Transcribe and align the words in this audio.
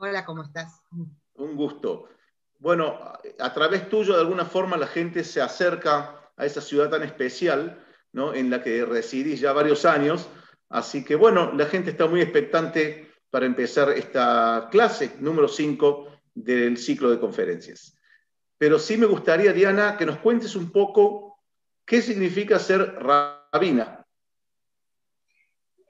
Hola, 0.00 0.24
¿cómo 0.24 0.44
estás? 0.44 0.80
Un 1.34 1.56
gusto. 1.56 2.08
Bueno, 2.60 2.98
a 3.38 3.52
través 3.52 3.88
tuyo, 3.88 4.14
de 4.14 4.20
alguna 4.20 4.44
forma, 4.44 4.76
la 4.76 4.86
gente 4.86 5.24
se 5.24 5.40
acerca 5.40 6.30
a 6.36 6.46
esa 6.46 6.60
ciudad 6.60 6.88
tan 6.88 7.02
especial, 7.02 7.84
¿no? 8.12 8.32
En 8.32 8.48
la 8.48 8.62
que 8.62 8.84
residís 8.84 9.40
ya 9.40 9.52
varios 9.52 9.84
años. 9.84 10.28
Así 10.68 11.04
que, 11.04 11.16
bueno, 11.16 11.52
la 11.52 11.66
gente 11.66 11.90
está 11.90 12.06
muy 12.06 12.20
expectante 12.20 13.12
para 13.30 13.46
empezar 13.46 13.90
esta 13.90 14.68
clase 14.70 15.16
número 15.18 15.48
5 15.48 16.08
del 16.32 16.76
ciclo 16.78 17.10
de 17.10 17.18
conferencias. 17.18 17.98
Pero 18.56 18.78
sí 18.78 18.96
me 18.96 19.06
gustaría, 19.06 19.52
Diana, 19.52 19.96
que 19.96 20.06
nos 20.06 20.18
cuentes 20.18 20.54
un 20.54 20.70
poco 20.70 21.40
qué 21.84 22.02
significa 22.02 22.60
ser 22.60 22.94
rabina. 23.02 24.06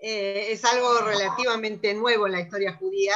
Eh, 0.00 0.52
es 0.52 0.64
algo 0.64 1.00
relativamente 1.00 1.92
nuevo 1.92 2.26
en 2.26 2.32
la 2.32 2.40
historia 2.40 2.72
judía. 2.74 3.14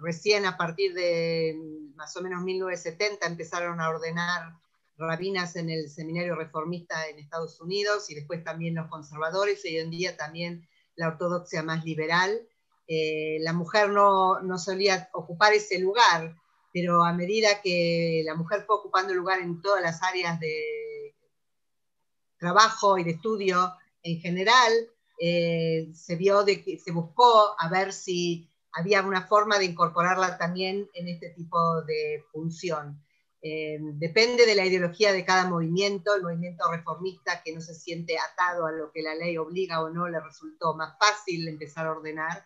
Recién 0.00 0.46
a 0.46 0.56
partir 0.56 0.94
de 0.94 1.56
más 1.96 2.16
o 2.16 2.22
menos 2.22 2.42
1970 2.42 3.26
empezaron 3.26 3.80
a 3.80 3.88
ordenar 3.88 4.54
rabinas 4.96 5.56
en 5.56 5.70
el 5.70 5.88
seminario 5.88 6.34
reformista 6.34 7.08
en 7.08 7.18
Estados 7.18 7.60
Unidos 7.60 8.10
y 8.10 8.14
después 8.14 8.42
también 8.42 8.74
los 8.74 8.88
conservadores 8.88 9.64
y 9.64 9.68
hoy 9.68 9.76
en 9.78 9.90
día 9.90 10.16
también 10.16 10.68
la 10.96 11.08
ortodoxia 11.08 11.62
más 11.62 11.84
liberal. 11.84 12.40
Eh, 12.88 13.38
la 13.40 13.52
mujer 13.52 13.90
no, 13.90 14.40
no, 14.40 14.58
solía 14.58 15.08
ocupar 15.12 15.52
ese 15.52 15.78
lugar, 15.78 16.34
pero 16.72 17.04
a 17.04 17.12
medida 17.12 17.60
que 17.62 18.22
la 18.24 18.34
mujer 18.34 18.64
fue 18.66 18.76
ocupando 18.76 19.14
lugar 19.14 19.40
en 19.40 19.62
todas 19.62 19.82
las 19.82 20.02
áreas 20.02 20.40
de 20.40 21.14
trabajo 22.38 22.98
y 22.98 23.04
de 23.04 23.12
estudio 23.12 23.72
en 24.02 24.20
general, 24.20 24.72
eh, 25.20 25.90
se 25.94 26.16
vio 26.16 26.44
de 26.44 26.62
que 26.62 26.78
se 26.78 26.92
buscó 26.92 27.54
a 27.58 27.68
ver 27.68 27.92
si 27.92 28.48
había 28.72 29.02
una 29.02 29.26
forma 29.26 29.58
de 29.58 29.66
incorporarla 29.66 30.38
también 30.38 30.88
en 30.94 31.08
este 31.08 31.30
tipo 31.30 31.82
de 31.82 32.24
función. 32.32 33.02
Eh, 33.40 33.78
depende 33.80 34.46
de 34.46 34.54
la 34.56 34.66
ideología 34.66 35.12
de 35.12 35.24
cada 35.24 35.48
movimiento, 35.48 36.14
el 36.14 36.22
movimiento 36.22 36.64
reformista 36.70 37.42
que 37.44 37.54
no 37.54 37.60
se 37.60 37.74
siente 37.74 38.16
atado 38.18 38.66
a 38.66 38.72
lo 38.72 38.90
que 38.90 39.02
la 39.02 39.14
ley 39.14 39.36
obliga 39.36 39.82
o 39.82 39.90
no, 39.90 40.08
le 40.08 40.20
resultó 40.20 40.74
más 40.74 40.96
fácil 40.98 41.46
empezar 41.46 41.86
a 41.86 41.92
ordenar, 41.92 42.44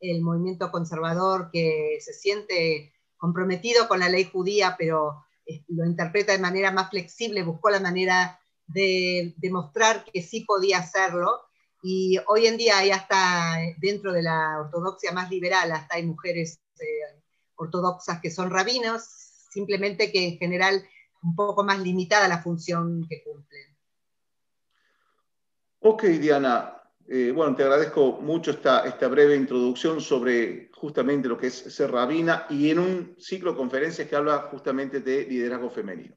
el 0.00 0.20
movimiento 0.22 0.70
conservador 0.70 1.50
que 1.50 1.96
se 2.00 2.12
siente 2.12 2.92
comprometido 3.16 3.88
con 3.88 4.00
la 4.00 4.10
ley 4.10 4.24
judía, 4.24 4.76
pero 4.78 5.24
eh, 5.46 5.64
lo 5.68 5.86
interpreta 5.86 6.32
de 6.32 6.38
manera 6.38 6.70
más 6.70 6.90
flexible, 6.90 7.42
buscó 7.42 7.70
la 7.70 7.80
manera 7.80 8.38
de 8.66 9.34
demostrar 9.38 10.04
que 10.04 10.22
sí 10.22 10.42
podía 10.42 10.78
hacerlo. 10.78 11.40
Y 11.86 12.18
hoy 12.28 12.46
en 12.46 12.56
día 12.56 12.82
ya 12.82 12.96
está 12.96 13.58
dentro 13.76 14.10
de 14.10 14.22
la 14.22 14.58
ortodoxia 14.58 15.12
más 15.12 15.28
liberal, 15.28 15.70
hasta 15.70 15.96
hay 15.96 16.06
mujeres 16.06 16.58
eh, 16.80 17.20
ortodoxas 17.56 18.22
que 18.22 18.30
son 18.30 18.48
rabinos, 18.48 19.02
simplemente 19.50 20.10
que 20.10 20.28
en 20.28 20.38
general 20.38 20.82
un 21.22 21.36
poco 21.36 21.62
más 21.62 21.78
limitada 21.80 22.26
la 22.26 22.42
función 22.42 23.06
que 23.06 23.22
cumplen. 23.22 23.76
Ok, 25.80 26.04
Diana. 26.04 26.80
Eh, 27.06 27.32
bueno, 27.32 27.54
te 27.54 27.64
agradezco 27.64 28.12
mucho 28.12 28.52
esta, 28.52 28.86
esta 28.86 29.06
breve 29.08 29.36
introducción 29.36 30.00
sobre 30.00 30.70
justamente 30.72 31.28
lo 31.28 31.36
que 31.36 31.48
es 31.48 31.54
ser 31.54 31.92
rabina 31.92 32.46
y 32.48 32.70
en 32.70 32.78
un 32.78 33.14
ciclo 33.18 33.50
de 33.50 33.58
conferencias 33.58 34.08
que 34.08 34.16
habla 34.16 34.48
justamente 34.50 35.00
de 35.00 35.26
liderazgo 35.26 35.68
femenino. 35.68 36.16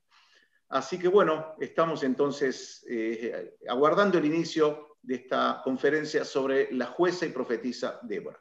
Así 0.70 0.98
que 0.98 1.10
bueno, 1.10 1.56
estamos 1.60 2.04
entonces 2.04 2.86
eh, 2.90 3.58
aguardando 3.68 4.18
el 4.18 4.24
inicio 4.24 4.87
de 5.02 5.16
esta 5.16 5.62
conferencia 5.64 6.26
sobre 6.26 6.72
la 6.74 6.88
jueza 6.88 7.26
y 7.26 7.30
profetisa 7.30 8.00
Débora. 8.04 8.40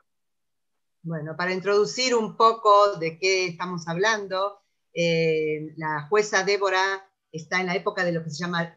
Bueno, 1.03 1.37
para 1.37 1.53
introducir 1.53 2.17
un 2.17 2.37
poco 2.37 2.97
de 2.97 3.17
qué 3.17 3.47
estamos 3.47 3.87
hablando, 3.87 4.59
eh, 4.93 5.73
la 5.77 6.09
jueza 6.09 6.43
Débora 6.43 7.09
está 7.31 7.61
en 7.61 7.67
la 7.67 7.77
época 7.77 8.05
de 8.05 8.11
lo 8.11 8.25
que 8.25 8.31
se 8.31 8.43
llama 8.43 8.75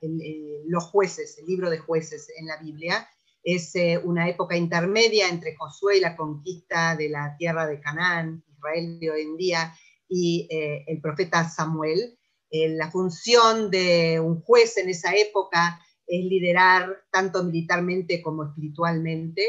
los 0.67 0.83
jueces, 0.83 1.39
el 1.39 1.47
libro 1.47 1.71
de 1.71 1.79
jueces 1.79 2.27
en 2.37 2.45
la 2.45 2.57
Biblia. 2.57 3.09
Es 3.41 3.75
eh, 3.75 3.99
una 4.03 4.29
época 4.29 4.55
intermedia 4.55 5.27
entre 5.27 5.55
Josué 5.55 5.97
y 5.97 6.01
la 6.01 6.15
conquista 6.15 6.95
de 6.95 7.09
la 7.09 7.35
tierra 7.37 7.65
de 7.65 7.79
Canaán, 7.79 8.43
Israel 8.47 8.99
de 8.99 9.09
hoy 9.09 9.21
en 9.21 9.37
día, 9.37 9.73
y 10.07 10.47
eh, 10.51 10.83
el 10.87 11.01
profeta 11.01 11.49
Samuel. 11.49 12.15
la 12.51 12.91
función 12.91 13.71
de 13.71 14.19
un 14.19 14.41
juez 14.41 14.77
en 14.77 14.89
esa 14.89 15.15
época 15.15 15.79
es 16.09 16.25
liderar 16.25 17.03
tanto 17.11 17.43
militarmente 17.43 18.21
como 18.21 18.43
espiritualmente. 18.45 19.45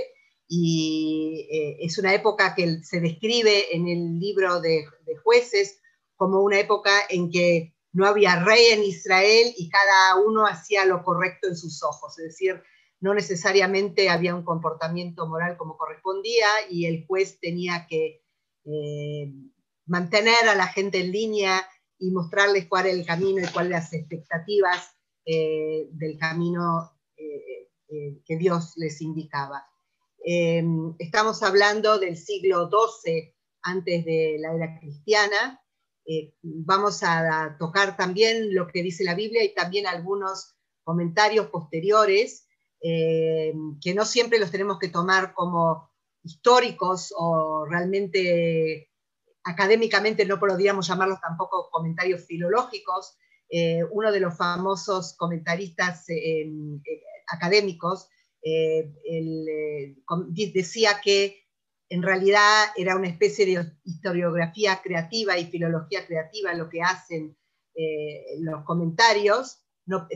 Y 0.47 1.47
es 1.81 1.97
una 1.98 2.12
época 2.12 2.54
que 2.56 2.82
se 2.82 3.00
describe 3.00 3.75
en 3.75 3.87
el 3.87 4.19
libro 4.19 4.60
de, 4.60 4.84
de 5.06 5.16
jueces 5.16 5.81
como 6.16 6.43
una 6.43 6.59
época 6.59 6.91
en 7.09 7.31
que 7.31 7.75
no 7.93 8.06
había 8.06 8.44
rey 8.44 8.66
en 8.72 8.84
Israel 8.84 9.53
y 9.56 9.69
cada 9.69 10.16
uno 10.16 10.47
hacía 10.47 10.84
lo 10.84 11.03
correcto 11.03 11.48
en 11.48 11.56
sus 11.56 11.82
ojos, 11.82 12.19
es 12.19 12.26
decir, 12.26 12.62
no 13.00 13.15
necesariamente 13.15 14.10
había 14.10 14.34
un 14.34 14.44
comportamiento 14.44 15.27
moral 15.27 15.56
como 15.56 15.77
correspondía 15.77 16.47
y 16.69 16.87
el 16.87 17.06
juez 17.06 17.41
tenía 17.41 17.87
que 17.88 18.22
eh, 18.65 19.32
mantener 19.87 20.48
a 20.48 20.54
la 20.54 20.66
gente 20.66 21.00
en 21.00 21.10
línea 21.10 21.66
y 21.98 22.10
mostrarles 22.10 22.66
cuál 22.66 22.87
era 22.87 22.94
el 22.94 23.06
camino 23.06 23.42
y 23.42 23.50
cuáles 23.53 23.72
las 23.72 23.92
expectativas 23.92 24.94
eh, 25.25 25.88
del 25.92 26.19
camino 26.19 26.92
eh, 27.16 27.69
que 28.25 28.36
Dios 28.36 28.75
les 28.76 29.00
indicaba. 29.00 29.66
estamos 30.98 31.42
hablando 31.42 31.98
del 31.98 32.16
siglo 32.16 32.69
XII 32.69 33.34
antes 33.62 34.04
de 34.04 34.36
la 34.38 34.54
era 34.54 34.78
cristiana, 34.78 35.60
eh, 36.06 36.34
vamos 36.42 37.03
a, 37.03 37.56
tocar 37.59 37.97
también 37.97 38.54
lo 38.54 38.66
que 38.66 38.82
dice 38.82 39.04
la 39.04 39.14
Biblia 39.14 39.44
y 39.44 39.54
también 39.54 39.86
algunos 39.86 40.56
comentarios 40.82 41.47
posteriores 41.48 42.48
eh, 42.82 43.53
que 43.80 43.94
no 43.94 44.04
siempre 44.04 44.38
los 44.38 44.50
tenemos 44.50 44.78
que 44.78 44.88
tomar 44.88 45.34
como 45.34 45.91
históricos 46.25 47.14
o 47.16 47.64
realmente 47.64 48.91
académicamente 49.44 50.25
no 50.25 50.41
podríamos 50.41 50.88
llamarlos 50.88 51.20
tampoco 51.20 51.70
comentarios 51.70 52.25
filológicos. 52.25 53.16
Eh, 53.50 53.82
uno 53.90 54.12
de 54.12 54.20
los 54.20 54.36
famosos 54.36 55.16
comentaristas 55.16 56.06
académicos 57.26 58.08
decía 60.52 61.00
que 61.02 61.40
en 61.90 62.02
realidad 62.02 62.68
era 62.76 62.96
una 62.96 63.08
especie 63.08 63.44
de 63.44 63.72
historiografía 63.84 64.80
creativa 64.82 65.36
y 65.36 65.46
filología 65.46 66.06
creativa 66.06 66.54
lo 66.54 66.68
que 66.68 66.82
hacen 66.82 67.36
eh, 67.74 68.36
los 68.40 68.64
comentarios, 68.64 69.58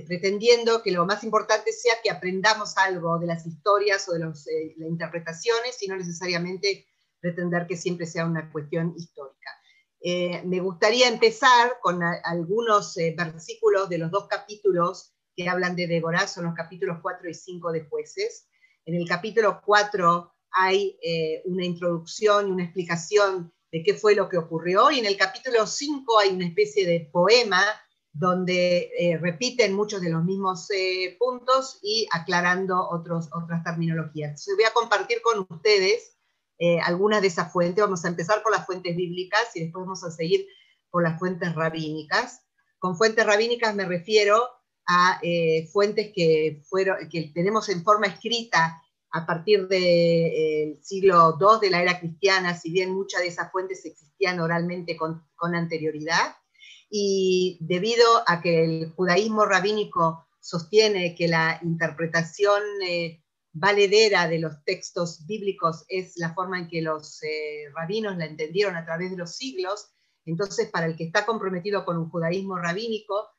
pretendiendo 0.07 0.83
que 0.83 0.93
lo 0.93 1.05
más 1.05 1.25
importante 1.25 1.73
sea 1.73 1.95
que 2.03 2.11
aprendamos 2.11 2.77
algo 2.77 3.19
de 3.19 3.27
las 3.27 3.45
historias 3.45 4.09
o 4.09 4.13
de 4.13 4.21
eh, 4.21 4.75
las 4.77 4.89
interpretaciones 4.89 5.83
y 5.83 5.89
no 5.89 5.97
necesariamente 5.97 6.87
pretender 7.21 7.67
que 7.67 7.77
siempre 7.77 8.07
sea 8.07 8.25
una 8.25 8.53
cuestión 8.53 8.95
histórica. 8.97 9.51
Eh, 10.07 10.43
me 10.45 10.61
gustaría 10.61 11.09
empezar 11.09 11.79
con 11.81 12.03
algunos 12.03 12.95
versículos 13.17 13.89
de 13.89 13.97
los 13.97 14.11
dos 14.11 14.29
capítulos 14.29 15.15
que 15.35 15.49
hablan 15.49 15.75
de 15.77 15.87
Débora, 15.87 16.27
son 16.27 16.45
los 16.45 16.55
capítulos 16.55 16.99
4 17.01 17.29
y 17.29 17.35
5 17.35 17.73
de 17.73 17.85
jueces. 17.87 18.49
En 18.85 18.97
el 18.97 19.09
capítulo 19.09 19.63
4 19.65 20.31
hay 20.51 20.99
eh, 21.03 21.43
una 21.47 21.65
introducción 21.65 22.49
y 22.49 22.53
una 22.53 22.65
explicación 22.65 23.51
de 23.73 23.83
qué 23.83 23.95
fue 23.95 24.15
lo 24.15 24.29
que 24.29 24.37
ocurrió. 24.37 24.91
Y 24.91 24.99
en 24.99 25.07
el 25.07 25.17
capítulo 25.17 25.67
5 25.67 26.19
hay 26.19 26.31
una 26.31 26.47
especie 26.47 26.87
de 26.87 27.09
poema 27.11 27.63
donde 28.13 28.91
eh, 28.97 29.19
repiten 29.19 29.75
muchos 29.75 30.01
de 30.01 30.11
los 30.11 30.23
mismos 30.23 30.71
eh, 30.71 31.17
puntos 31.19 31.81
y 31.83 32.07
aclarando 32.13 32.89
otras 32.89 33.29
terminologías. 33.65 34.29
Entonces 34.29 34.55
voy 34.57 34.65
a 34.67 34.73
compartir 34.73 35.21
con 35.23 35.45
ustedes 35.49 36.17
algunas 36.83 37.21
de 37.21 37.29
esas 37.29 37.53
fuentes. 37.53 37.85
Vamos 37.85 38.05
a 38.05 38.09
empezar 38.09 38.43
por 38.43 38.53
las 38.53 38.65
fuentes 38.65 38.97
bíblicas 38.97 39.55
y 39.55 39.65
después 39.65 39.85
vamos 39.85 40.05
a 40.05 40.11
seguir 40.11 40.47
por 40.91 41.03
las 41.03 41.19
fuentes 41.19 41.55
rabínicas. 41.55 42.43
Con 42.79 42.97
fuentes 42.97 43.27
rabínicas 43.27 43.75
me 43.75 43.85
refiero 43.85 44.49
a 44.87 45.21
fuentes 45.73 46.13
que, 46.15 46.63
fueron, 46.69 47.09
que 47.09 47.33
tenemos 47.35 47.69
en 47.69 47.83
forma 47.83 48.07
escrita 48.07 48.81
a 49.15 49.27
partir 49.27 49.69
del 49.69 49.81
eh, 49.81 50.79
siglo 50.83 51.39
II 51.41 51.61
de 51.63 51.71
la 51.71 51.81
era 51.81 52.01
cristiana, 52.01 52.59
si 52.59 52.73
bien 52.73 52.93
muchas 52.93 53.21
de 53.21 53.29
esas 53.29 53.53
fuentes 53.53 53.87
existían 53.87 54.41
oralmente 54.41 54.97
con, 54.97 55.25
anterioridad, 55.39 56.35
y 56.91 57.59
debido 57.61 58.05
a 58.27 58.41
que 58.43 58.65
el 58.65 58.91
judaísmo 58.91 59.47
rabínico 59.47 60.27
sostiene 60.41 61.15
que 61.15 61.29
la 61.29 61.61
interpretación 61.63 62.61
eh, 62.85 63.23
valedera 63.55 64.29
de 64.29 64.39
los 64.39 64.63
textos 64.65 65.25
bíblicos 65.27 65.85
es 65.89 66.13
la 66.17 66.35
forma 66.35 66.59
en 66.59 66.69
que 66.69 66.83
los 66.83 67.23
eh, 67.23 67.71
rabinos 67.75 68.17
la 68.19 68.27
entendieron 68.27 68.77
a 68.77 68.85
través 68.85 69.11
de 69.11 69.17
los 69.17 69.37
siglos, 69.37 69.93
entonces 70.27 70.69
para 70.71 70.87
el 70.87 70.97
que 70.97 71.05
está 71.05 71.25
comprometido 71.25 71.85
con 71.87 71.97
un 71.97 72.11
judaísmo 72.11 72.59
rabínico, 72.59 73.31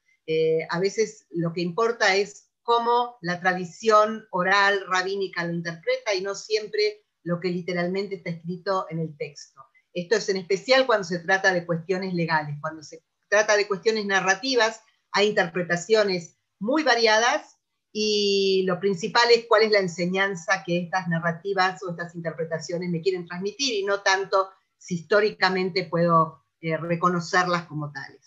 a 0.69 0.79
veces 0.79 1.27
lo 1.29 1.53
que 1.53 1.61
importa 1.61 2.15
es 2.15 2.49
cómo 2.63 3.17
la 3.21 3.39
tradición 3.39 4.27
oral 4.31 4.83
rabínica 4.87 5.45
lo 5.45 5.53
interpreta 5.53 6.15
y 6.15 6.21
no 6.21 6.33
siempre 6.33 7.05
lo 7.23 7.39
que 7.39 7.49
literalmente 7.49 8.15
está 8.15 8.31
escrito 8.31 8.87
en 8.89 8.99
el 8.99 9.15
texto. 9.17 9.61
Esto 9.93 10.15
es 10.15 10.27
en 10.29 10.37
especial 10.37 10.85
cuando 10.85 11.03
se 11.05 11.19
trata 11.19 11.53
de 11.53 11.65
cuestiones 11.65 12.13
legales. 12.13 12.57
Cuando 12.59 12.83
se 12.83 13.03
trata 13.29 13.55
de 13.55 13.67
cuestiones 13.67 14.05
narrativas, 14.05 14.81
hay 15.11 15.29
interpretaciones 15.29 16.37
muy 16.59 16.83
variadas 16.83 17.54
y 17.97 18.63
lo 18.63 18.77
principal 18.77 19.23
es 19.33 19.45
cuál 19.47 19.63
es 19.63 19.71
la 19.71 19.79
enseñanza 19.79 20.65
que 20.65 20.79
estas 20.79 21.07
narrativas 21.07 21.81
o 21.81 21.91
estas 21.91 22.13
interpretaciones 22.13 22.89
me 22.89 22.99
quieren 22.99 23.25
transmitir 23.25 23.73
y 23.73 23.85
no 23.85 24.01
tanto 24.01 24.49
si 24.77 24.95
históricamente 24.95 25.85
puedo 25.85 26.43
eh, 26.59 26.75
reconocerlas 26.75 27.67
como 27.67 27.93
tales. 27.93 28.21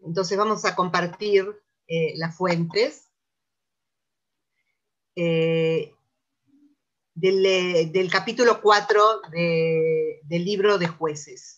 Entonces 0.00 0.36
vamos 0.36 0.66
a 0.66 0.76
compartir 0.76 1.46
eh, 1.86 2.12
las 2.16 2.36
fuentes. 2.36 3.10
Eh, 5.16 5.94
del, 7.14 8.10
capítulo 8.12 8.60
4 8.60 9.22
del 9.32 10.44
libro 10.44 10.76
de 10.76 10.88
jueces. 10.88 11.57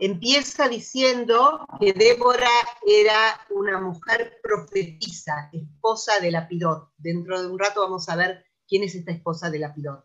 Empieza 0.00 0.68
diciendo 0.68 1.66
que 1.80 1.92
Débora 1.92 2.48
era 2.86 3.40
una 3.50 3.80
mujer 3.80 4.38
profetisa, 4.42 5.50
esposa 5.52 6.20
de 6.20 6.30
Lapidot. 6.30 6.92
Dentro 6.96 7.40
de 7.40 7.48
un 7.48 7.58
rato 7.58 7.80
vamos 7.80 8.08
a 8.08 8.16
ver 8.16 8.44
quién 8.68 8.84
es 8.84 8.94
esta 8.94 9.10
esposa 9.10 9.50
de 9.50 9.58
Lapidot. 9.58 10.04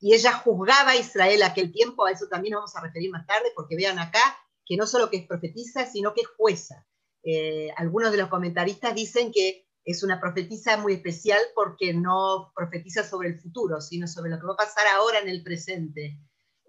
Y 0.00 0.14
ella 0.14 0.32
juzgaba 0.32 0.92
a 0.92 0.96
Israel 0.96 1.42
aquel 1.42 1.72
tiempo, 1.72 2.06
a 2.06 2.10
eso 2.10 2.26
también 2.28 2.54
vamos 2.54 2.74
a 2.74 2.80
referir 2.80 3.10
más 3.10 3.26
tarde, 3.26 3.52
porque 3.54 3.76
vean 3.76 3.98
acá 3.98 4.38
que 4.64 4.76
no 4.76 4.86
solo 4.86 5.10
que 5.10 5.18
es 5.18 5.26
profetisa, 5.26 5.84
sino 5.86 6.14
que 6.14 6.22
es 6.22 6.28
jueza. 6.38 6.86
Eh, 7.22 7.70
algunos 7.76 8.12
de 8.12 8.18
los 8.18 8.28
comentaristas 8.28 8.94
dicen 8.94 9.30
que 9.32 9.66
es 9.84 10.02
una 10.02 10.20
profetisa 10.20 10.78
muy 10.78 10.94
especial 10.94 11.40
porque 11.54 11.92
no 11.92 12.52
profetiza 12.54 13.04
sobre 13.04 13.28
el 13.28 13.38
futuro, 13.38 13.80
sino 13.80 14.08
sobre 14.08 14.30
lo 14.30 14.38
que 14.38 14.46
va 14.46 14.54
a 14.54 14.56
pasar 14.56 14.86
ahora 14.94 15.18
en 15.18 15.28
el 15.28 15.42
presente. 15.42 16.18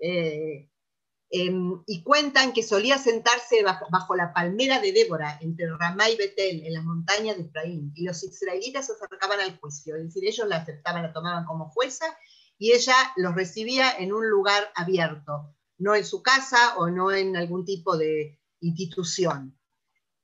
Eh, 0.02 0.70
em, 1.38 1.84
y 1.86 2.02
cuentan 2.02 2.54
que 2.54 2.64
solía 2.64 2.98
sentarse 2.98 3.62
bajo, 3.64 4.16
la 4.16 4.34
palmera 4.34 4.80
de 4.80 4.94
Débora, 4.94 5.38
entre 5.42 5.68
Ramá 5.78 6.10
y 6.10 6.16
Betel, 6.16 6.66
en 6.66 6.74
las 6.74 6.84
montañas 6.84 7.36
de 7.36 7.44
Efraín, 7.44 7.92
y 7.96 8.04
los 8.06 8.24
israelitas 8.24 8.88
se 8.88 8.94
acercaban 8.94 9.40
al 9.40 9.58
juicio, 9.60 9.96
es 9.96 10.04
decir, 10.04 10.26
ellos 10.26 10.48
la 10.48 10.58
aceptaban, 10.58 11.04
la 11.04 11.12
tomaban 11.14 11.46
como 11.46 11.70
jueza, 11.70 12.06
y 12.58 12.72
ella 12.72 12.96
los 13.18 13.36
recibía 13.36 13.92
en 13.98 14.14
un 14.14 14.30
lugar 14.30 14.72
abierto, 14.76 15.54
no 15.78 15.94
en 15.96 16.06
su 16.06 16.24
casa 16.24 16.78
o 16.78 16.90
no 16.90 17.12
en 17.12 17.36
algún 17.36 17.66
tipo 17.66 17.98
de 17.98 18.40
institución. 18.62 19.60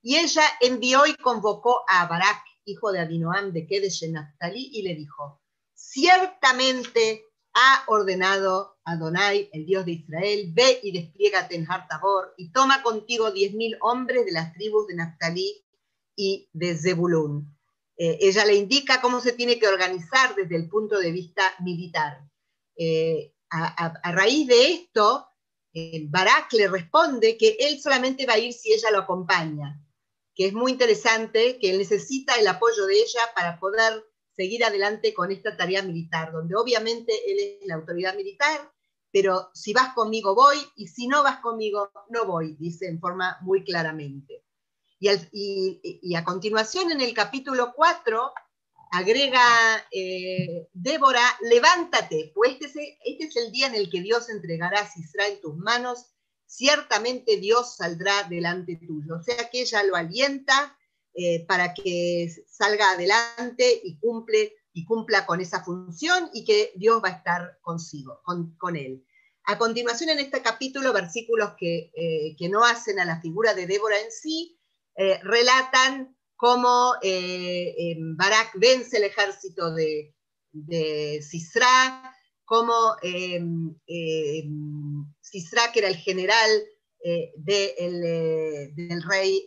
Y 0.02 0.16
ella 0.18 0.44
envió 0.62 1.06
y 1.06 1.16
convocó 1.16 1.84
a 1.88 2.08
Barak, 2.08 2.42
hijo 2.66 2.92
de 2.92 3.02
Abinoam 3.02 3.52
de 3.52 3.68
Kedesh 3.68 4.04
en 4.04 4.16
y 4.54 4.82
le 4.82 4.96
dijo, 4.96 5.42
ciertamente 5.74 7.31
ha 7.54 7.84
ordenado 7.88 8.78
Adonai, 8.84 9.50
el 9.54 9.66
Dios 9.66 9.86
de 9.86 9.94
Israel, 9.94 10.52
ve 10.54 10.80
y 10.84 10.92
despliégate 10.92 11.56
en 11.56 11.70
Hartabor 11.70 12.34
y 12.38 12.52
toma 12.52 12.82
contigo 12.84 13.32
diez 13.32 13.54
mil 13.54 13.78
hombres 13.82 14.26
de 14.26 14.32
las 14.32 14.54
tribus 14.54 14.88
de 14.88 14.96
Naftalí 14.96 15.64
y 16.16 16.50
de 16.54 16.78
Zebulún. 16.78 17.58
Eh, 17.98 18.18
ella 18.22 18.46
le 18.46 18.56
indica 18.56 19.02
cómo 19.02 19.20
se 19.20 19.34
tiene 19.34 19.60
que 19.60 19.68
organizar 19.68 20.36
desde 20.36 20.56
el 20.56 20.70
punto 20.70 21.00
de 21.00 21.12
vista 21.12 21.54
militar. 21.60 22.24
Eh, 22.76 23.34
a, 23.50 24.12
raíz 24.12 24.48
de 24.48 24.72
esto, 24.72 25.28
Barak 26.08 26.54
le 26.54 26.70
responde 26.70 27.38
que 27.38 27.58
él 27.60 27.82
solamente 27.82 28.26
va 28.26 28.34
a 28.34 28.40
ir 28.40 28.54
si 28.54 28.72
ella 28.72 28.92
lo 28.92 29.00
acompaña 29.00 29.78
que 30.36 30.48
es 30.48 30.54
muy 30.54 30.72
interesante, 30.72 31.60
que 31.60 31.72
él 31.72 31.78
necesita 31.78 32.36
el 32.36 32.48
apoyo 32.48 32.86
de 32.86 32.96
ella 32.96 33.22
para 33.36 33.60
poder 33.60 34.04
seguir 34.36 34.64
adelante 34.64 35.14
con 35.14 35.32
esta 35.32 35.56
tarea 35.56 35.82
militar, 35.82 36.32
donde 36.32 36.56
obviamente 36.56 37.14
él 37.28 37.38
es 37.62 37.68
la 37.68 37.76
autoridad 37.76 38.16
militar, 38.16 38.72
pero 39.12 39.50
si 39.54 39.74
vas 39.74 39.94
conmigo 39.94 40.34
voy 40.34 40.58
y 40.76 40.88
si 40.88 41.08
no 41.08 41.24
vas 41.24 41.40
conmigo 41.40 41.92
no 42.10 42.26
voy, 42.26 42.56
dice 42.60 42.88
en 42.88 43.00
forma 43.00 43.38
muy 43.42 43.64
claramente. 43.64 44.44
Y, 45.00 46.16
a 46.16 46.24
continuación 46.24 46.92
en 46.92 47.02
el 47.02 47.14
capítulo 47.14 47.74
4 47.76 48.34
agrega 48.92 49.42
eh, 49.92 50.68
Débora, 50.74 51.24
levántate, 51.42 52.32
pues 52.36 52.58
este, 52.62 53.00
este 53.04 53.24
es, 53.26 53.36
el 53.38 53.52
día 53.52 53.68
en 53.68 53.76
el 53.76 53.90
que 53.90 54.02
Dios 54.02 54.30
entregará 54.30 54.82
a 54.82 55.00
Israel 55.00 55.34
en 55.34 55.42
tus 55.42 55.56
manos 55.58 56.12
ciertamente 56.52 57.38
Dios 57.38 57.78
saldrá 57.78 58.24
delante 58.24 58.76
tuyo. 58.76 59.16
O 59.16 59.24
sea 59.24 59.50
que 59.50 59.62
ella 59.62 59.84
lo 59.84 59.96
alienta 59.96 60.78
eh, 61.14 61.46
para 61.46 61.74
que 61.74 62.34
salga 62.48 62.92
adelante 62.92 63.82
y, 63.84 63.98
cumple, 64.00 64.56
y 64.72 64.86
cumpla 64.86 65.26
con 65.26 65.42
esa 65.42 65.62
función 65.62 66.30
y 66.34 66.46
que 66.46 66.72
Dios 66.76 67.02
va 67.04 67.10
a 67.10 67.18
estar 67.18 67.60
consigo, 67.60 68.22
con, 68.24 68.78
él. 68.78 69.06
A 69.44 69.58
continuación, 69.58 70.12
en 70.12 70.20
este 70.20 70.42
capítulo, 70.42 70.94
versículos 70.94 71.52
que, 71.58 71.92
eh, 71.94 72.34
que, 72.38 72.48
no 72.48 72.64
hacen 72.64 72.98
a 72.98 73.04
la 73.04 73.20
figura 73.20 73.54
de 73.54 73.68
Débora 73.68 74.00
en 74.00 74.10
sí, 74.10 74.58
eh, 74.96 75.20
relatan 75.22 76.16
cómo 76.38 76.94
Barak 78.16 78.54
vence 78.56 78.96
el 78.96 79.04
ejército 79.04 79.74
de, 79.74 80.16
de 80.54 81.22
Sisra, 81.22 82.16
cómo 82.46 82.96
Sisra, 85.20 85.74
que 85.74 85.80
era 85.80 85.90
el 85.90 85.98
general 85.98 86.50
del 87.36 89.04
rey 89.04 89.46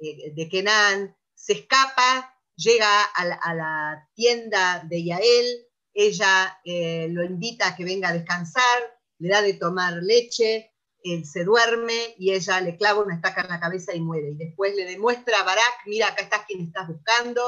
eh, 0.00 0.32
de 0.34 0.48
Kenan, 0.48 1.16
se 1.34 1.54
escapa, 1.54 2.34
llega 2.56 3.02
a 3.02 3.54
la, 3.54 4.08
tienda 4.14 4.82
de 4.88 5.04
Yael, 5.04 5.66
ella 5.94 6.60
lo 6.64 7.24
invita 7.24 7.68
a 7.68 7.76
que 7.76 7.84
venga 7.84 8.08
a 8.08 8.12
descansar, 8.12 8.78
le 9.18 9.28
da 9.28 9.42
de 9.42 9.54
tomar 9.54 9.94
leche, 10.02 10.70
él 11.02 11.24
se 11.24 11.44
duerme 11.44 12.14
y 12.18 12.32
ella 12.32 12.60
le 12.60 12.76
clava 12.76 13.00
una 13.00 13.14
estaca 13.14 13.42
en 13.42 13.48
la 13.48 13.60
cabeza 13.60 13.94
y 13.94 14.00
muere. 14.00 14.30
Y 14.30 14.36
después 14.36 14.74
le 14.74 14.84
demuestra 14.84 15.40
a 15.40 15.44
Barak, 15.44 15.86
mira, 15.86 16.08
acá 16.08 16.22
estás 16.22 16.46
quien 16.46 16.66
estás 16.66 16.88
buscando, 16.88 17.42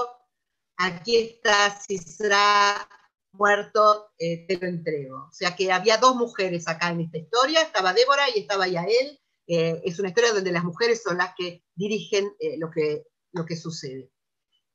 aquí 0.76 1.16
está 1.16 1.78
Sisra 1.81 2.88
muerto, 3.32 4.12
eh, 4.19 4.46
te 4.46 4.58
lo 4.58 4.66
entrego. 4.66 5.28
O 5.28 5.32
sea 5.32 5.56
que 5.56 5.72
había 5.72 5.96
dos 5.96 6.16
mujeres 6.16 6.69
acá 6.69 6.90
en 6.90 7.02
esta 7.02 7.19
historia, 7.19 7.62
estaba 7.62 7.93
Débora 7.93 8.25
y 8.34 8.40
estaba 8.40 8.69
Yael. 8.69 9.19
Eh, 9.54 9.82
es 9.84 9.99
una 9.99 10.08
historia 10.08 10.32
donde 10.32 10.50
las 10.50 10.64
mujeres 10.64 11.02
son 11.02 11.19
las 11.19 11.34
que 11.37 11.62
dirigen 11.75 12.32
eh, 12.38 12.56
lo, 12.58 12.70
que, 12.70 13.04
lo 13.32 13.44
que 13.44 13.56
sucede. 13.56 14.10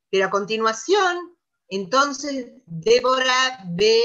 Pero 0.08 0.26
a 0.26 0.30
continuación, 0.30 1.36
entonces, 1.68 2.52
Débora 2.66 3.64
ve 3.70 4.00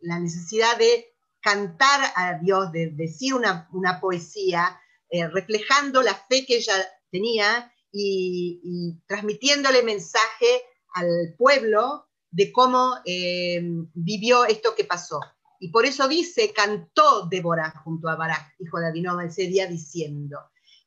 la 0.00 0.18
necesidad 0.20 0.78
de 0.78 1.12
cantar 1.40 2.12
a 2.14 2.38
Dios, 2.38 2.72
de 2.72 2.90
decir 2.92 3.34
una, 3.34 4.00
poesía, 4.00 4.80
reflejando 5.10 6.00
la 6.02 6.14
fe 6.14 6.46
que 6.46 6.56
ella 6.56 6.72
tenía 7.10 7.70
y, 7.92 8.60
y 8.62 9.02
transmitiéndole 9.06 9.82
mensaje 9.82 10.62
al 10.94 11.34
pueblo 11.36 12.08
de 12.30 12.52
cómo 12.52 12.96
eh, 13.04 13.60
vivió 13.94 14.44
esto 14.44 14.74
que 14.74 14.84
pasó. 14.84 15.20
Y 15.58 15.70
por 15.70 15.86
eso 15.86 16.06
dice, 16.06 16.52
cantó 16.52 17.26
Débora 17.26 17.70
junto 17.84 18.08
a 18.08 18.16
Barak, 18.16 18.54
hijo 18.58 18.78
de 18.78 18.88
Abinoma, 18.88 19.24
ese 19.24 19.46
día 19.46 19.66
diciendo. 19.66 20.38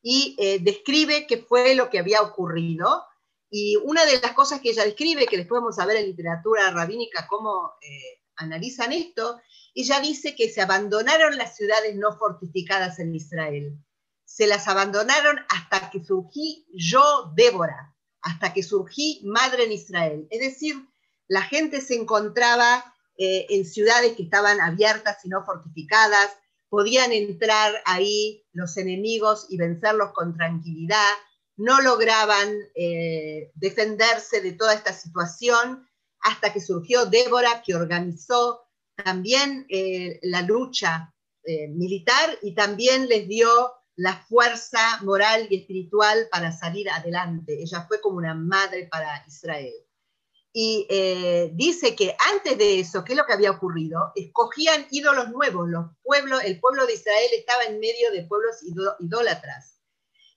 Y 0.01 0.35
eh, 0.39 0.59
describe 0.59 1.27
qué 1.27 1.37
fue 1.37 1.75
lo 1.75 1.89
que 1.89 1.99
había 1.99 2.21
ocurrido. 2.21 3.03
Y 3.49 3.75
una 3.75 4.05
de 4.05 4.19
las 4.21 4.31
cosas 4.31 4.61
que 4.61 4.69
ella 4.69 4.85
describe, 4.85 5.25
que 5.25 5.37
después 5.37 5.59
vamos 5.59 5.77
a 5.77 5.85
ver 5.85 5.97
en 5.97 6.05
literatura 6.05 6.71
rabínica 6.71 7.27
cómo 7.27 7.73
eh, 7.81 8.21
analizan 8.37 8.93
esto, 8.93 9.41
ella 9.75 9.99
dice 9.99 10.35
que 10.35 10.49
se 10.49 10.61
abandonaron 10.61 11.37
las 11.37 11.55
ciudades 11.55 11.95
no 11.95 12.17
fortificadas 12.17 12.99
en 12.99 13.13
Israel. 13.13 13.77
Se 14.25 14.47
las 14.47 14.67
abandonaron 14.69 15.39
hasta 15.49 15.89
que 15.89 16.03
surgí 16.03 16.65
yo, 16.73 17.33
Débora, 17.35 17.93
hasta 18.21 18.53
que 18.53 18.63
surgí 18.63 19.21
madre 19.25 19.65
en 19.65 19.73
Israel. 19.73 20.27
Es 20.29 20.39
decir, 20.39 20.75
la 21.27 21.41
gente 21.41 21.81
se 21.81 21.95
encontraba 21.95 22.95
eh, 23.23 23.45
en 23.51 23.65
ciudades 23.65 24.13
que 24.13 24.23
estaban 24.23 24.59
abiertas 24.59 25.23
y 25.23 25.29
no 25.29 25.45
fortificadas, 25.45 26.31
podían 26.69 27.11
entrar 27.11 27.71
ahí 27.85 28.43
los 28.51 28.77
enemigos 28.77 29.45
y 29.47 29.57
vencerlos 29.57 30.11
con 30.11 30.35
tranquilidad, 30.35 31.11
no 31.55 31.81
lograban 31.81 32.49
eh, 32.73 33.51
defenderse 33.53 34.41
de 34.41 34.53
toda 34.53 34.73
esta 34.73 34.91
situación 34.91 35.87
hasta 36.21 36.51
que 36.51 36.61
surgió 36.61 37.05
Débora, 37.05 37.61
que 37.63 37.75
organizó 37.75 38.63
también 38.95 39.67
eh, 39.69 40.19
la 40.23 40.41
lucha 40.41 41.13
militar 41.69 42.39
y 42.41 42.55
también 42.55 43.07
les 43.07 43.27
dio 43.27 43.49
la 43.95 44.15
fuerza 44.15 44.79
moral 45.03 45.45
y 45.51 45.57
espiritual 45.57 46.27
para 46.31 46.51
salir 46.51 46.89
adelante. 46.89 47.61
Ella 47.61 47.85
fue 47.87 48.01
como 48.01 48.17
una 48.17 48.33
madre 48.33 48.87
para 48.91 49.23
Israel 49.27 49.73
y 50.53 50.86
eh, 50.89 51.51
dice 51.53 51.96
que 51.96 52.15
antes 52.34 52.58
de 52.58 52.81
eso, 52.81 53.05
¿qué 53.05 53.13
es 53.13 53.17
lo 53.17 53.25
que 53.25 53.34
había 53.34 53.51
ocurrido? 53.51 54.12
Escogían 54.15 54.86
ídolos 54.91 55.29
nuevos, 55.29 55.70
los 55.70 55.86
pueblos, 56.03 56.43
el 56.43 56.60
pueblo 56.60 56.86
de 56.86 56.93
Israel 56.93 57.29
estaba 57.38 57.63
en 57.63 57.79
medio 57.79 58.12
de 58.12 58.25
pueblos 58.25 58.58
idólatras. 59.00 59.79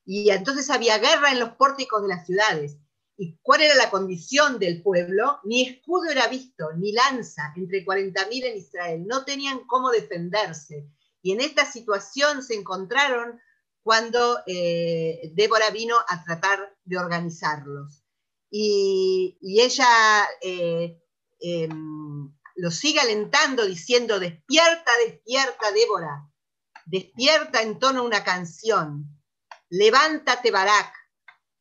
Y 0.05 0.31
entonces 0.31 0.71
había 0.71 0.99
guerra 0.99 1.33
en 1.33 1.41
los 1.41 1.51
pórticos 1.57 2.03
de 2.03 2.09
las 2.09 2.27
ciudades. 2.27 2.77
¿Y 3.17 3.39
cuál 3.43 3.63
era 3.63 3.75
la 3.75 3.91
condición 3.91 4.59
del 4.59 4.83
pueblo? 4.83 5.41
Ni 5.45 5.63
escudo 5.63 6.11
era 6.11 6.29
visto, 6.29 6.73
ni 6.77 6.93
lanza, 6.93 7.53
entre 7.57 7.85
40.000 7.85 8.45
en 8.45 8.57
Israel. 8.57 9.05
No 9.07 9.25
tenían 9.25 9.61
cómo 9.67 9.91
defenderse. 9.91 10.89
Y 11.23 11.33
en 11.33 11.41
esta 11.41 11.65
situación 11.65 12.43
se 12.43 12.55
encontraron 12.55 13.41
cuando 13.83 14.41
eh, 14.47 15.31
Débora 15.35 15.71
vino 15.71 15.97
a 16.09 16.23
tratar 16.25 16.77
de 16.85 16.99
organizarlos. 16.99 18.04
Y, 18.57 19.37
ella 19.61 20.29
eh, 20.41 21.03
em, 21.41 22.33
lo 22.55 22.71
sigue 22.71 23.01
alentando 23.01 23.67
diciendo, 23.67 24.21
despierta, 24.21 24.93
despierta, 25.05 25.73
Débora, 25.73 26.31
despierta 26.87 27.63
en 27.63 27.81
tono 27.81 28.05
una 28.05 28.23
canción, 28.23 29.21
levántate, 29.71 30.53
Barak, 30.53 30.95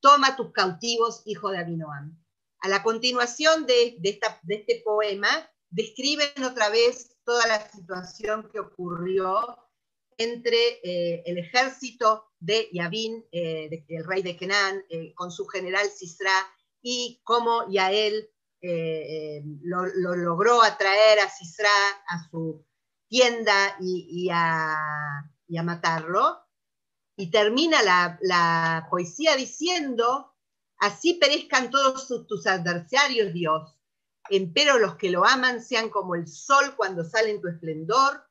toma 0.01 0.35
tus 0.35 0.51
cautivos, 0.51 1.23
hijo 1.25 1.49
de 1.49 1.57
Abinoam. 1.57 2.23
A 2.59 2.69
la 2.69 2.83
continuación 2.83 3.65
de, 3.65 3.97
este 4.03 4.81
poema, 4.85 5.49
describen 5.71 6.43
otra 6.43 6.69
vez 6.69 7.17
toda 7.25 7.47
la 7.47 7.71
situación 7.71 8.51
que 8.51 8.59
ocurrió 8.59 9.57
entre 10.19 10.79
eh, 10.83 11.23
el 11.25 11.39
ejército 11.39 12.25
de 12.39 12.69
Yavin, 12.71 13.25
eh, 13.31 13.83
el 13.87 14.05
rey 14.05 14.21
de 14.21 14.37
Kenan, 14.37 14.85
eh, 14.89 15.11
con 15.15 15.31
su 15.31 15.47
general 15.47 15.89
Sisra, 15.89 16.31
y 16.83 17.21
cómo 17.23 17.67
Yael 17.71 18.29
lo, 19.63 19.85
logró 20.15 20.61
atraer 20.61 21.19
a 21.19 21.29
Sisra 21.29 21.69
a 22.07 22.29
su 22.29 22.65
tienda 23.09 23.75
y, 23.79 24.29
a, 24.31 25.29
matarlo. 25.63 26.39
Y 27.15 27.31
termina 27.31 27.81
la, 27.81 28.87
poesía 28.89 29.35
diciendo, 29.35 30.35
así 30.77 31.15
perezcan 31.15 31.71
todos 31.71 32.07
tus 32.27 32.47
adversarios, 32.47 33.33
Dios, 33.33 33.77
empero 34.29 34.79
los 34.79 34.95
que 34.95 35.09
lo 35.09 35.25
aman 35.25 35.61
sean 35.61 35.89
como 35.89 36.15
el 36.15 36.27
sol 36.27 36.75
cuando 36.75 37.03
sale 37.03 37.31
en 37.31 37.41
tu 37.41 37.47
esplendor, 37.47 38.23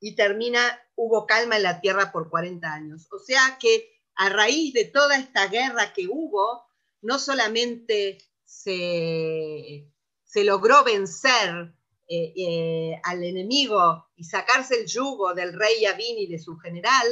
y 0.00 0.16
termina, 0.16 0.60
hubo 0.96 1.26
calma 1.26 1.56
en 1.56 1.62
la 1.62 1.80
tierra 1.80 2.10
por 2.10 2.28
40 2.28 2.72
años. 2.72 3.06
O 3.12 3.20
sea 3.20 3.56
que 3.60 3.88
a 4.16 4.28
raíz 4.30 4.74
de 4.74 4.86
toda 4.86 5.16
esta 5.16 5.46
guerra 5.46 5.92
que 5.92 6.08
hubo, 6.08 6.64
no 7.02 7.18
solamente 7.18 8.18
se, 8.44 9.88
logró 10.36 10.84
vencer 10.84 11.74
eh, 12.08 12.32
eh, 12.36 13.00
al 13.04 13.22
enemigo 13.22 14.06
y 14.16 14.24
sacarse 14.24 14.80
el 14.80 14.86
yugo 14.86 15.34
del 15.34 15.52
rey 15.52 15.80
Yavin 15.80 16.18
y 16.18 16.26
de 16.26 16.38
su 16.38 16.56
general, 16.58 17.06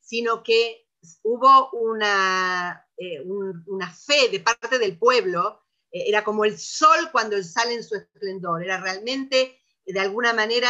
sino 0.00 0.42
que 0.42 0.88
hubo 1.22 1.70
una, 1.72 2.86
eh, 2.96 3.22
una 3.22 3.90
fe 3.92 4.28
de 4.30 4.40
parte 4.40 4.78
del 4.78 4.98
pueblo, 4.98 5.62
era 5.90 6.24
como 6.24 6.44
el 6.44 6.58
sol 6.58 7.10
cuando 7.10 7.42
sale 7.42 7.72
en 7.72 7.82
su 7.82 7.94
esplendor, 7.94 8.62
era 8.62 8.78
realmente 8.78 9.58
de 9.86 10.00
alguna 10.00 10.34
manera 10.34 10.68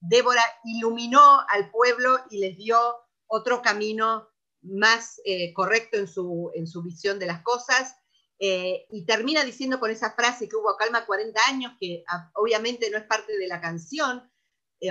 Débora 0.00 0.42
iluminó 0.64 1.40
al 1.48 1.70
pueblo 1.70 2.20
y 2.30 2.38
les 2.38 2.56
dio 2.56 2.78
otro 3.26 3.60
camino 3.60 4.28
más 4.66 5.20
eh, 5.24 5.52
correcto 5.52 5.96
en 5.96 6.08
su, 6.08 6.50
en 6.54 6.66
su 6.66 6.82
visión 6.82 7.18
de 7.18 7.26
las 7.26 7.42
cosas. 7.42 7.94
Eh, 8.38 8.86
y 8.90 9.06
termina 9.06 9.44
diciendo 9.44 9.80
con 9.80 9.90
esa 9.90 10.12
frase 10.12 10.48
que 10.48 10.56
hubo 10.56 10.76
calma 10.76 11.06
40 11.06 11.40
años, 11.48 11.72
que 11.80 12.04
ah, 12.08 12.30
obviamente 12.34 12.90
no 12.90 12.98
es 12.98 13.04
parte 13.04 13.36
de 13.36 13.46
la 13.46 13.60
canción 13.60 14.30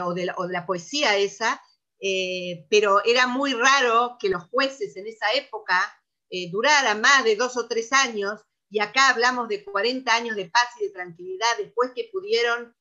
o 0.03 0.13
de, 0.15 0.25
la, 0.25 0.35
o, 0.37 0.47
de 0.47 0.53
la, 0.53 0.65
poesía 0.65 1.15
esa, 1.15 1.61
pero 2.69 3.05
era 3.05 3.27
muy 3.27 3.53
raro 3.53 4.17
que 4.19 4.29
los 4.29 4.43
jueces 4.49 4.97
en 4.97 5.05
esa 5.05 5.31
época 5.33 5.79
duraran 6.51 7.01
más 7.01 7.23
de 7.23 7.35
dos 7.35 7.55
o 7.55 7.67
tres 7.67 7.93
años, 7.93 8.41
y 8.69 8.79
acá 8.79 9.09
hablamos 9.09 9.47
de 9.47 9.63
40 9.63 10.11
años 10.13 10.35
de 10.35 10.49
paz 10.49 10.69
y 10.79 10.85
de 10.85 10.89
tranquilidad 10.89 11.47
después 11.59 11.91
que 11.95 12.09
pudieron 12.11 12.75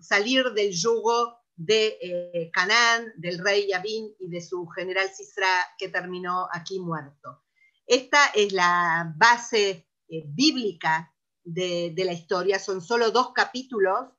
salir 0.00 0.50
del 0.54 0.72
yugo 0.72 1.38
de 1.58 1.98
eh, 2.00 2.50
Canaán, 2.52 3.12
del 3.16 3.38
rey 3.38 3.66
Yavin 3.68 4.14
y 4.20 4.28
de 4.28 4.40
su 4.40 4.64
general 4.68 5.10
Sisra 5.12 5.68
que 5.76 5.88
terminó 5.88 6.48
aquí 6.52 6.78
muerto. 6.78 7.42
Esta 7.84 8.26
es 8.26 8.52
la 8.52 9.12
base 9.16 9.88
eh, 10.08 10.22
bíblica 10.26 11.12
de, 11.42 11.92
la 11.96 12.12
historia, 12.12 12.58
son 12.60 12.80
solo 12.80 13.10
dos 13.10 13.32
capítulos 13.32 14.10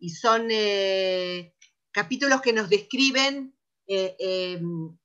y 0.00 0.10
son 0.10 0.48
eh, 0.50 1.54
capítulos 1.92 2.40
que 2.40 2.52
nos 2.52 2.68
describen 2.68 3.54
em, 3.86 4.98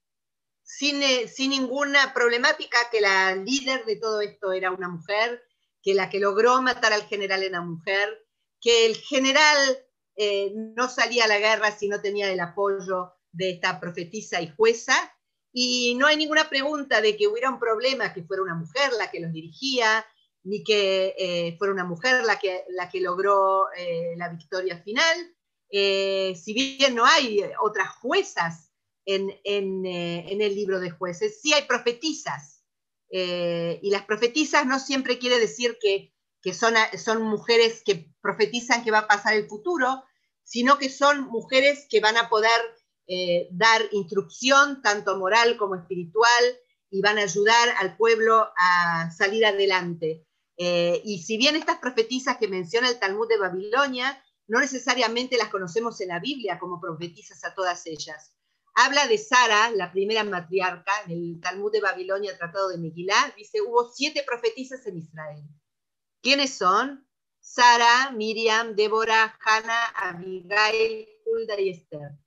sin, 0.64 1.28
sin, 1.28 1.50
ninguna 1.52 2.14
problemática 2.14 2.78
que 2.92 3.02
la 3.02 3.36
líder 3.36 3.86
de 3.86 3.98
todo 3.98 4.22
esto 4.22 4.52
era 4.54 4.72
una 4.72 4.90
mujer, 4.90 5.44
que 5.84 5.94
la 5.94 6.10
que 6.10 6.20
logró 6.20 6.62
matar 6.62 6.94
al 6.94 7.04
general 7.04 7.44
era 7.44 7.62
mujer, 7.62 8.26
que 8.62 8.86
el 8.86 8.96
general 8.96 9.78
eh, 10.16 10.54
no 10.56 10.90
salía 10.90 11.26
a 11.26 11.28
la 11.28 11.40
guerra 11.40 11.72
si 11.72 11.88
no 11.88 12.02
tenía 12.02 12.32
el 12.32 12.40
apoyo 12.40 13.14
de 13.32 13.52
esta 13.52 13.80
profetisa 13.80 14.42
y 14.42 14.50
jueza, 14.56 14.94
y 15.52 15.96
no 15.96 16.08
hay 16.08 16.18
ninguna 16.18 16.50
pregunta 16.50 17.02
de 17.02 17.16
que 17.16 17.28
hubiera 17.28 17.50
un 17.50 17.60
problema 17.60 18.14
que 18.14 18.24
fuera 18.24 18.44
una 18.44 18.56
mujer 18.56 18.92
la 18.98 19.10
que 19.10 19.20
los 19.20 19.32
dirigía, 19.32 20.06
ni 20.44 20.64
que 20.64 21.16
eh, 21.18 21.56
fuera 21.58 21.74
una 21.74 21.86
mujer 21.86 22.24
la 22.26 22.38
que, 22.38 22.64
la 22.70 22.90
que 22.90 23.02
logró 23.02 23.72
eh, 23.76 24.14
la 24.18 24.30
victoria 24.30 24.82
final. 24.84 25.18
si 25.70 26.54
bien 26.54 26.96
no 26.96 27.06
hay 27.06 27.44
otras 27.62 27.90
juezas 27.96 28.72
en, 29.06 29.32
el 29.86 30.56
libro 30.56 30.80
de 30.80 30.92
jueces, 30.92 31.42
sí 31.42 31.54
hay 31.54 31.64
profetisas. 31.64 32.64
y 33.10 33.90
las 33.90 34.06
profetisas 34.06 34.66
no 34.66 34.80
siempre 34.80 35.18
quiere 35.18 35.40
decir 35.40 35.78
que 35.82 36.13
que 36.44 36.54
son, 36.54 36.76
son 36.98 37.24
mujeres 37.24 37.82
que 37.86 38.14
profetizan 38.22 38.84
que 38.84 38.92
va 38.92 39.00
a 39.00 39.08
pasar 39.08 39.34
el 39.34 39.48
futuro, 39.48 40.04
sino 40.44 40.78
que 40.78 40.90
son 40.90 41.22
mujeres 41.30 41.88
que 41.90 42.02
van 42.02 42.18
a 42.18 42.28
poder 42.28 42.52
eh, 43.08 43.48
dar 43.52 43.82
instrucción, 43.92 44.82
tanto 44.82 45.18
moral 45.18 45.56
como 45.56 45.76
espiritual, 45.76 46.44
y 46.90 47.02
van 47.02 47.18
a 47.18 47.24
ayudar 47.24 47.70
al 47.80 47.96
pueblo 47.96 48.52
a 48.58 49.10
salir 49.12 49.46
adelante. 49.46 50.28
Eh, 50.58 51.02
y 51.06 51.24
si 51.24 51.38
bien 51.38 51.56
estas 51.56 51.80
profetizas 51.80 52.38
que 52.38 52.50
menciona 52.50 52.90
el 52.90 53.00
Talmud 53.00 53.28
de 53.28 53.40
Babilonia, 53.40 54.22
no 54.48 54.60
necesariamente 54.60 55.38
las 55.38 55.48
conocemos 55.48 56.00
en 56.02 56.10
la 56.10 56.20
Biblia 56.20 56.60
como 56.60 56.82
profetizas 56.82 57.44
a 57.46 57.56
todas 57.56 57.88
ellas. 57.88 58.36
Habla 58.76 59.08
de 59.08 59.18
Sara, 59.18 59.72
la 59.72 59.92
primera 59.92 60.26
matriarca, 60.26 60.92
en 61.06 61.12
el 61.12 61.40
Talmud 61.40 61.72
de 61.72 61.80
Babilonia, 61.80 62.38
Tratado 62.38 62.68
de 62.68 62.78
Megilá, 62.78 63.34
dice, 63.38 63.62
hubo 63.62 63.90
siete 63.90 64.24
profetizas 64.28 64.86
en 64.88 64.98
Israel. 64.98 65.44
¿Quiénes 66.24 66.58
son? 66.58 67.06
Sara, 67.42 68.12
Miriam, 68.12 68.76
Débora, 68.76 69.38
Hannah, 69.44 69.88
Abigail, 69.88 71.06
Hulda 71.26 71.60
y 71.60 71.70
Esther. 71.72 72.18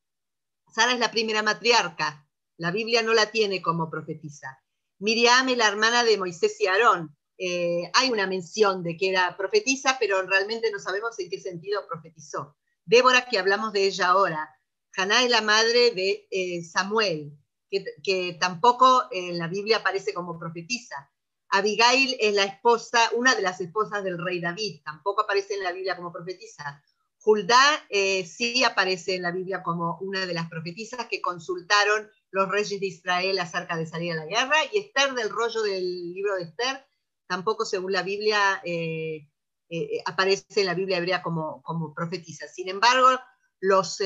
Sara 0.70 0.92
es 0.92 1.00
la 1.00 1.10
primera 1.10 1.42
matriarca. 1.42 2.28
La 2.58 2.70
Biblia 2.70 3.02
no 3.02 3.14
la 3.14 3.30
tiene 3.30 3.62
como 3.62 3.88
profetisa. 3.88 4.62
Miriam 4.98 5.48
es 5.48 5.56
la 5.56 5.68
hermana 5.68 6.04
de 6.04 6.18
Moisés 6.18 6.60
y 6.60 6.66
Aarón. 6.66 7.16
Eh, 7.38 7.90
hay 7.94 8.10
una 8.10 8.26
mención 8.26 8.82
de 8.82 8.98
que 8.98 9.08
era 9.08 9.34
profetisa, 9.34 9.96
pero 9.98 10.20
realmente 10.26 10.70
no 10.70 10.78
sabemos 10.78 11.18
en 11.18 11.30
qué 11.30 11.40
sentido 11.40 11.86
profetizó. 11.88 12.54
Débora, 12.84 13.26
que 13.30 13.38
hablamos 13.38 13.72
de 13.72 13.86
ella 13.86 14.08
ahora. 14.08 14.54
Hannah 14.94 15.22
es 15.22 15.30
la 15.30 15.40
madre 15.40 15.92
de 15.92 16.28
eh, 16.30 16.62
Samuel, 16.64 17.32
que, 17.70 18.36
tampoco 18.38 19.04
en 19.10 19.38
la 19.38 19.48
Biblia 19.48 19.78
aparece 19.78 20.12
como 20.12 20.38
profetisa. 20.38 21.10
Abigail 21.50 22.16
es 22.18 22.34
la 22.34 22.44
esposa, 22.44 22.98
una 23.14 23.34
de 23.34 23.42
las 23.42 23.60
esposas 23.60 24.02
del 24.02 24.18
rey 24.18 24.40
David, 24.40 24.82
tampoco 24.84 25.22
aparece 25.22 25.54
en 25.54 25.62
la 25.62 25.72
Biblia 25.72 25.96
como 25.96 26.12
profetisa. 26.12 26.82
Hulda 27.24 27.58
eh, 27.88 28.24
sí 28.24 28.62
aparece 28.62 29.16
en 29.16 29.22
la 29.22 29.32
Biblia 29.32 29.62
como 29.62 29.98
una 30.00 30.26
de 30.26 30.34
las 30.34 30.48
profetisas 30.48 31.06
que 31.06 31.20
consultaron 31.20 32.08
los 32.30 32.48
reyes 32.48 32.78
de 32.78 32.86
Israel 32.86 33.38
acerca 33.38 33.76
de 33.76 33.86
salir 33.86 34.12
a 34.12 34.16
la 34.16 34.26
guerra, 34.26 34.56
y 34.72 34.78
Esther 34.78 35.14
del 35.14 35.30
rollo 35.30 35.62
del 35.62 36.12
libro 36.12 36.36
de 36.36 36.44
Esther, 36.44 36.86
tampoco 37.26 37.64
según 37.64 37.92
la 37.92 38.02
Biblia 38.02 38.60
eh, 38.64 39.28
eh, 39.68 40.02
aparece 40.04 40.60
en 40.60 40.66
la 40.66 40.74
Biblia 40.74 40.98
hebrea 40.98 41.22
como, 41.22 41.62
como 41.62 41.94
profetisa. 41.94 42.46
Sin 42.46 42.68
embargo, 42.68 43.08
los 43.60 43.96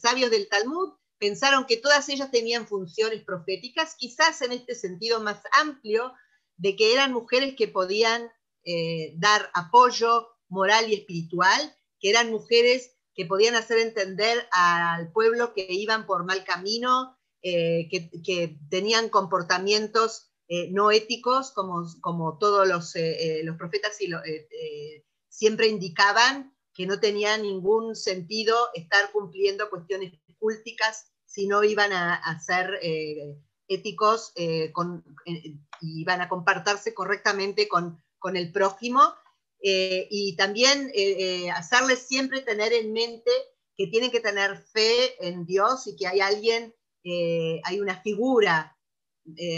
sabios 0.00 0.30
del 0.30 0.48
Talmud 0.48 0.94
pensaron 1.18 1.66
que 1.66 1.76
todas 1.76 2.08
ellas 2.08 2.30
tenían 2.30 2.66
funciones 2.66 3.22
proféticas, 3.24 3.94
quizás 3.96 4.40
en 4.42 4.52
este 4.52 4.74
sentido 4.74 5.20
más 5.20 5.40
amplio, 5.60 6.12
de 6.58 6.76
que 6.76 6.92
eran 6.92 7.12
mujeres 7.12 7.54
que 7.56 7.68
podían 7.68 8.30
eh, 8.64 9.14
dar 9.16 9.50
apoyo 9.54 10.28
moral 10.48 10.90
y 10.90 10.94
espiritual, 10.94 11.74
que 12.00 12.10
eran 12.10 12.30
mujeres 12.30 12.96
que 13.14 13.24
podían 13.24 13.54
hacer 13.54 13.78
entender 13.78 14.46
al 14.52 15.10
pueblo 15.12 15.54
que 15.54 15.66
iban 15.70 16.06
por 16.06 16.24
mal 16.24 16.44
camino, 16.44 17.16
eh, 17.42 17.88
que, 17.90 18.58
tenían 18.68 19.08
comportamientos 19.08 20.30
eh, 20.48 20.70
no 20.70 20.90
éticos, 20.90 21.52
como, 21.52 21.86
como 22.00 22.38
todos 22.38 22.66
los, 22.66 22.94
los 23.44 23.56
profetas 23.56 23.96
siempre 25.28 25.68
indicaban 25.68 26.56
que 26.74 26.86
no 26.86 27.00
tenía 27.00 27.36
ningún 27.38 27.94
sentido 27.94 28.56
estar 28.74 29.10
cumpliendo 29.12 29.68
cuestiones 29.70 30.12
culticas 30.38 31.12
si 31.24 31.46
no 31.46 31.62
iban 31.64 31.92
a, 31.92 32.14
a 32.14 32.40
ser 32.40 32.78
éticos 33.68 34.32
eh, 34.34 34.72
eh, 35.26 35.54
y 35.80 36.04
van 36.04 36.22
a 36.22 36.28
compartirse 36.28 36.94
correctamente 36.94 37.68
con, 37.68 38.02
el 38.34 38.50
prójimo. 38.50 39.00
Eh, 39.60 40.06
y 40.10 40.36
también 40.36 40.92
hacerles 41.54 42.06
siempre 42.06 42.42
tener 42.42 42.72
en 42.72 42.92
mente 42.92 43.30
que 43.76 43.88
tienen 43.88 44.10
que 44.10 44.20
tener 44.20 44.56
fe 44.56 45.26
en 45.26 45.46
Dios 45.46 45.86
y 45.86 45.96
que 45.96 46.06
hay 46.06 46.20
alguien, 46.20 46.74
hay 47.04 47.80
una 47.80 48.00
figura 48.00 48.76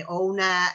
o 0.09 0.21
una, 0.21 0.69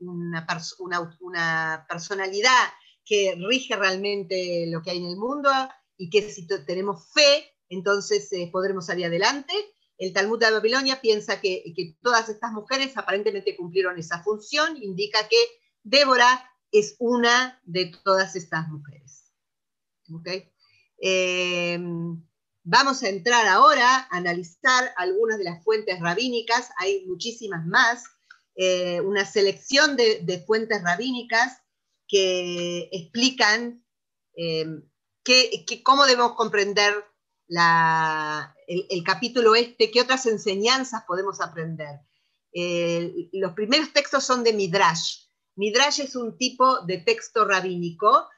una, 0.00 1.86
personalidad 1.88 2.68
que 3.04 3.36
rige 3.48 3.74
realmente 3.76 4.66
lo 4.68 4.82
que 4.82 4.90
hay 4.90 4.98
en 4.98 5.06
el 5.06 5.16
mundo 5.16 5.50
y 5.96 6.08
que 6.08 6.30
si 6.30 6.46
tenemos 6.46 7.12
fe, 7.12 7.52
entonces 7.68 8.28
podremos 8.52 8.86
salir 8.86 9.06
adelante. 9.06 9.52
El 9.98 10.12
Talmud 10.12 10.38
de 10.38 10.50
Babilonia 10.50 11.00
piensa 11.00 11.40
que, 11.40 11.62
que, 11.76 11.96
todas 12.02 12.28
estas 12.28 12.52
mujeres 12.52 12.96
aparentemente 12.96 13.56
cumplieron 13.56 13.98
esa 13.98 14.22
función, 14.22 14.76
indica 14.82 15.28
que 15.28 15.36
Débora 15.82 16.50
es 16.70 16.96
una 16.98 17.60
de 17.64 17.92
todas 18.04 18.34
estas 18.34 18.68
mujeres. 18.68 19.32
¿Okay? 20.12 20.50
Vamos 22.64 23.02
a 23.02 23.08
entrar 23.08 23.48
ahora 23.48 23.96
a 23.96 24.16
analizar 24.16 24.92
algunas 24.96 25.38
de 25.38 25.44
las 25.44 25.64
fuentes 25.64 25.98
rabínicas, 25.98 26.70
hay 26.78 27.04
muchísimas 27.06 27.66
más, 27.66 28.04
eh, 28.54 29.00
una 29.00 29.24
selección 29.24 29.96
de, 29.96 30.44
fuentes 30.46 30.80
rabínicas 30.82 31.60
que 32.06 32.88
explican 32.92 33.84
eh, 34.36 34.64
cómo 35.82 36.06
debemos 36.06 36.34
comprender 36.34 36.94
el, 38.66 39.04
capítulo 39.04 39.54
este, 39.54 39.90
qué 39.90 40.00
otras 40.00 40.26
enseñanzas 40.26 41.04
podemos 41.06 41.40
aprender. 41.40 42.00
Eh, 42.52 43.28
los 43.32 43.52
primeros 43.52 43.92
textos 43.92 44.24
son 44.24 44.44
de 44.44 44.52
Midrash. 44.52 45.24
Midrash 45.56 46.00
es 46.00 46.16
un 46.16 46.36
tipo 46.38 46.80
de 46.82 46.98
texto 46.98 47.44
rabínico 47.44 48.28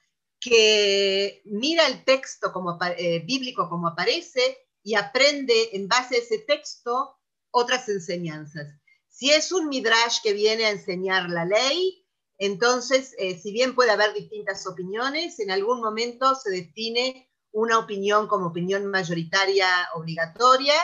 que 0.41 1.43
mira 1.47 1.87
el 1.87 2.05
texto 2.05 2.53
como, 2.53 2.79
eh, 2.99 3.21
bíblico 3.25 3.69
como 3.69 3.89
aparece 3.89 4.59
y 4.83 4.95
aprende 4.95 5.71
en 5.73 5.89
base 5.89 6.17
a 6.17 6.19
ese 6.19 6.39
texto 6.39 7.17
otras 7.51 7.89
enseñanzas. 7.89 8.67
Si 9.09 9.31
es 9.31 9.53
un 9.53 9.69
midrash 9.69 10.19
que 10.23 10.33
viene 10.33 10.67
a 10.67 10.71
enseñar 10.71 11.31
la 11.31 11.45
ley, 11.45 12.05
entonces, 12.37 13.15
eh, 13.19 13.39
si 13.39 13.53
bien 13.53 13.75
puede 13.75 13.93
haber 13.93 14.13
distintas 14.13 14.67
opiniones, 14.67 15.39
en 15.39 15.51
algún 15.51 15.81
momento 15.81 16.35
se 16.35 16.51
define 16.51 17.31
una 17.55 17.79
opinión 17.79 18.27
como 18.27 18.49
opinión 18.49 18.87
mayoritaria 18.87 19.67
obligatoria 19.95 20.75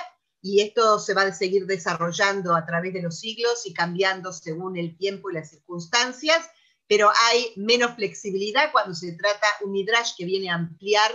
y 0.40 0.62
esto 0.62 0.98
se 0.98 1.12
va 1.12 1.22
a 1.22 1.34
seguir 1.34 1.66
desarrollando 1.66 2.56
a 2.56 2.64
través 2.64 2.94
de 2.94 3.02
los 3.02 3.20
siglos 3.20 3.66
y 3.66 3.74
cambiando 3.74 4.32
según 4.32 4.78
el 4.78 4.96
tiempo 4.96 5.30
y 5.30 5.34
las 5.34 5.50
circunstancias 5.50 6.48
pero 6.90 7.08
hay 7.28 7.52
menos 7.54 7.94
flexibilidad 7.94 8.72
cuando 8.72 8.94
se 8.94 9.12
trata 9.12 9.46
un 9.62 9.70
midrash 9.70 10.10
que 10.18 10.24
viene 10.24 10.50
a 10.50 10.56
ampliar 10.56 11.12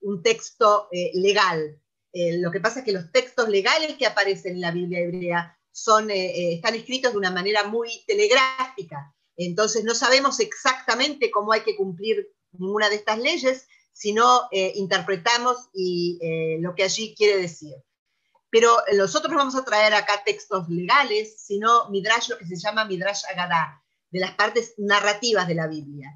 un 0.00 0.22
texto 0.22 0.88
eh, 0.90 1.10
legal. 1.12 1.78
Eh, 2.14 2.38
lo 2.38 2.50
que 2.50 2.60
pasa 2.60 2.78
es 2.78 2.86
que 2.86 2.92
los 2.92 3.12
textos 3.12 3.46
legales 3.50 3.98
que 3.98 4.06
aparecen 4.06 4.54
en 4.54 4.62
la 4.62 4.70
Biblia 4.70 5.00
hebrea 5.00 5.60
son, 5.70 6.10
eh, 6.10 6.54
están 6.54 6.74
escritos 6.76 7.12
de 7.12 7.18
una 7.18 7.30
manera 7.30 7.64
muy 7.64 8.02
telegráfica. 8.06 9.14
Entonces 9.36 9.84
no 9.84 9.94
sabemos 9.94 10.40
exactamente 10.40 11.30
cómo 11.30 11.52
hay 11.52 11.60
que 11.60 11.76
cumplir 11.76 12.26
ninguna 12.52 12.88
de 12.88 12.96
estas 12.96 13.18
leyes, 13.18 13.68
sino 13.98 14.48
interpretamos 14.52 15.70
y, 15.74 16.20
lo 16.60 16.74
que 16.76 16.84
allí 16.84 17.16
quiere 17.16 17.42
decir. 17.42 17.74
Pero 18.48 18.70
nosotros 18.96 19.34
vamos 19.34 19.56
a 19.56 19.64
traer 19.64 19.92
acá 19.92 20.22
textos 20.24 20.68
legales, 20.68 21.42
sino 21.42 21.90
midrash, 21.90 22.28
lo 22.28 22.38
que 22.38 22.46
se 22.46 22.56
llama 22.56 22.84
midrash 22.84 23.22
agadá, 23.28 23.82
de 24.10 24.20
las 24.20 24.34
partes 24.34 24.74
narrativas 24.78 25.48
de 25.48 25.54
la 25.56 25.66
Biblia. 25.66 26.10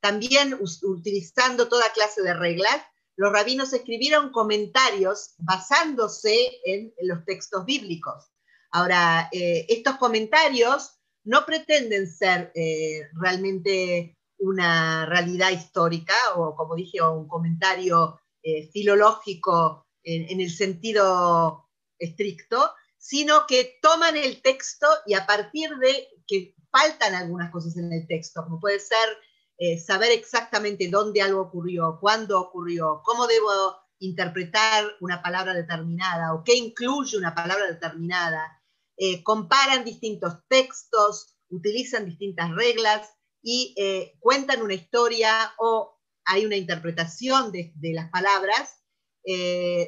También 0.00 0.58
utilizando 0.60 1.68
toda 1.68 1.92
clase 1.92 2.22
de 2.22 2.32
reglas, 2.32 2.80
los 3.16 3.32
rabinos 3.32 3.72
escribieron 3.72 4.30
comentarios 4.30 5.34
basándose 5.38 6.60
en, 6.64 6.92
los 7.02 7.24
textos 7.24 7.64
bíblicos. 7.64 8.32
Ahora, 8.70 9.28
eh, 9.32 9.66
estos 9.68 9.96
comentarios 9.96 10.98
no 11.24 11.46
pretenden 11.46 12.10
ser 12.10 12.52
eh, 12.54 13.08
realmente 13.14 14.15
una 14.38 15.06
realidad 15.06 15.50
histórica 15.50 16.14
o, 16.36 16.54
como 16.54 16.74
dije, 16.74 17.00
un 17.02 17.26
comentario 17.28 18.20
eh, 18.42 18.68
filológico 18.72 19.86
en, 20.02 20.40
el 20.40 20.50
sentido 20.50 21.68
estricto, 21.98 22.72
sino 22.96 23.46
que 23.46 23.78
toman 23.82 24.16
el 24.16 24.40
texto 24.40 24.86
y 25.06 25.14
a 25.14 25.26
partir 25.26 25.70
de 25.78 26.08
que 26.26 26.54
faltan 26.70 27.14
algunas 27.14 27.50
cosas 27.50 27.76
en 27.76 27.92
el 27.92 28.06
texto, 28.06 28.44
como 28.44 28.60
puede 28.60 28.78
ser 28.78 29.08
eh, 29.58 29.78
saber 29.78 30.12
exactamente 30.12 30.88
dónde 30.88 31.22
algo 31.22 31.40
ocurrió, 31.40 31.98
cuándo 32.00 32.40
ocurrió, 32.40 33.00
cómo 33.04 33.26
debo 33.26 33.50
interpretar 33.98 34.84
una 35.00 35.22
palabra 35.22 35.54
determinada 35.54 36.34
o 36.34 36.44
qué 36.44 36.54
incluye 36.54 37.16
una 37.16 37.34
palabra 37.34 37.66
determinada. 37.66 38.62
Eh, 38.98 39.22
comparan 39.22 39.84
distintos 39.84 40.34
textos, 40.48 41.36
utilizan 41.48 42.04
distintas 42.04 42.50
reglas 42.52 43.15
y 43.46 43.74
eh, 43.76 44.16
cuentan 44.18 44.60
una 44.60 44.74
historia 44.74 45.54
o 45.58 46.00
hay 46.24 46.44
una 46.44 46.56
interpretación 46.56 47.52
de, 47.52 47.72
las 47.94 48.10
palabras, 48.10 48.82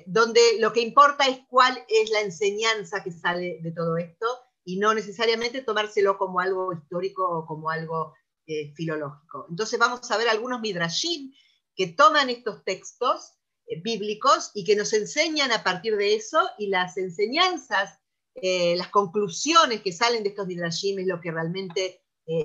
donde 0.06 0.40
lo 0.58 0.72
que 0.72 0.80
importa 0.80 1.26
es 1.26 1.40
cuál 1.48 1.84
es 1.88 2.10
la 2.10 2.20
enseñanza 2.20 3.02
que 3.02 3.10
sale 3.10 3.58
de 3.60 3.72
todo 3.72 3.96
esto 3.96 4.26
y 4.64 4.78
no 4.78 4.94
necesariamente 4.94 5.62
tomárselo 5.62 6.18
como 6.18 6.40
algo 6.40 6.72
histórico 6.72 7.26
o 7.26 7.46
como 7.46 7.70
algo 7.70 8.14
eh, 8.50 8.72
filológico. 8.74 9.46
Entonces 9.50 9.78
vamos 9.78 10.10
a 10.10 10.16
ver 10.16 10.26
algunos 10.28 10.62
midrashim 10.62 11.34
que 11.74 11.88
toman 11.88 12.30
estos 12.30 12.64
textos 12.64 13.34
eh, 13.66 13.78
bíblicos 13.82 14.50
y 14.54 14.64
que 14.64 14.74
nos 14.74 14.94
enseñan 14.94 15.52
a 15.52 15.62
partir 15.62 15.98
de 15.98 16.14
eso 16.14 16.40
y 16.56 16.68
las 16.68 16.96
enseñanzas, 16.96 17.98
eh, 18.36 18.74
las 18.76 18.88
conclusiones 18.88 19.82
que 19.82 19.92
salen 19.92 20.22
de 20.22 20.30
estos 20.30 20.46
midrashim 20.46 20.98
es 20.98 21.06
lo 21.06 21.20
que 21.20 21.30
realmente 21.30 22.00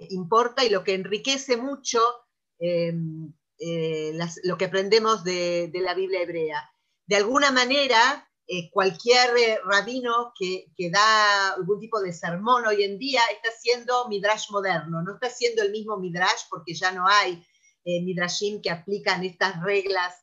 importa 0.09 0.63
y 0.63 0.69
lo 0.69 0.83
que 0.83 0.93
enriquece 0.93 1.57
mucho 1.57 1.99
em, 2.59 3.33
lo 4.43 4.57
que 4.57 4.65
aprendemos 4.65 5.23
de, 5.23 5.69
la 5.73 5.93
Biblia 5.93 6.21
hebrea. 6.21 6.69
De 7.05 7.17
alguna 7.17 7.51
manera, 7.51 8.29
eh, 8.47 8.69
cualquier 8.71 9.37
eh, 9.37 9.59
rabino 9.63 10.33
que, 10.37 10.67
da 10.91 11.53
algún 11.53 11.79
tipo 11.79 12.01
de 12.01 12.11
sermón 12.11 12.65
hoy 12.65 12.83
en 12.83 12.97
día 12.97 13.21
está 13.31 13.49
haciendo 13.49 14.07
midrash 14.09 14.49
moderno, 14.51 15.01
no 15.01 15.13
está 15.13 15.27
haciendo 15.27 15.61
el 15.63 15.71
mismo 15.71 15.97
midrash 15.97 16.43
porque 16.49 16.73
ya 16.73 16.91
no 16.91 17.07
hay 17.07 17.41
eh, 17.85 18.01
midrashim 18.01 18.61
que 18.61 18.69
aplican 18.69 19.23
estas 19.23 19.61
reglas 19.61 20.19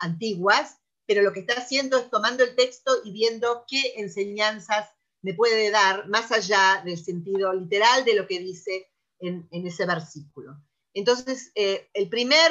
antiguas, 0.00 0.78
pero 1.06 1.22
lo 1.22 1.32
que 1.32 1.40
está 1.40 1.54
haciendo 1.54 1.98
es 1.98 2.10
tomando 2.10 2.42
el 2.42 2.56
texto 2.56 2.90
y 3.04 3.12
viendo 3.12 3.64
qué 3.68 3.94
enseñanzas 3.96 4.88
me 5.22 5.34
puede 5.34 5.70
dar 5.70 6.08
más 6.08 6.32
allá 6.32 6.82
del 6.84 6.98
sentido 6.98 7.52
literal 7.52 8.04
de 8.04 8.14
lo 8.14 8.26
que 8.26 8.38
dice 8.38 8.90
en, 9.18 9.46
ese 9.50 9.86
versículo. 9.86 10.56
Entonces, 10.94 11.52
el 11.54 12.08
primer 12.08 12.50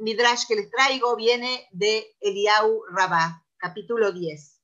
midrash 0.00 0.46
que 0.48 0.56
les 0.56 0.70
traigo 0.70 1.14
viene 1.16 1.68
de 1.70 2.16
Eliau 2.20 2.82
Rabá, 2.90 3.44
capítulo 3.58 4.10
10. 4.10 4.56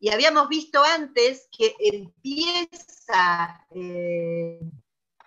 Y 0.00 0.10
habíamos 0.10 0.48
visto 0.48 0.82
antes 0.84 1.48
que 1.50 1.74
empieza 1.80 3.66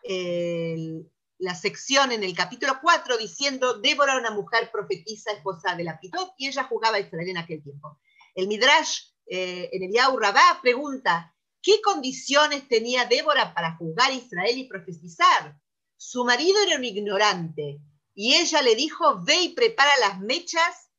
eh, 0.04 1.04
la 1.40 1.56
sección 1.56 2.12
en 2.12 2.24
el 2.24 2.34
capítulo 2.36 2.80
4 2.82 3.18
diciendo, 3.18 3.80
Débora 3.80 4.18
una 4.18 4.32
mujer 4.32 4.70
profetisa, 4.72 5.32
esposa 5.32 5.76
de 5.76 5.84
la 5.84 6.00
Pitot, 6.00 6.34
y 6.38 6.48
ella 6.48 6.64
jugaba 6.64 6.98
a 6.98 7.00
Israel 7.02 7.28
en 7.28 7.38
aquel 7.38 7.62
tiempo. 7.62 8.00
El 8.34 8.48
Midrash 8.48 9.11
eh, 9.34 9.70
en 9.72 9.84
el 9.84 9.94
Rabá 10.20 10.60
pregunta, 10.62 11.34
¿qué 11.62 11.82
condiciones 11.82 12.68
tenía 12.68 13.06
Débora 13.06 13.54
para 13.54 13.78
juzgar 13.78 14.12
a 14.12 14.14
Israel 14.14 14.58
y 14.58 14.68
profetizar? 14.68 15.58
Su 15.96 16.26
marido 16.26 16.62
era 16.68 16.76
un 16.76 16.84
ignorante, 16.84 17.80
y 18.14 18.36
ella 18.36 18.62
le 18.62 18.76
dijo, 18.76 19.24
ve 19.24 19.42
y 19.42 19.50
prepara 19.54 19.92
las 20.02 20.20
mechas 20.20 20.90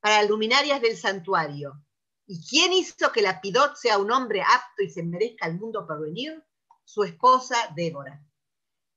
para 0.00 0.24
luminarias 0.24 0.80
del 0.82 0.96
santuario. 0.96 1.80
¿Y 2.26 2.44
quién 2.44 2.72
hizo 2.72 3.12
que 3.12 3.22
la 3.22 3.40
Pidot 3.40 3.76
sea 3.76 3.98
un 3.98 4.10
hombre 4.10 4.42
apto 4.42 4.82
y 4.82 4.90
se 4.90 5.04
merezca 5.04 5.46
el 5.46 5.60
mundo 5.60 5.86
por 5.86 6.00
venir? 6.00 6.42
Su 6.84 7.04
esposa 7.04 7.72
Débora. 7.76 8.20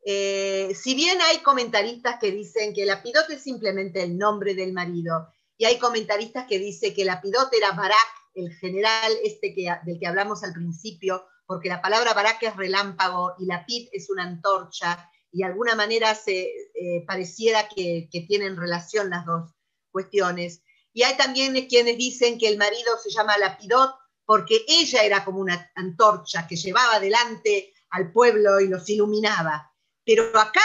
Eh, 0.04 0.74
si 0.74 0.96
bien 0.96 1.22
hay 1.22 1.44
comentaristas 1.44 2.18
que 2.20 2.32
dicen 2.32 2.74
que 2.74 2.86
la 2.86 3.04
Pidot 3.04 3.30
es 3.30 3.44
simplemente 3.44 4.02
el 4.02 4.18
nombre 4.18 4.56
del 4.56 4.74
marido, 4.74 5.32
y 5.60 5.66
hay 5.66 5.78
comentaristas 5.78 6.48
que 6.48 6.58
dicen 6.58 6.96
que 6.96 7.06
la 7.06 7.22
Pidot 7.22 7.54
era 7.54 7.74
Barak, 7.74 8.19
el 8.34 8.54
general 8.56 9.12
este 9.24 9.54
que, 9.54 9.70
del 9.86 10.00
que 10.00 10.08
hablamos 10.08 10.44
al 10.44 10.54
principio, 10.54 11.26
porque 11.46 11.70
la 11.70 11.82
palabra 11.82 12.14
Barak 12.14 12.44
es 12.44 12.56
relámpago 12.56 13.34
y 13.40 13.46
la 13.46 13.66
Pit 13.66 13.90
es 13.92 14.10
una 14.10 14.24
antorcha, 14.24 15.10
y 15.32 15.40
de 15.40 15.46
alguna 15.46 15.76
manera 15.76 16.16
se 16.16 16.42
eh, 16.42 17.04
pareciera 17.08 17.68
que, 17.68 18.10
tienen 18.28 18.58
relación 18.58 19.10
las 19.10 19.26
dos 19.26 19.52
cuestiones. 19.92 20.62
Y 20.94 21.04
hay 21.04 21.16
también 21.18 21.54
quienes 21.68 21.98
dicen 21.98 22.38
que 22.38 22.48
el 22.48 22.58
marido 22.58 22.98
se 23.02 23.12
llama 23.12 23.38
Lapidot 23.38 23.96
porque 24.26 24.64
ella 24.68 25.04
era 25.04 25.26
como 25.26 25.40
una 25.40 25.72
antorcha 25.76 26.48
que 26.48 26.56
llevaba 26.56 26.96
adelante 26.96 27.74
al 27.90 28.12
pueblo 28.12 28.60
y 28.60 28.68
los 28.68 28.90
iluminaba. 28.90 29.72
Pero 30.06 30.26
acá 30.40 30.62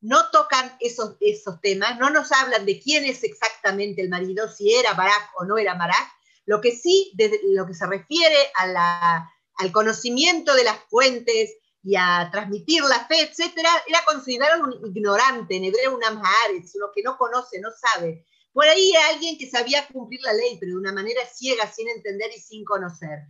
no 0.00 0.30
tocan 0.30 0.76
esos, 0.80 1.16
esos 1.20 1.60
temas, 1.60 1.98
no 1.98 2.10
nos 2.10 2.32
hablan 2.32 2.66
de 2.66 2.80
quién 2.80 3.04
es 3.04 3.22
exactamente 3.22 4.02
el 4.02 4.08
marido, 4.08 4.48
si 4.48 4.74
era 4.74 4.94
Barak 4.94 5.30
o 5.38 5.44
no 5.44 5.58
era 5.58 5.74
Barak. 5.74 6.10
Lo 6.44 6.60
que 6.60 6.72
sí, 6.72 7.12
de 7.14 7.40
lo 7.50 7.66
que 7.66 7.74
se 7.74 7.86
refiere 7.86 8.36
al 8.54 9.72
conocimiento 9.72 10.54
de 10.54 10.64
las 10.64 10.78
fuentes 10.88 11.56
y 11.84 11.96
a 11.96 12.28
transmitir 12.30 12.82
la 12.84 13.06
fe, 13.06 13.20
etcétera, 13.20 13.70
era 13.86 14.04
considerado 14.04 14.62
un 14.64 14.96
ignorante, 14.96 15.56
en 15.56 15.64
hebreo 15.64 15.96
un 15.96 16.04
amhaaretz, 16.04 16.74
uno 16.76 16.90
que 16.94 17.02
no 17.02 17.16
conoce, 17.16 17.60
no 17.60 17.70
sabe. 17.70 18.24
Por 18.52 18.64
ahí 18.66 18.92
alguien 19.10 19.38
que 19.38 19.50
sabía 19.50 19.86
cumplir 19.88 20.20
la 20.22 20.32
ley, 20.32 20.58
pero 20.60 20.72
de 20.72 20.78
una 20.78 20.92
manera 20.92 21.22
ciega, 21.26 21.70
sin 21.70 21.88
entender 21.88 22.30
y 22.36 22.40
sin 22.40 22.64
conocer. 22.64 23.20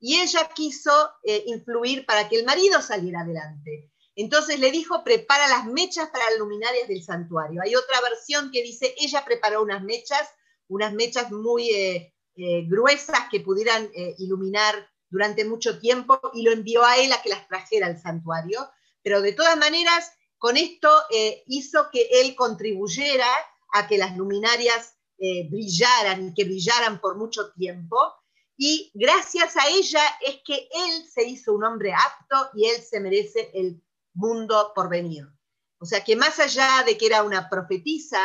Y 0.00 0.20
ella 0.20 0.50
quiso 0.54 0.90
eh, 1.22 1.44
influir 1.46 2.04
para 2.04 2.28
que 2.28 2.36
el 2.36 2.44
marido 2.44 2.82
saliera 2.82 3.20
adelante. 3.20 3.92
Entonces 4.14 4.58
le 4.58 4.70
dijo, 4.70 5.04
prepara 5.04 5.48
las 5.48 5.66
mechas 5.66 6.10
para 6.10 6.28
las 6.28 6.38
luminarias 6.38 6.88
del 6.88 7.02
santuario. 7.02 7.62
Hay 7.64 7.74
otra 7.74 8.00
versión 8.00 8.50
que 8.50 8.62
dice, 8.62 8.94
ella 8.98 9.24
preparó 9.24 9.62
unas 9.62 9.82
mechas, 9.82 10.28
unas 10.68 10.92
mechas 10.92 11.30
muy 11.30 11.70
eh, 11.70 12.14
eh, 12.36 12.64
gruesas 12.66 13.28
que 13.30 13.40
pudieran 13.40 13.90
iluminar 14.18 14.74
durante 15.10 15.44
mucho 15.44 15.78
tiempo 15.78 16.20
y 16.32 16.42
lo 16.42 16.52
envió 16.52 16.84
a 16.84 16.96
él 16.96 17.12
a 17.12 17.20
que 17.22 17.28
las 17.28 17.46
trajera 17.48 17.86
al 17.86 18.00
santuario. 18.00 18.60
Pero 19.02 19.20
de 19.20 19.32
todas 19.32 19.56
maneras, 19.56 20.12
con 20.38 20.56
esto 20.56 20.88
hizo 21.46 21.88
que 21.92 22.08
él 22.20 22.34
contribuyera 22.34 23.26
a 23.72 23.86
que 23.86 23.98
las 23.98 24.16
luminarias 24.16 24.94
eh, 25.24 25.48
brillaran 25.48 26.28
y 26.28 26.34
que 26.34 26.42
brillaran 26.42 27.00
por 27.00 27.16
mucho 27.16 27.52
tiempo. 27.52 27.96
Y 28.56 28.90
gracias 28.92 29.56
a 29.56 29.68
ella 29.68 30.02
es 30.20 30.40
que 30.44 30.68
él 30.68 31.06
se 31.08 31.22
hizo 31.22 31.52
un 31.52 31.62
hombre 31.62 31.92
apto 31.92 32.50
y 32.54 32.66
él 32.66 32.82
se 32.82 32.98
merece 32.98 33.50
el 33.54 33.80
mundo 34.14 34.72
por 34.74 34.88
venir. 34.88 35.28
O 35.78 35.86
sea 35.86 36.02
que 36.02 36.16
más 36.16 36.40
allá 36.40 36.82
de 36.84 36.98
que 36.98 37.06
era 37.06 37.22
una 37.22 37.48
profetisa, 37.48 38.20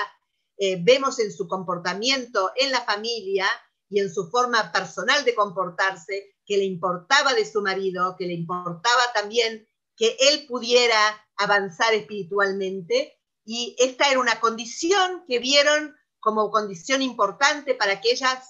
eh, 0.58 0.78
vemos 0.82 1.20
en 1.20 1.32
su 1.32 1.48
comportamiento 1.48 2.52
en 2.56 2.72
la 2.72 2.82
familia 2.82 3.48
y 3.90 4.00
en 4.00 4.14
su 4.14 4.30
forma 4.30 4.72
personal 4.72 5.24
de 5.24 5.36
comportarse 5.36 6.36
que 6.46 6.58
le 6.58 6.66
importaba 6.66 7.34
de 7.34 7.46
su 7.46 7.62
marido, 7.62 8.16
que 8.18 8.26
le 8.26 8.34
importaba 8.34 9.14
también 9.14 9.68
que 9.96 10.18
él 10.20 10.46
pudiera 10.48 11.00
avanzar 11.36 11.94
espiritualmente 11.94 13.20
y 13.46 13.76
esta 13.80 14.10
era 14.10 14.20
una 14.20 14.40
condición 14.40 15.24
que 15.28 15.40
vieron 15.40 15.96
como 16.20 16.52
condición 16.52 17.02
importante 17.02 17.76
para 17.76 18.02
que 18.02 18.12
ella 18.12 18.44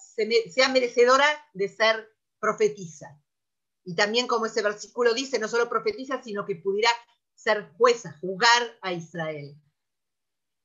sea 0.52 0.70
merecedora 0.70 1.26
de 1.54 1.70
ser 1.70 2.10
profetisa. 2.40 3.22
Y 3.84 3.96
también 3.96 4.28
como 4.28 4.48
ese 4.48 4.62
versículo 4.62 5.14
dice, 5.14 5.40
no 5.40 5.48
solo 5.48 5.70
profetiza, 5.70 6.22
sino 6.24 6.46
que 6.46 6.56
pudiera 6.56 6.90
ser 7.36 7.72
jueza, 7.78 8.18
jugar 8.20 8.78
a 8.82 8.92
Israel. 8.92 9.56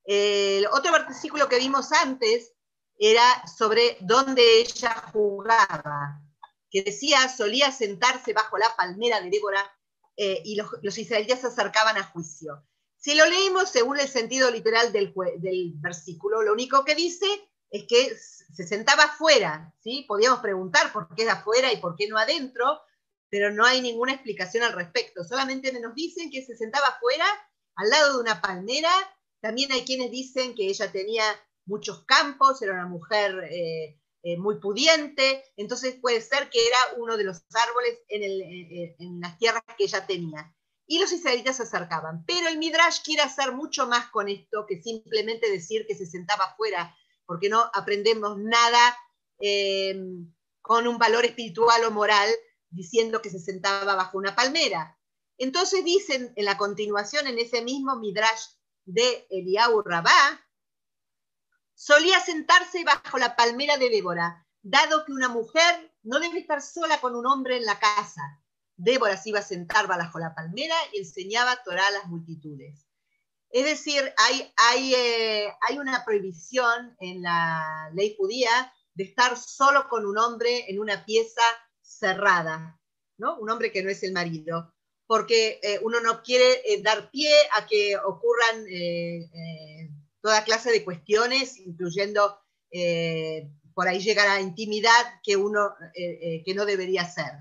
El 0.04 0.66
otro 0.66 0.90
versículo 0.90 1.48
que 1.48 1.58
vimos 1.58 1.92
antes 1.92 2.51
era 3.04 3.44
sobre 3.48 3.96
dónde 4.00 4.60
ella 4.60 4.94
jugaba, 5.12 6.22
que 6.70 6.84
decía, 6.84 7.28
solía 7.28 7.72
sentarse 7.72 8.32
bajo 8.32 8.58
la 8.58 8.76
palmera 8.76 9.20
de 9.20 9.28
Débora 9.28 9.60
eh, 10.16 10.40
y 10.44 10.54
los, 10.54 10.68
los 10.82 10.96
israelitas 10.96 11.40
se 11.40 11.48
acercaban 11.48 11.96
a 11.96 12.04
juicio. 12.04 12.64
Si 13.02 13.16
lo 13.16 13.26
leemos 13.26 13.68
según 13.68 13.98
el 13.98 14.06
sentido 14.06 14.48
literal 14.52 14.92
del, 14.92 15.12
versículo, 15.80 16.42
lo 16.42 16.52
único 16.52 16.84
que 16.84 16.94
dice 16.94 17.26
es 17.68 17.84
que 17.88 18.16
se 18.16 18.64
sentaba 18.64 19.02
afuera, 19.02 19.74
¿sí? 19.82 20.04
Podíamos 20.06 20.38
preguntar 20.38 20.92
por 20.92 21.12
qué 21.16 21.24
es 21.24 21.28
afuera 21.28 21.72
y 21.72 21.78
por 21.78 21.96
qué 21.96 22.06
no 22.06 22.16
adentro, 22.16 22.80
pero 23.28 23.50
no 23.50 23.66
hay 23.66 23.80
ninguna 23.80 24.12
explicación 24.12 24.62
al 24.62 24.74
respecto. 24.74 25.24
Solamente 25.24 25.72
nos 25.80 25.96
dicen 25.96 26.30
que 26.30 26.46
se 26.46 26.54
sentaba 26.54 26.86
afuera, 26.86 27.26
al 27.74 27.90
lado 27.90 28.12
de 28.12 28.20
una 28.20 28.40
palmera. 28.40 28.92
También 29.40 29.72
hay 29.72 29.84
quienes 29.84 30.12
dicen 30.12 30.54
que 30.54 30.68
ella 30.68 30.92
tenía 30.92 31.24
muchos 31.66 32.05
campos, 32.05 32.62
era 32.62 32.75
una 32.75 32.87
mujer 32.87 33.38
eh, 33.51 33.98
eh, 34.22 34.37
muy 34.38 34.61
pudiente, 34.61 35.44
entonces 35.57 35.96
puede 36.01 36.20
ser 36.20 36.48
que 36.51 36.66
era 36.66 36.79
uno 36.98 37.16
de 37.16 37.25
los 37.25 37.42
árboles 37.55 37.98
en, 38.09 38.94
en 38.98 39.20
las 39.20 39.38
tierras 39.38 39.62
que 39.77 39.85
ella 39.85 40.07
tenía 40.07 40.55
y 40.87 40.98
los 40.98 41.12
israelitas 41.12 41.57
se 41.57 41.62
acercaban. 41.62 42.25
Pero 42.27 42.48
el 42.48 42.59
Midrash 42.59 43.03
quiere 43.03 43.22
hacer 43.22 43.53
mucho 43.53 43.87
más 43.87 44.09
con 44.11 44.29
esto 44.29 44.66
que 44.68 44.83
simplemente 44.83 45.51
decir 45.51 45.87
que 45.87 45.94
se 45.94 46.07
sentaba 46.07 46.44
afuera, 46.44 46.94
porque 47.27 47.48
no 47.48 47.70
aprendemos 47.72 48.38
nada 48.38 48.96
eh, 49.38 49.94
con 50.61 50.87
un 50.87 50.98
valor 50.98 51.25
espiritual 51.25 51.85
o 51.85 51.90
moral 51.90 52.29
diciendo 52.70 53.22
que 53.22 53.31
se 53.31 53.38
sentaba 53.38 53.94
bajo 53.94 54.18
una 54.18 54.35
palmera. 54.35 54.98
Entonces 55.38 55.85
dicen 55.85 56.33
en 56.37 56.44
la 56.44 56.57
continuación, 56.57 57.27
en 57.27 57.38
ese 57.38 57.62
mismo 57.62 57.96
Midrash 57.96 58.48
de 58.85 59.27
Eliyahu 59.31 59.83
Rabá, 59.83 60.40
solía 61.82 62.20
sentarse 62.20 62.84
bajo 62.84 63.18
la 63.18 63.34
palmera 63.34 63.76
de 63.76 63.90
Débora, 63.90 64.46
dado 64.62 65.04
que 65.04 65.10
una 65.10 65.28
mujer 65.28 65.92
no 66.04 66.20
debe 66.20 66.38
estar 66.38 66.62
sola 66.62 67.00
con 67.00 67.16
un 67.16 67.26
hombre 67.26 67.56
en 67.56 67.64
la 67.64 67.80
casa, 67.80 68.40
Débora 68.76 69.16
se 69.16 69.30
iba 69.30 69.40
a 69.40 69.42
sentar 69.42 69.88
bajo 69.88 70.20
la 70.20 70.32
palmera 70.32 70.76
y 70.92 70.98
enseñaba 70.98 71.60
Torah 71.64 71.88
a 71.88 71.90
las 71.90 72.06
multitudes. 72.06 72.86
Es 73.50 73.64
decir, 73.64 74.14
hay, 74.16 74.94
eh, 74.94 75.52
una 75.76 76.04
prohibición 76.04 76.96
en 77.00 77.20
la 77.20 77.90
ley 77.94 78.14
judía 78.16 78.72
de 78.94 79.04
estar 79.04 79.36
solo 79.36 79.88
con 79.88 80.06
un 80.06 80.18
hombre 80.18 80.70
en 80.70 80.78
una 80.78 81.04
pieza 81.04 81.42
cerrada, 81.80 82.80
¿no? 83.18 83.38
Un 83.38 83.50
hombre 83.50 83.72
que 83.72 83.82
no 83.82 83.90
es 83.90 84.04
el 84.04 84.12
marido, 84.12 84.72
porque 85.08 85.58
eh, 85.62 85.80
uno 85.82 86.00
no 86.00 86.22
quiere 86.22 86.62
eh, 86.64 86.80
dar 86.80 87.10
pie 87.10 87.34
a 87.58 87.66
que 87.66 87.96
ocurran 87.96 88.66
toda 90.22 90.44
clase 90.44 90.70
de 90.70 90.85
cuestiones, 90.85 91.58
incluyendo 91.58 92.38
por 93.74 93.88
ahí 93.88 94.00
llegar 94.00 94.28
a 94.28 94.40
intimidad 94.40 95.20
que 95.22 95.37
uno 95.37 95.74
que 95.94 96.54
no 96.54 96.64
debería 96.64 97.04
ser. 97.04 97.32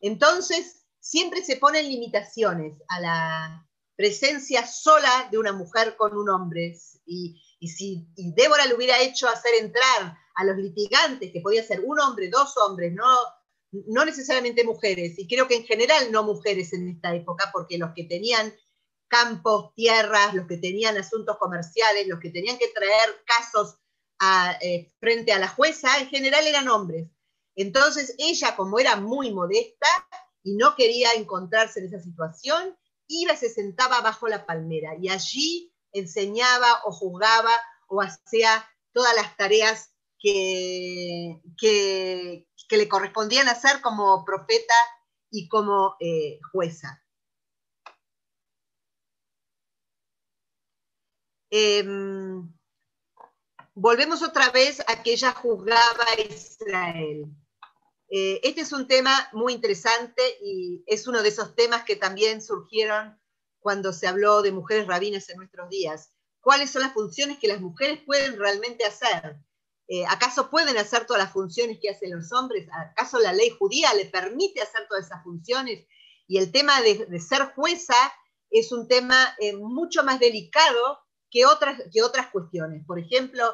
Entonces, 0.00 0.86
siempre 1.00 1.42
se 1.42 1.56
ponen 1.56 1.88
limitaciones 1.88 2.74
a 2.88 3.00
la 3.00 3.68
presencia 3.96 4.66
sola 4.66 5.28
de 5.30 5.38
una 5.38 5.52
mujer 5.52 5.96
con 5.96 6.16
un 6.16 6.28
hombre. 6.28 6.78
Y, 7.04 7.42
si 7.66 8.06
Débora 8.16 8.66
le 8.66 8.74
hubiera 8.74 9.00
hecho 9.02 9.28
hacer 9.28 9.50
entrar 9.60 10.16
a 10.36 10.44
los 10.44 10.56
litigantes, 10.56 11.32
que 11.32 11.40
podía 11.40 11.64
ser 11.64 11.80
un 11.84 11.98
hombre, 11.98 12.28
dos 12.30 12.56
hombres, 12.58 12.92
no, 12.92 13.04
no 13.88 14.04
necesariamente 14.04 14.62
mujeres, 14.62 15.18
y 15.18 15.26
creo 15.26 15.48
que 15.48 15.56
en 15.56 15.64
general 15.64 16.12
no 16.12 16.22
mujeres 16.22 16.72
en 16.72 16.88
esta 16.88 17.12
época, 17.16 17.50
porque 17.52 17.76
los 17.76 17.90
que 17.96 18.04
tenían 18.04 18.54
campos, 19.08 19.74
tierras, 19.74 20.34
los 20.34 20.46
que 20.46 20.56
tenían 20.56 20.96
asuntos 20.96 21.36
comerciales, 21.38 22.06
los 22.06 22.20
que 22.20 22.30
tenían 22.30 22.58
que 22.58 22.68
traer 22.68 23.22
casos 23.24 23.78
eh, 24.60 24.92
frente 25.00 25.32
a 25.32 25.38
la 25.38 25.48
jueza, 25.48 25.98
en 25.98 26.08
general 26.08 26.46
eran 26.46 26.68
hombres. 26.68 27.08
Entonces 27.56 28.14
ella, 28.18 28.54
como 28.56 28.78
era 28.78 28.96
muy 28.96 29.32
modesta, 29.32 29.88
y 30.42 30.54
no 30.54 30.74
quería 30.76 31.12
encontrarse 31.12 31.80
en 31.80 31.86
esa 31.86 32.00
situación, 32.00 32.76
iba 33.06 33.32
y 33.32 33.36
se 33.36 33.50
sentaba 33.50 34.00
bajo 34.00 34.28
la 34.28 34.46
palmera 34.46 34.94
y 35.00 35.08
allí 35.08 35.74
enseñaba 35.92 36.82
o 36.84 36.92
juzgaba 36.92 37.52
o 37.88 38.00
hacía 38.02 38.66
todas 38.92 39.14
las 39.16 39.36
tareas 39.36 39.92
que, 40.18 41.40
que, 41.56 42.46
le 42.70 42.88
correspondían 42.88 43.48
hacer 43.48 43.80
como 43.80 44.24
profeta 44.24 44.74
y 45.30 45.48
como 45.48 45.96
eh, 46.00 46.38
jueza. 46.52 47.02
Em, 51.50 52.46
volvemos 53.74 54.22
otra 54.22 54.50
vez 54.50 54.82
a 54.86 55.02
que 55.02 55.12
ella 55.12 55.32
juzgaba 55.32 56.04
a 56.04 56.20
Israel. 56.20 57.26
Eh, 58.10 58.40
este 58.42 58.62
es 58.62 58.72
un 58.72 58.86
tema 58.86 59.28
muy 59.32 59.52
interesante 59.52 60.22
y 60.42 60.82
es 60.86 61.06
uno 61.06 61.22
de 61.22 61.28
esos 61.28 61.54
temas 61.54 61.84
que 61.84 61.96
también 61.96 62.42
surgieron 62.42 63.18
cuando 63.60 63.92
se 63.92 64.06
habló 64.06 64.42
de 64.42 64.52
mujeres 64.52 64.86
rabinas 64.86 65.28
en 65.28 65.38
nuestros 65.38 65.68
días. 65.68 66.12
¿Cuáles 66.40 66.70
son 66.70 66.82
las 66.82 66.92
funciones 66.92 67.38
que 67.38 67.48
las 67.48 67.60
mujeres 67.60 68.00
pueden 68.06 68.38
realmente 68.38 68.84
hacer? 68.84 69.36
Eh, 69.88 70.04
¿Acaso 70.06 70.50
pueden 70.50 70.76
hacer 70.76 71.06
todas 71.06 71.22
las 71.22 71.32
funciones 71.32 71.78
que 71.80 71.90
hacen 71.90 72.14
los 72.14 72.32
hombres? 72.32 72.68
¿Acaso 72.72 73.18
la 73.18 73.32
ley 73.32 73.50
judía 73.50 73.92
le 73.94 74.06
permite 74.06 74.60
hacer 74.60 74.86
todas 74.88 75.06
esas 75.06 75.22
funciones? 75.22 75.86
Y 76.26 76.38
el 76.38 76.52
tema 76.52 76.80
de, 76.82 77.20
ser 77.20 77.52
jueza 77.54 77.94
es 78.50 78.70
un 78.70 78.86
tema 78.86 79.34
eh, 79.38 79.56
mucho 79.56 80.04
más 80.04 80.20
delicado 80.20 80.98
que 81.30 81.46
otras, 81.46 81.82
que 81.92 82.02
otras 82.02 82.28
cuestiones. 82.28 82.84
Por 82.86 82.98
ejemplo, 82.98 83.44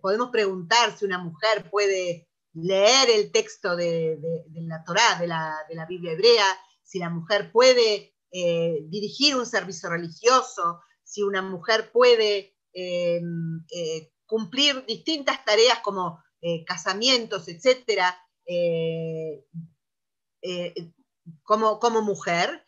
podemos 0.00 0.30
preguntar 0.30 0.96
si 0.96 1.04
una 1.04 1.18
mujer 1.18 1.70
puede 1.70 2.28
leer 2.56 3.10
el 3.10 3.30
texto 3.32 3.76
de, 3.76 4.18
la 4.54 4.82
Torá, 4.84 5.18
de 5.20 5.26
la, 5.26 5.86
Biblia 5.88 6.12
hebrea, 6.12 6.46
si 6.82 6.98
la 6.98 7.10
mujer 7.10 7.52
puede 7.52 8.14
eh, 8.32 8.78
dirigir 8.88 9.36
un 9.36 9.46
servicio 9.46 9.90
religioso, 9.90 10.80
si 11.04 11.22
una 11.22 11.42
mujer 11.42 11.92
puede 11.92 12.56
eh, 12.72 13.20
eh, 13.74 14.12
cumplir 14.24 14.84
distintas 14.86 15.44
tareas 15.44 15.80
como 15.80 16.22
casamientos, 16.64 17.48
etcétera, 17.48 18.16
como, 21.42 21.80
como 21.80 22.02
mujer, 22.02 22.64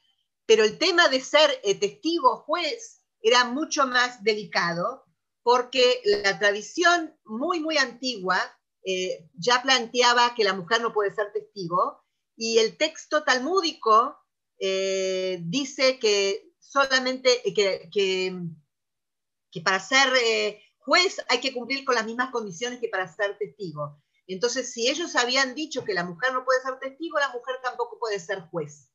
pero 0.47 0.65
el 0.65 0.79
tema 0.79 1.09
de 1.09 1.21
ser 1.21 1.49
testigo 1.79 2.39
juez 2.39 2.98
era 3.29 3.45
mucho 3.45 3.87
más 3.87 4.23
delicado 4.23 5.05
porque 5.43 6.03
la 6.05 6.38
tradición 6.38 7.17
muy, 7.25 7.61
muy 7.61 7.79
antigua 7.79 8.38
eh, 8.85 9.29
ya 9.35 9.62
planteaba 9.62 10.35
que 10.35 10.45
la 10.45 10.55
mujer 10.55 10.81
no 10.81 10.93
puede 10.93 11.14
ser 11.14 11.33
testigo 11.33 12.05
y 12.37 12.59
el 12.59 12.77
texto 12.77 13.25
talmúdico 13.25 14.19
eh, 14.59 15.41
dice 15.43 15.99
que 15.99 16.53
solamente 16.59 17.43
que, 17.55 17.88
que, 17.93 19.61
para 19.64 19.81
ser 19.81 20.09
eh, 20.23 20.62
juez 20.77 21.17
hay 21.29 21.41
que 21.41 21.53
cumplir 21.53 21.85
con 21.85 21.95
las 21.95 22.07
mismas 22.07 22.31
condiciones 22.31 22.81
que 22.81 22.88
para 22.88 23.12
ser 23.12 23.38
testigo. 23.38 24.01
Entonces, 24.27 24.73
si 24.73 24.88
ellos 24.88 25.17
habían 25.17 25.55
dicho 25.55 25.85
que 25.85 25.95
la 25.95 26.05
mujer 26.05 26.33
no 26.35 26.45
puede 26.45 26.61
ser 26.61 26.79
testigo, 26.79 27.19
la 27.19 27.31
mujer 27.31 27.57
tampoco 27.62 27.99
puede 27.99 28.21
ser 28.21 28.43
juez. 28.51 28.91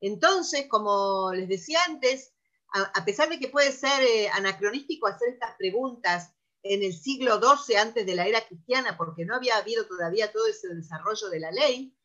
Entonces, 0.00 0.66
como 0.68 1.32
les 1.32 1.48
decía 1.48 1.80
antes, 1.86 2.35
a, 2.72 3.04
pesar 3.04 3.28
de 3.28 3.38
que 3.38 3.48
puede 3.48 3.72
ser 3.72 4.02
eh, 4.02 4.28
anacronístico 4.28 5.06
hacer 5.06 5.28
estas 5.30 5.56
preguntas 5.56 6.32
en 6.62 6.82
el 6.82 6.92
siglo 6.92 7.40
XII 7.40 7.76
antes 7.76 8.04
de 8.04 8.14
la 8.14 8.26
era 8.26 8.46
cristiana, 8.46 8.96
porque 8.96 9.24
no 9.24 9.34
había 9.34 9.56
habido 9.56 9.86
todavía 9.86 10.32
todo 10.32 10.46
ese 10.46 10.68
desarrollo 10.74 11.28
de 11.28 11.40
la 11.40 11.52
ley, 11.52 11.96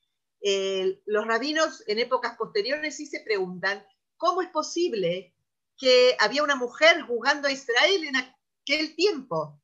eh, 0.41 1.01
los 1.05 1.25
rabinos 1.27 1.83
en 1.87 1.99
épocas 1.99 2.35
posteriores 2.37 2.95
sí 2.95 3.05
se 3.05 3.21
preguntan 3.21 3.85
cómo 4.17 4.41
es 4.41 4.49
posible 4.49 5.35
que 5.77 6.15
había 6.19 6.43
una 6.43 6.55
mujer 6.55 7.01
juzgando 7.01 7.47
a 7.47 7.51
Israel 7.51 8.03
en 8.05 8.15
aquel 8.15 8.95
tiempo, 8.95 9.59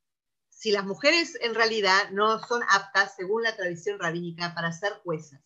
si 0.50 0.72
las 0.72 0.86
mujeres 0.86 1.38
en 1.42 1.54
realidad 1.54 2.10
no 2.12 2.44
son 2.44 2.64
aptas, 2.70 3.16
según 3.16 3.44
la 3.44 3.56
tradición 3.56 4.00
rabínica, 4.00 4.56
para 4.56 4.72
ser 4.72 4.94
juezas. 5.04 5.42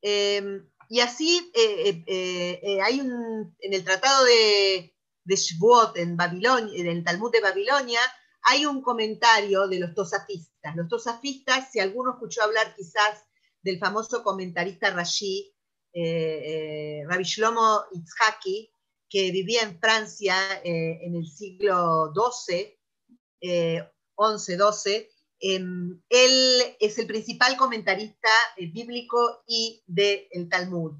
Em, 0.00 0.68
y 0.92 1.00
así 1.00 1.50
eh, 1.54 2.04
eh, 2.06 2.60
eh, 2.62 2.82
hay 2.82 3.00
un, 3.00 3.56
en 3.60 3.72
el 3.72 3.82
tratado 3.82 4.26
de, 4.26 4.94
de 5.24 5.36
Shvuot 5.36 5.96
en 5.96 6.18
Babilonia, 6.18 6.78
en 6.78 6.86
el 6.86 7.02
Talmud 7.02 7.32
de 7.32 7.40
Babilonia, 7.40 8.00
hay 8.42 8.66
un 8.66 8.82
comentario 8.82 9.66
de 9.68 9.80
los 9.80 9.94
tosafistas. 9.94 10.76
Los 10.76 10.88
tosafistas, 10.88 11.72
si 11.72 11.80
alguno 11.80 12.12
escuchó 12.12 12.42
hablar 12.42 12.74
quizás 12.76 13.24
del 13.62 13.78
famoso 13.78 14.22
comentarista 14.22 14.90
Rashi, 14.90 15.56
Rabbi 15.94 17.24
Shlomo 17.24 17.84
Itzhaki, 17.92 18.70
que 19.08 19.30
vivía 19.30 19.62
en 19.62 19.80
Francia 19.80 20.60
en 20.62 21.16
el 21.16 21.26
siglo 21.26 22.12
XII, 22.12 22.76
11-12, 24.14 25.08
Em, 25.44 26.00
él 26.08 26.76
es 26.78 26.98
el 26.98 27.08
principal 27.08 27.56
comentarista 27.56 28.28
eh, 28.56 28.70
bíblico 28.70 29.42
y 29.48 29.82
del 29.88 30.48
Talmud. 30.48 30.92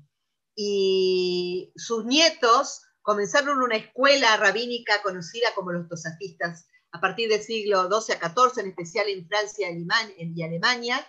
Y 0.57 1.73
sus 1.77 2.05
nietos 2.05 2.83
comenzaron 3.03 3.63
una 3.63 3.77
escuela 3.77 4.37
rabínica 4.37 5.01
conocida 5.03 5.55
como 5.55 5.71
los 5.71 5.89
tosafistas 5.89 6.67
a 6.91 7.01
partir 7.01 7.29
del 7.29 7.41
siglo 7.41 7.85
XII 7.85 8.17
a 8.21 8.35
XIV, 8.35 8.59
en 8.59 8.71
especial 8.71 9.09
en 9.09 9.29
Francia 9.29 9.69
y 9.71 10.43
Alemania, 10.43 11.07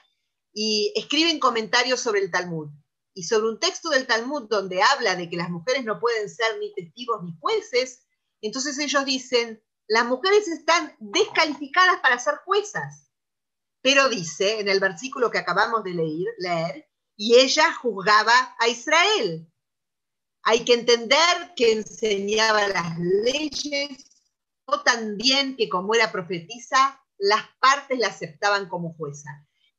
y 0.53 0.93
escriben 0.95 1.39
comentarios 1.39 2.01
sobre 2.01 2.21
el 2.21 2.29
Talmud. 2.29 2.69
Y 3.15 3.23
sobre 3.23 3.49
un 3.49 3.59
texto 3.59 3.89
del 3.89 4.05
Talmud 4.05 4.47
donde 4.47 4.83
habla 4.83 5.15
de 5.15 5.27
que 5.27 5.37
las 5.37 5.49
mujeres 5.49 5.83
no 5.83 5.99
pueden 5.99 6.29
ser 6.29 6.59
ni 6.59 6.71
testigos 6.75 7.23
ni 7.23 7.35
jueces, 7.39 8.05
entonces 8.41 8.77
ellos 8.77 9.05
dicen, 9.05 9.59
las 9.87 10.05
mujeres 10.05 10.47
están 10.47 10.95
descalificadas 10.99 11.99
para 11.99 12.19
ser 12.19 12.35
juezas 12.45 13.09
pero 13.83 14.07
dice 14.07 14.61
en 14.61 14.69
el 14.69 14.79
versículo 14.79 15.29
que 15.29 15.37
acabamos 15.37 15.83
de 15.83 15.93
leer, 15.93 16.89
y 17.17 17.35
ella 17.35 17.73
juzgaba 17.73 18.55
a 18.57 18.69
Israel. 18.69 19.51
Hay 20.41 20.63
que 20.63 20.73
entender 20.73 21.53
que 21.55 21.73
enseñaba 21.73 22.67
las 22.69 22.97
leyes, 22.97 24.21
o 24.65 24.79
también 24.81 25.57
que 25.57 25.67
como 25.67 25.93
era 25.93 26.13
profetisa, 26.13 27.03
las 27.17 27.43
partes 27.59 27.99
la 27.99 28.07
aceptaban 28.07 28.69
como 28.69 28.93
jueza. 28.93 29.29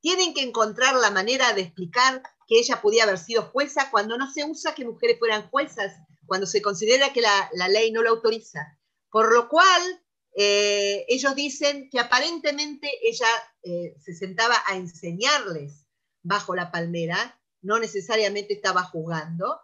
Tienen 0.01 0.35
que 0.35 0.43
encontrar 0.43 0.95
la 0.97 1.11
manera 1.11 1.55
de 1.55 1.63
explicar 1.63 2.23
que 2.47 2.59
ella 2.59 2.83
podía 2.83 3.05
haber 3.05 3.19
sido 3.19 3.45
jueza 3.45 3.91
cuando 3.91 4.19
no 4.19 4.31
se 4.31 4.45
usa 4.45 4.75
que 4.75 4.85
mujeres 4.85 5.19
fueran 5.19 5.49
juezas, 5.49 5.95
cuando 6.27 6.47
se 6.47 6.61
considera 6.61 7.15
que 7.15 7.23
la, 7.23 7.51
la 7.55 7.69
ley 7.69 7.91
no 7.91 8.03
lo 8.03 8.11
autoriza. 8.11 8.79
Por 9.11 9.33
lo 9.33 9.49
cual, 9.49 10.04
eh, 10.37 11.07
ellos 11.09 11.35
dicen 11.37 11.89
que 11.91 12.01
aparentemente 12.01 12.91
ella 13.03 13.29
eh, 13.63 13.95
se 14.01 14.15
sentaba 14.15 14.57
a 14.67 14.77
enseñarles 14.77 15.87
bajo 16.23 16.57
la 16.57 16.73
palmera, 16.73 17.41
no 17.63 17.79
necesariamente 17.79 18.55
estaba 18.55 18.83
jugando, 18.83 19.61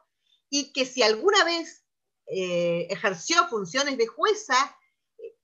y 0.48 0.72
que 0.72 0.86
si 0.86 1.02
alguna 1.02 1.44
vez 1.44 1.84
eh, 2.26 2.86
ejerció 2.88 3.48
funciones 3.48 3.98
de 3.98 4.06
jueza, 4.06 4.76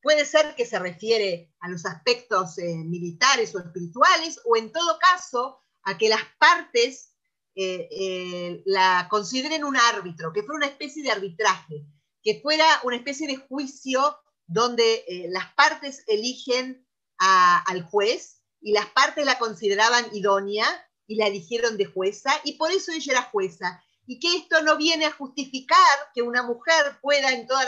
puede 0.01 0.25
ser 0.25 0.55
que 0.55 0.65
se 0.65 0.79
refiere 0.79 1.53
a 1.59 1.69
los 1.69 1.85
aspectos 1.85 2.59
militares 2.59 3.53
o 3.55 3.59
espirituales, 3.59 4.41
o 4.45 4.57
en 4.57 4.71
todo 4.71 4.99
caso 5.01 5.59
a 5.83 5.99
que 5.99 6.09
las 6.09 6.23
partes 6.39 7.13
la 7.57 9.09
consideren 9.11 9.65
un 9.65 9.77
árbitro, 9.77 10.33
que 10.33 10.43
fuera 10.43 10.59
una 10.59 10.67
especie 10.67 11.03
de 11.03 11.11
arbitraje, 11.11 11.87
que 12.23 12.41
fuera 12.41 12.65
una 12.85 12.97
especie 12.97 13.27
de 13.27 13.37
juicio 13.37 14.17
donde 14.47 15.05
eh, 15.09 15.27
las 15.29 15.53
partes 15.55 16.05
eligen 16.07 16.87
al 17.19 17.83
juez 17.83 18.43
y 18.61 18.73
las 18.73 18.87
partes 18.91 19.25
la 19.25 19.39
consideraban 19.39 20.05
idónea 20.15 20.67
y 21.07 21.17
la 21.17 21.29
eligieron 21.29 21.79
de 21.79 21.87
jueza 21.87 22.31
y 22.45 22.53
por 22.53 22.71
eso 22.71 22.93
ella 22.93 23.13
era 23.13 23.23
jueza. 23.23 23.83
Y 24.07 24.21
que 24.21 24.37
esto 24.37 24.63
no 24.63 24.77
viene 24.77 25.07
a 25.07 25.13
justificar 25.13 25.79
que 26.15 26.23
una 26.23 26.43
mujer 26.43 26.99
pueda 27.01 27.33
en, 27.33 27.47
todas 27.47 27.67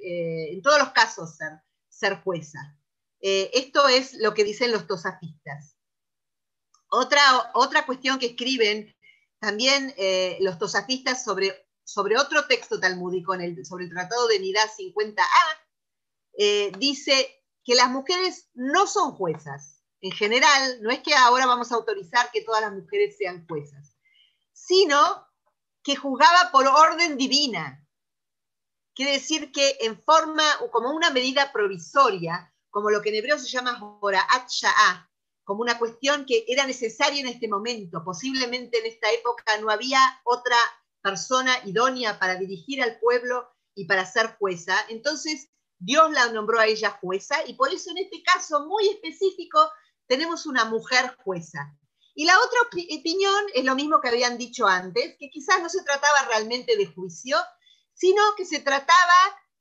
eh, 0.00 0.52
en 0.52 0.62
todos 0.62 0.78
los 0.78 0.90
casos 0.90 1.36
ser, 1.36 1.50
ser 1.88 2.22
jueza. 2.22 2.78
Eh, 3.20 3.50
esto 3.54 3.88
es 3.88 4.14
lo 4.14 4.34
que 4.34 4.44
dicen 4.44 4.70
los 4.70 4.86
tosafistas. 4.86 5.76
Otra, 6.90 7.50
otra 7.54 7.86
cuestión 7.86 8.18
que 8.18 8.26
escriben 8.26 8.94
también 9.40 9.92
los 10.40 10.58
tosafistas 10.58 11.24
sobre, 11.24 11.66
sobre 11.82 12.16
otro 12.16 12.46
texto 12.46 12.78
talmúdico, 12.78 13.34
en 13.34 13.40
el, 13.40 13.66
sobre 13.66 13.84
el 13.84 13.90
Tratado 13.90 14.28
de 14.28 14.38
Nidá 14.38 14.60
50a, 14.78 15.61
eh, 16.38 16.72
dice 16.78 17.42
que 17.64 17.74
las 17.74 17.90
mujeres 17.90 18.48
no 18.54 18.86
son 18.86 19.12
juezas. 19.12 19.82
En 20.00 20.12
general, 20.12 20.82
no 20.82 20.90
es 20.90 21.00
que 21.00 21.14
ahora 21.14 21.46
vamos 21.46 21.70
a 21.70 21.76
autorizar 21.76 22.30
que 22.32 22.42
todas 22.42 22.60
las 22.60 22.72
mujeres 22.72 23.16
sean 23.16 23.46
juezas, 23.46 23.96
sino 24.52 24.98
que 25.82 25.96
juzgaba 25.96 26.50
por 26.50 26.66
orden 26.66 27.16
divina. 27.16 27.86
Quiere 28.94 29.12
decir 29.12 29.52
que 29.52 29.78
en 29.80 30.00
forma, 30.00 30.44
o 30.60 30.70
como 30.70 30.90
una 30.90 31.10
medida 31.10 31.52
provisoria, 31.52 32.52
como 32.70 32.90
lo 32.90 33.00
que 33.00 33.10
en 33.10 33.16
hebreo 33.16 33.38
se 33.38 33.48
llama 33.48 33.78
Horaat 34.00 34.48
Sha'ah, 34.48 35.08
como 35.44 35.62
una 35.62 35.78
cuestión 35.78 36.24
que 36.24 36.44
era 36.48 36.66
necesaria 36.66 37.20
en 37.20 37.28
este 37.28 37.48
momento. 37.48 38.02
Posiblemente 38.04 38.78
en 38.78 38.86
esta 38.86 39.10
época 39.12 39.58
no 39.60 39.70
había 39.70 40.00
otra 40.24 40.56
persona 41.00 41.52
idónea 41.64 42.18
para 42.18 42.36
dirigir 42.36 42.82
al 42.82 42.98
pueblo 42.98 43.48
y 43.74 43.86
para 43.86 44.06
ser 44.06 44.36
jueza. 44.38 44.76
Entonces 44.88 45.50
Dios 45.84 46.12
la 46.12 46.30
nombró 46.30 46.60
a 46.60 46.66
ella 46.66 46.96
jueza 47.00 47.36
y 47.46 47.54
por 47.54 47.72
eso 47.72 47.90
en 47.90 47.98
este 47.98 48.22
caso 48.22 48.66
muy 48.66 48.88
específico 48.88 49.58
tenemos 50.06 50.46
una 50.46 50.64
mujer 50.64 51.16
jueza. 51.24 51.76
Y 52.14 52.24
la 52.24 52.38
otra 52.38 52.60
opinión 52.62 53.44
es 53.52 53.64
lo 53.64 53.74
mismo 53.74 54.00
que 54.00 54.08
habían 54.08 54.38
dicho 54.38 54.66
antes, 54.66 55.16
que 55.18 55.28
quizás 55.30 55.60
no 55.60 55.68
se 55.68 55.82
trataba 55.82 56.28
realmente 56.28 56.76
de 56.76 56.86
juicio, 56.86 57.36
sino 57.94 58.22
que 58.36 58.44
se 58.44 58.60
trataba 58.60 59.14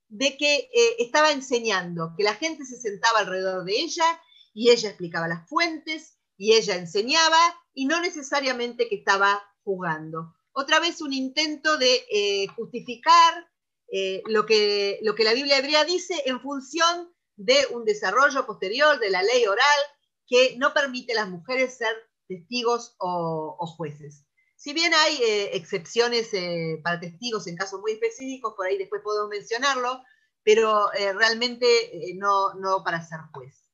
de 0.09 0.37
que 0.37 0.55
eh, 0.55 0.95
estaba 0.99 1.31
enseñando, 1.31 2.13
que 2.15 2.23
la 2.23 2.35
gente 2.35 2.65
se 2.65 2.79
sentaba 2.79 3.19
alrededor 3.19 3.63
de 3.63 3.79
ella 3.79 4.21
y 4.53 4.69
ella 4.69 4.89
explicaba 4.89 5.27
las 5.27 5.47
fuentes 5.49 6.19
y 6.37 6.53
ella 6.53 6.75
enseñaba 6.75 7.39
y 7.73 7.85
no 7.85 7.99
necesariamente 7.99 8.89
que 8.89 8.95
estaba 8.95 9.41
jugando. 9.63 10.35
Otra 10.51 10.79
vez 10.79 11.01
un 11.01 11.13
intento 11.13 11.77
de 11.77 12.05
eh, 12.11 12.47
justificar 12.55 13.50
eh, 13.93 14.23
lo, 14.27 14.45
que, 14.45 14.99
lo 15.01 15.15
que 15.15 15.25
la 15.25 15.33
Biblia 15.33 15.57
hebrea 15.57 15.83
dice 15.83 16.23
en 16.25 16.39
función 16.39 17.13
de 17.35 17.57
un 17.71 17.83
desarrollo 17.83 18.45
posterior 18.45 18.97
de 18.99 19.09
la 19.09 19.21
ley 19.21 19.45
oral 19.45 19.79
que 20.25 20.55
no 20.57 20.73
permite 20.73 21.11
a 21.11 21.15
las 21.15 21.29
mujeres 21.29 21.77
ser 21.77 21.93
testigos 22.25 22.95
o, 22.99 23.67
jueces. 23.75 24.25
Si 24.55 24.73
bien 24.73 24.93
hay 24.93 25.15
eh, 25.17 25.57
excepciones 25.57 26.33
eh, 26.33 26.79
para 26.81 27.01
testigos 27.01 27.47
en 27.47 27.57
casos 27.57 27.81
muy 27.81 27.91
específicos, 27.91 28.53
por 28.55 28.65
ahí 28.65 28.77
después 28.77 29.01
podemos 29.03 29.29
mencionarlo, 29.29 30.01
pero 30.43 30.89
realmente 30.91 31.67
no, 32.15 32.55
no, 32.55 32.83
para 32.83 33.05
ser 33.05 33.19
juez. 33.31 33.69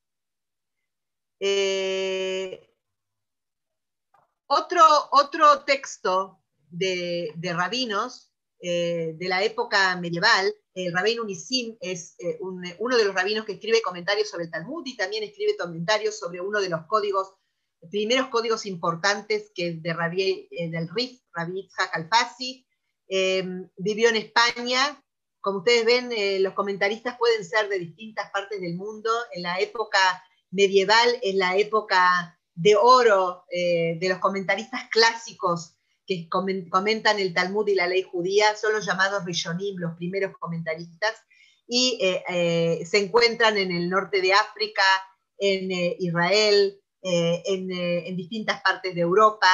otro, 4.47 4.84
otro 5.12 5.63
texto 5.63 6.43
de, 6.69 7.32
de 7.36 7.53
rabinos 7.53 8.27
eh, 8.59 9.13
de 9.15 9.29
la 9.29 9.43
época 9.43 9.95
medieval, 9.97 10.53
el 10.73 10.93
rabino 10.93 11.23
Unisim 11.23 11.75
es 11.79 12.15
eh, 12.19 12.37
uno 12.39 12.97
de 12.97 13.05
los 13.05 13.15
rabinos 13.15 13.45
que 13.45 13.53
escribe 13.53 13.81
comentarios 13.81 14.29
sobre 14.29 14.45
el 14.45 14.51
Talmud 14.51 14.83
y 14.85 14.95
también 14.95 15.23
escribe 15.23 15.57
comentarios 15.57 16.19
sobre 16.19 16.39
uno 16.39 16.61
de 16.61 16.69
los 16.69 16.85
códigos, 16.85 17.33
primeros 17.89 18.27
códigos 18.27 18.65
importantes 18.65 19.51
que 19.55 19.73
de 19.73 19.93
Rabí, 19.93 20.47
eh, 20.51 20.69
del 20.69 20.89
RIF, 20.89 21.21
Rabbi 21.33 21.61
Itzhak 21.61 21.95
Alfasi. 21.95 22.67
vivió 23.77 24.09
en 24.09 24.17
España 24.17 25.03
como 25.39 25.59
ustedes 25.59 25.85
ven, 25.85 26.11
eh, 26.11 26.39
los 26.39 26.53
comentaristas 26.53 27.17
pueden 27.17 27.45
ser 27.45 27.69
de 27.69 27.79
distintas 27.79 28.29
partes 28.31 28.59
del 28.59 28.75
mundo. 28.75 29.09
En 29.31 29.43
la 29.43 29.59
época 29.59 29.99
medieval 30.51 31.07
es 31.21 31.35
la 31.35 31.55
época 31.55 32.37
de 32.53 32.75
oro 32.75 33.45
de 33.49 34.09
los 34.09 34.17
comentaristas 34.17 34.89
clásicos 34.89 35.76
que 36.07 36.27
comentan 36.29 37.19
el 37.19 37.33
Talmud 37.33 37.67
y 37.67 37.75
la 37.75 37.87
ley 37.87 38.03
judía, 38.03 38.55
son 38.55 38.73
los 38.73 38.85
llamados 38.85 39.25
Rishonim, 39.25 39.77
los 39.77 39.95
primeros 39.97 40.37
comentaristas, 40.39 41.13
y 41.67 41.99
se 41.99 42.97
encuentran 42.97 43.57
en 43.57 43.71
el 43.71 43.89
norte 43.89 44.21
de 44.21 44.31
África, 44.31 44.83
en 45.37 45.69
Israel, 45.99 46.79
en, 47.01 47.71
en 47.71 48.15
distintas 48.15 48.61
partes 48.61 48.95
de 48.95 49.01
Europa, 49.01 49.49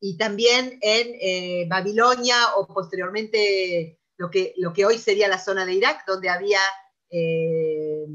y 0.00 0.16
también 0.16 0.78
en 0.82 1.16
eh, 1.20 1.66
Babilonia 1.68 2.54
o 2.56 2.66
posteriormente 2.66 3.98
lo 4.16 4.30
que, 4.30 4.54
lo 4.56 4.72
que 4.72 4.86
hoy 4.86 4.98
sería 4.98 5.28
la 5.28 5.38
zona 5.38 5.64
de 5.66 5.74
Irak, 5.74 6.04
donde 6.06 6.28
había 6.28 6.60
eh, 7.10 8.06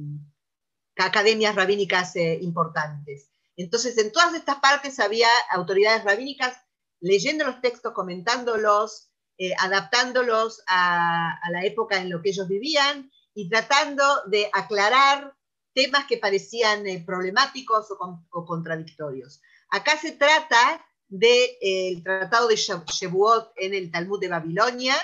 academias 0.97 1.56
rabínicas 1.56 2.15
eh, 2.15 2.38
importantes. 2.41 3.30
Entonces, 3.58 3.97
en 3.97 4.12
todas 4.12 4.34
estas 4.34 4.58
partes 4.58 4.99
había 4.99 5.27
autoridades 5.51 6.04
rabínicas 6.04 6.56
leyendo 7.02 7.46
los 7.46 7.60
textos, 7.62 7.94
comentándolos, 7.94 9.10
adaptándolos 9.58 10.62
a, 10.68 11.40
la 11.52 11.66
época 11.66 12.00
en 12.00 12.10
la 12.10 12.22
que 12.22 12.30
ellos 12.30 12.48
vivían 12.48 13.12
y 13.34 13.50
tratando 13.50 14.04
de 14.28 14.50
aclarar 14.54 15.36
temas 15.74 16.06
que 16.06 16.18
parecían 16.18 16.84
problemáticos 17.06 17.88
o, 17.92 18.46
contradictorios. 18.46 19.42
Acá 19.70 19.98
se 19.98 20.12
trata 20.12 20.86
del 21.08 21.50
eh, 21.62 22.02
Tratado 22.04 22.48
de 22.48 22.56
Shevuot 22.56 23.52
en 23.58 23.74
el 23.74 23.92
Talmud 23.92 24.20
de 24.20 24.30
Babilonia, 24.30 24.96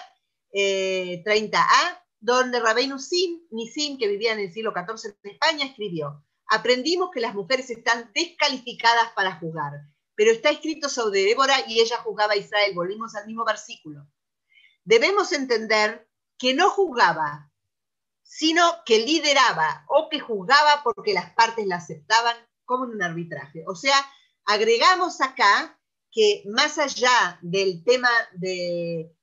30a, 0.54 1.60
eh, 1.60 1.98
donde 2.20 2.60
Rabbeinu 2.60 2.96
Nisim, 3.52 3.98
que 3.98 4.08
vivía 4.08 4.34
en 4.34 4.40
el 4.40 4.52
siglo 4.52 4.74
XIV 4.74 5.16
en 5.24 5.32
España, 5.32 5.66
escribió, 5.66 6.24
aprendimos 6.48 7.12
que 7.14 7.20
las 7.20 7.36
mujeres 7.36 7.70
están 7.70 8.12
descalificadas 8.14 9.12
para 9.16 9.36
jugar, 9.36 9.74
pero 10.18 10.32
está 10.32 10.50
escrito 10.50 10.90
sobre 10.90 11.22
Débora 11.22 11.56
y 11.68 11.80
ella 11.80 11.98
jugaba 11.98 12.34
a 12.34 12.38
Israel. 12.38 12.74
Volvimos 12.74 13.16
al 13.16 13.28
mismo 13.28 13.46
versículo. 13.46 14.08
Debemos 14.84 15.32
entender 15.32 16.10
que 16.40 16.56
no 16.56 16.72
jugaba, 16.72 17.52
sino 18.24 18.64
que 18.84 18.98
lideraba 18.98 19.86
o 19.88 20.10
que 20.10 20.20
jugaba 20.20 20.82
porque 20.84 21.14
las 21.14 21.34
partes 21.36 21.68
la 21.68 21.76
aceptaban 21.76 22.36
como 22.66 22.86
en 22.86 22.92
un 22.92 23.04
arbitraje. 23.04 23.64
O 23.68 23.76
sea, 23.76 23.96
agregamos 24.46 25.22
acá 25.22 25.80
que 26.12 26.42
más 26.48 26.80
allá 26.80 27.38
del 27.44 27.84
tema 27.84 28.10
de, 28.34 29.14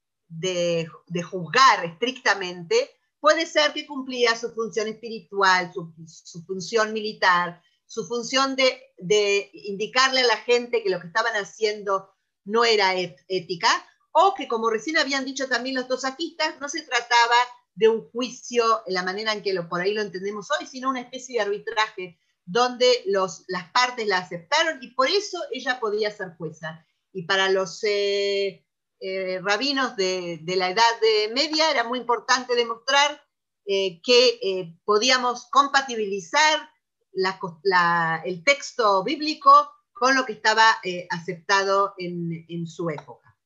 juzgar 1.29 1.85
estrictamente, 1.87 2.89
puede 3.19 3.47
ser 3.47 3.73
que 3.73 3.85
cumplía 3.85 4.37
su 4.37 4.55
función 4.55 4.87
espiritual, 4.87 5.73
su, 5.75 6.45
función 6.47 6.93
militar, 6.93 7.61
su 7.95 8.09
función 8.09 8.57
de, 8.57 9.51
indicarle 9.53 10.23
a 10.23 10.27
la 10.27 10.37
gente 10.39 10.83
que 10.83 10.91
lo 10.91 11.01
que 11.01 11.07
estaban 11.07 11.35
haciendo 11.35 12.13
no 12.45 12.65
era 12.65 12.97
ética, 12.97 13.69
o 14.11 14.35
que 14.35 14.49
como 14.49 14.69
recién 14.69 14.99
habían 14.99 15.25
dicho 15.25 15.49
también 15.49 15.77
los 15.77 15.87
dos 15.87 16.05
afistas, 16.05 16.61
no 16.61 16.69
se 16.69 16.83
trataba 16.83 17.37
de 17.77 17.89
un 17.89 18.11
juicio 18.11 18.83
en 18.87 18.95
la 18.95 19.05
manera 19.05 19.33
en 19.33 19.43
que 19.43 19.55
lo, 19.55 19.69
por 19.69 19.81
ahí 19.81 19.95
lo 19.95 20.03
entendemos 20.03 20.49
hoy, 20.51 20.67
sino 20.67 20.91
una 20.91 21.03
especie 21.03 21.37
de 21.37 21.45
arbitraje 21.45 22.19
donde 22.45 23.05
los, 23.07 23.45
las 23.47 23.71
partes 23.71 24.09
la 24.09 24.19
aceptaron 24.19 24.83
y 24.83 24.89
por 24.95 25.09
eso 25.09 25.39
ella 25.53 25.79
podía 25.79 26.11
ser 26.11 26.35
jueza. 26.37 26.85
Y 27.13 27.23
para 27.27 27.49
los 27.49 27.83
eh, 27.85 28.67
eh, 29.01 29.41
rabinos 29.41 29.95
de, 29.95 30.43
la 30.45 30.71
Edad 30.71 30.83
Media 31.33 31.71
era 31.71 31.85
muy 31.85 32.01
importante 32.01 32.57
demostrar 32.57 33.23
eh, 33.67 34.01
que 34.03 34.75
podíamos 34.85 35.47
compatibilizar 35.51 36.74
el 38.25 38.45
texto 38.45 39.05
bíblico 39.05 39.71
con 39.93 40.15
lo 40.15 40.25
que 40.25 40.35
estaba 40.35 40.79
aceptado 41.11 41.95
en, 41.99 42.67
su 42.67 42.91
época. 42.91 43.37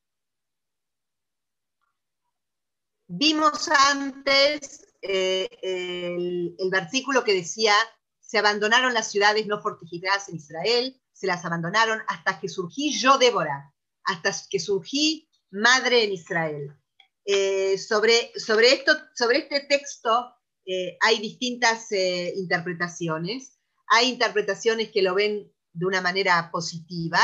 Vimos 3.06 3.68
antes 3.68 4.86
el, 5.00 6.56
el 6.58 6.70
versículo 6.70 7.24
que 7.24 7.34
decía 7.34 7.74
se 8.20 8.36
abandonaron 8.36 8.92
las 8.92 9.10
ciudades 9.10 9.46
no 9.46 9.62
fortificadas 9.62 10.28
en 10.28 10.36
Israel, 10.36 11.00
se 11.14 11.26
las 11.26 11.44
abandonaron 11.46 12.00
hasta 12.08 12.38
que 12.38 12.48
surgí 12.48 12.92
yo, 12.96 13.16
Débora, 13.16 13.74
hasta 14.04 14.32
que 14.50 14.60
surgí 14.60 15.28
madre 15.50 16.04
en 16.04 16.12
Israel. 16.12 16.76
Eh, 17.24 17.76
sobre, 17.78 18.32
sobre, 18.36 18.72
esto, 18.72 18.92
sobre 19.14 19.38
este 19.38 19.60
texto 19.60 20.32
eh, 20.66 20.96
hay 21.00 21.18
distintas 21.20 21.90
eh, 21.92 22.32
interpretaciones. 22.36 23.57
Hay 23.88 24.08
interpretaciones 24.10 24.90
que 24.90 25.02
lo 25.02 25.14
ven 25.14 25.52
de 25.72 25.86
una 25.86 26.00
manera 26.00 26.50
positiva 26.50 27.18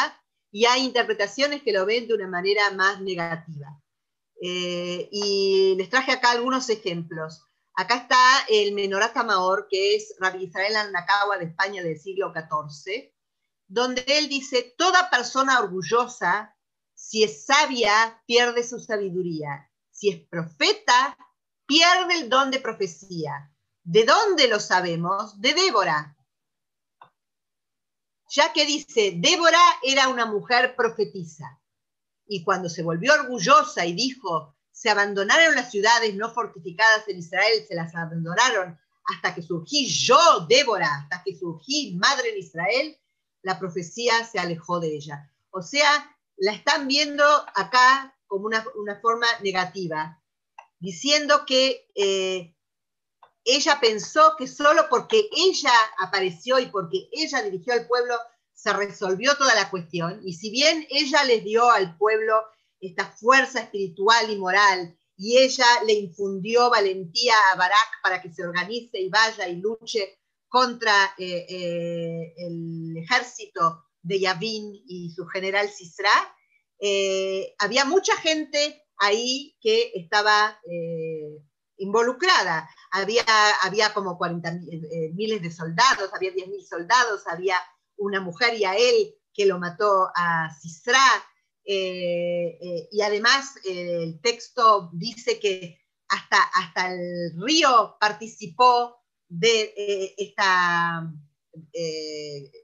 y 0.51 0.67
hay 0.67 0.85
interpretaciones 0.85 1.63
que 1.63 1.73
lo 1.73 1.85
ven 1.85 2.07
de 2.07 2.15
una 2.15 2.29
manera 2.29 2.71
más 2.71 3.01
negativa. 3.01 3.81
y 4.41 5.75
les 5.79 5.89
traje 5.89 6.13
acá 6.13 6.33
algunos 6.33 6.69
ejemplos. 6.69 7.47
Acá 7.77 7.97
está 7.97 8.19
el 8.49 8.73
Menorat 8.73 9.17
Maor, 9.17 9.67
que 9.69 9.97
es 9.97 10.15
Rabbi 10.19 10.45
Israel 10.45 10.77
Anakawa 10.77 11.39
de 11.39 11.47
España 11.47 11.83
del 11.83 11.99
siglo 11.99 12.33
XIV, 12.33 13.13
donde 13.67 14.05
él 14.07 14.29
dice, 14.29 14.75
toda 14.77 15.11
persona 15.11 15.59
orgullosa, 15.61 16.57
si 16.95 17.25
es 17.25 17.47
sabia, 17.47 18.23
pierde 18.27 18.63
su 18.63 18.79
sabiduría. 18.79 19.71
Si 19.91 20.11
es 20.11 20.21
profeta, 20.29 21.17
pierde 21.67 22.21
el 22.21 22.29
don 22.29 22.51
de 22.51 22.61
profecía. 22.61 23.53
¿De 23.83 24.05
dónde 24.05 24.47
lo 24.47 24.61
sabemos? 24.61 25.41
De 25.41 25.55
Débora. 25.55 26.17
Ya 28.35 28.53
que 28.53 28.67
dice, 28.67 29.13
Débora 29.17 29.63
era 29.83 30.09
una 30.09 30.27
mujer 30.27 30.75
profetisa. 30.75 31.61
Y 32.27 32.43
cuando 32.43 32.69
se 32.69 32.83
volvió 32.83 33.15
orgullosa 33.15 33.87
y 33.87 33.95
dijo, 33.95 34.57
se 34.73 34.91
abandonaron 34.91 35.55
las 35.55 35.71
ciudades 35.71 36.17
no 36.17 36.33
fortificadas 36.35 37.07
en 37.07 37.19
Israel, 37.19 37.65
se 37.69 37.77
las 37.77 37.95
abandonaron 37.95 38.77
hasta 39.05 39.35
que 39.35 39.43
surgí 39.43 39.87
yo, 39.87 40.19
Débora, 40.49 40.89
hasta 41.03 41.23
que 41.23 41.37
surgí 41.37 41.95
madre 41.97 42.31
en 42.31 42.39
Israel, 42.39 42.99
la 43.43 43.59
profecía 43.59 44.25
se 44.25 44.41
alejó 44.41 44.81
de 44.81 44.97
ella. 44.97 45.31
O 45.51 45.63
sea, 45.63 46.17
la 46.37 46.53
están 46.55 46.89
viendo 46.89 47.25
acá 47.55 48.19
como 48.27 48.47
una, 48.47 49.01
forma 49.01 49.27
negativa, 49.43 50.21
diciendo 50.81 51.45
que 51.47 51.87
eh, 51.95 52.57
ella 53.45 53.79
pensó 53.81 54.35
que 54.39 54.47
solo 54.47 54.87
porque 54.89 55.29
ella 55.37 55.73
apareció 55.99 56.59
y 56.59 56.67
porque 56.67 57.09
ella 57.13 57.43
dirigió 57.43 57.75
al 57.75 57.87
pueblo 57.87 58.17
se 58.53 58.73
resolvió 58.73 59.37
toda 59.37 59.55
la 59.55 59.69
cuestión. 59.69 60.21
Y 60.25 60.33
si 60.35 60.51
bien 60.51 60.87
ella 60.89 61.25
les 61.25 61.45
dio 61.45 61.71
al 61.71 61.97
pueblo 61.99 62.43
esta 62.81 63.05
fuerza 63.05 63.61
espiritual 63.61 64.31
y 64.31 64.37
moral, 64.37 64.97
y 65.17 65.39
ella 65.39 65.67
le 65.87 65.93
infundió 65.93 66.71
valentía 66.71 67.35
a 67.53 67.57
Barak 67.57 68.03
para 68.03 68.21
que 68.21 68.33
se 68.33 68.43
organice 68.43 69.01
y 69.01 69.09
vaya 69.09 69.49
y 69.49 69.57
luche 69.57 70.19
contra 70.49 71.15
eh, 71.19 71.47
eh, 71.49 72.35
el 72.37 72.97
ejército 72.97 73.85
de 74.03 74.21
Yavin 74.21 74.73
y 74.87 75.11
su 75.11 75.27
general 75.27 75.69
Sisra, 75.69 76.11
eh, 76.79 77.55
había 77.59 77.85
mucha 77.85 78.17
gente 78.17 78.83
ahí 78.99 79.57
que 79.61 79.93
estaba 79.95 80.61
involucrada. 81.77 82.69
Había, 82.91 83.25
había 83.63 83.93
como 83.93 84.17
40 84.19 84.61
miles 85.15 85.43
de 85.43 85.51
soldados, 85.51 86.11
había 86.13 86.33
10.000 86.33 86.67
soldados, 86.67 87.27
había 87.27 87.57
una 87.97 88.21
mujer 88.21 88.55
y 88.55 88.65
a 88.65 88.77
él 88.77 89.15
que 89.33 89.47
lo 89.47 89.59
mató 89.59 90.11
a 90.15 90.49
Sisra, 90.61 91.25
eh, 91.67 92.59
eh, 92.61 92.89
y 92.93 93.01
además 93.01 93.57
eh, 93.65 94.03
el 94.03 94.21
texto 94.21 94.91
dice 94.93 95.41
que 95.41 95.81
hasta, 96.09 96.43
hasta 96.43 96.93
el 96.93 97.33
río 97.41 97.97
participó 97.99 99.03
de 99.27 100.15
esta 100.19 101.11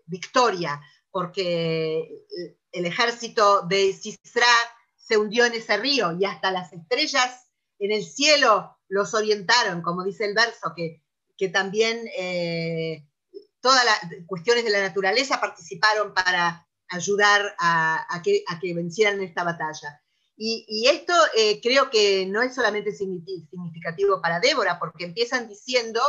victoria, 0.06 0.80
porque 1.10 2.26
el 2.70 2.84
ejército 2.84 3.62
de 3.62 3.92
Sisra 3.92 4.46
se 4.96 5.16
hundió 5.16 5.46
en 5.46 5.54
ese 5.54 5.76
río 5.78 6.16
y 6.18 6.24
hasta 6.24 6.50
las 6.50 6.72
estrellas 6.72 7.49
en 7.80 7.90
el 7.92 8.04
cielo 8.04 8.78
los 8.88 9.14
orientaron, 9.14 9.82
como 9.82 10.04
dice 10.04 10.24
el 10.26 10.34
verso, 10.34 10.72
que, 10.76 11.02
también 11.52 12.04
todas 13.60 13.82
las 13.82 13.98
cuestiones 14.26 14.62
de 14.62 14.70
la 14.70 14.82
naturaleza 14.82 15.40
participaron 15.40 16.12
para 16.12 16.68
ayudar 16.90 17.54
a, 17.58 18.20
que, 18.22 18.44
a 18.46 18.58
que, 18.58 18.74
vencieran 18.74 19.22
esta 19.22 19.44
batalla. 19.44 20.02
Y, 20.42 20.86
esto 20.88 21.12
eh, 21.36 21.60
creo 21.62 21.90
que 21.90 22.24
no 22.24 22.40
es 22.40 22.54
solamente 22.54 22.92
significativo 22.92 24.22
para 24.22 24.40
Débora, 24.40 24.78
porque 24.78 25.04
empiezan 25.04 25.46
diciendo 25.48 26.00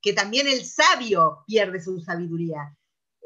que 0.00 0.12
también 0.12 0.46
el 0.46 0.64
sabio 0.64 1.42
pierde 1.48 1.82
su 1.82 2.00
sabiduría. 2.00 2.76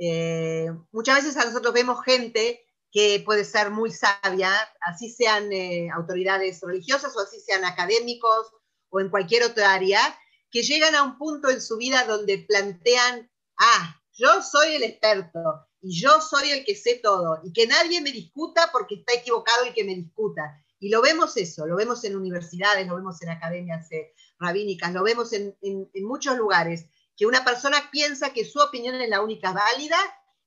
Eh, 0.01 0.71
muchas 0.93 1.17
veces 1.17 1.37
a 1.37 1.45
nosotros 1.45 1.75
vemos 1.75 2.03
gente 2.03 2.66
que 2.93 3.23
puede 3.25 3.45
ser 3.45 3.71
muy 3.71 3.91
sabia, 3.91 4.53
así 4.81 5.11
sean 5.11 5.53
eh, 5.53 5.89
autoridades 5.95 6.61
religiosas 6.63 7.17
o 7.17 7.21
así 7.21 7.41
sean 7.41 7.65
académicos 7.65 8.53
o 8.89 9.01
en 9.01 9.11
cualquier 9.11 9.43
otra 9.43 9.75
área, 9.75 10.01
que 10.51 10.63
llegan 10.63 10.95
a 10.95 11.03
un 11.03 11.19
punto 11.19 11.51
en 11.51 11.61
su 11.61 11.77
vida 11.77 12.05
donde 12.05 12.39
plantean, 12.39 13.31
ah, 13.59 14.01
yo 14.13 14.43
soy 14.43 14.77
el 14.77 14.85
experto 14.85 15.67
y 15.83 16.01
yo 16.01 16.21
soy 16.21 16.51
el 16.51 16.65
que 16.65 16.75
sé 16.75 17.01
todo 17.03 17.41
y 17.45 17.53
que 17.53 17.67
nadie 17.67 18.01
me 18.01 18.13
discuta 18.13 18.71
porque 18.73 18.97
está 18.97 19.15
equivocado 19.15 19.65
el 19.65 19.75
que 19.75 19.85
me 19.85 19.95
discuta. 19.95 20.63
Y 20.79 20.91
lo 20.91 21.01
vemos 21.01 21.37
eso, 21.37 21.67
lo 21.67 21.77
vemos 21.77 22.05
en 22.05 22.17
universidades, 22.17 22.87
lo 22.87 22.97
vemos 22.97 23.21
en 23.23 23.31
academias 23.31 23.91
eh, 23.93 24.13
rabínicas, 24.39 24.93
lo 24.93 25.03
vemos 25.03 25.33
en, 25.33 25.57
muchos 26.03 26.37
lugares, 26.37 26.87
que 27.17 27.27
una 27.27 27.45
persona 27.45 27.91
piensa 27.91 28.33
que 28.33 28.45
su 28.45 28.61
opinión 28.61 28.95
es 28.97 29.09
la 29.09 29.23
única 29.23 29.53
válida 29.53 29.97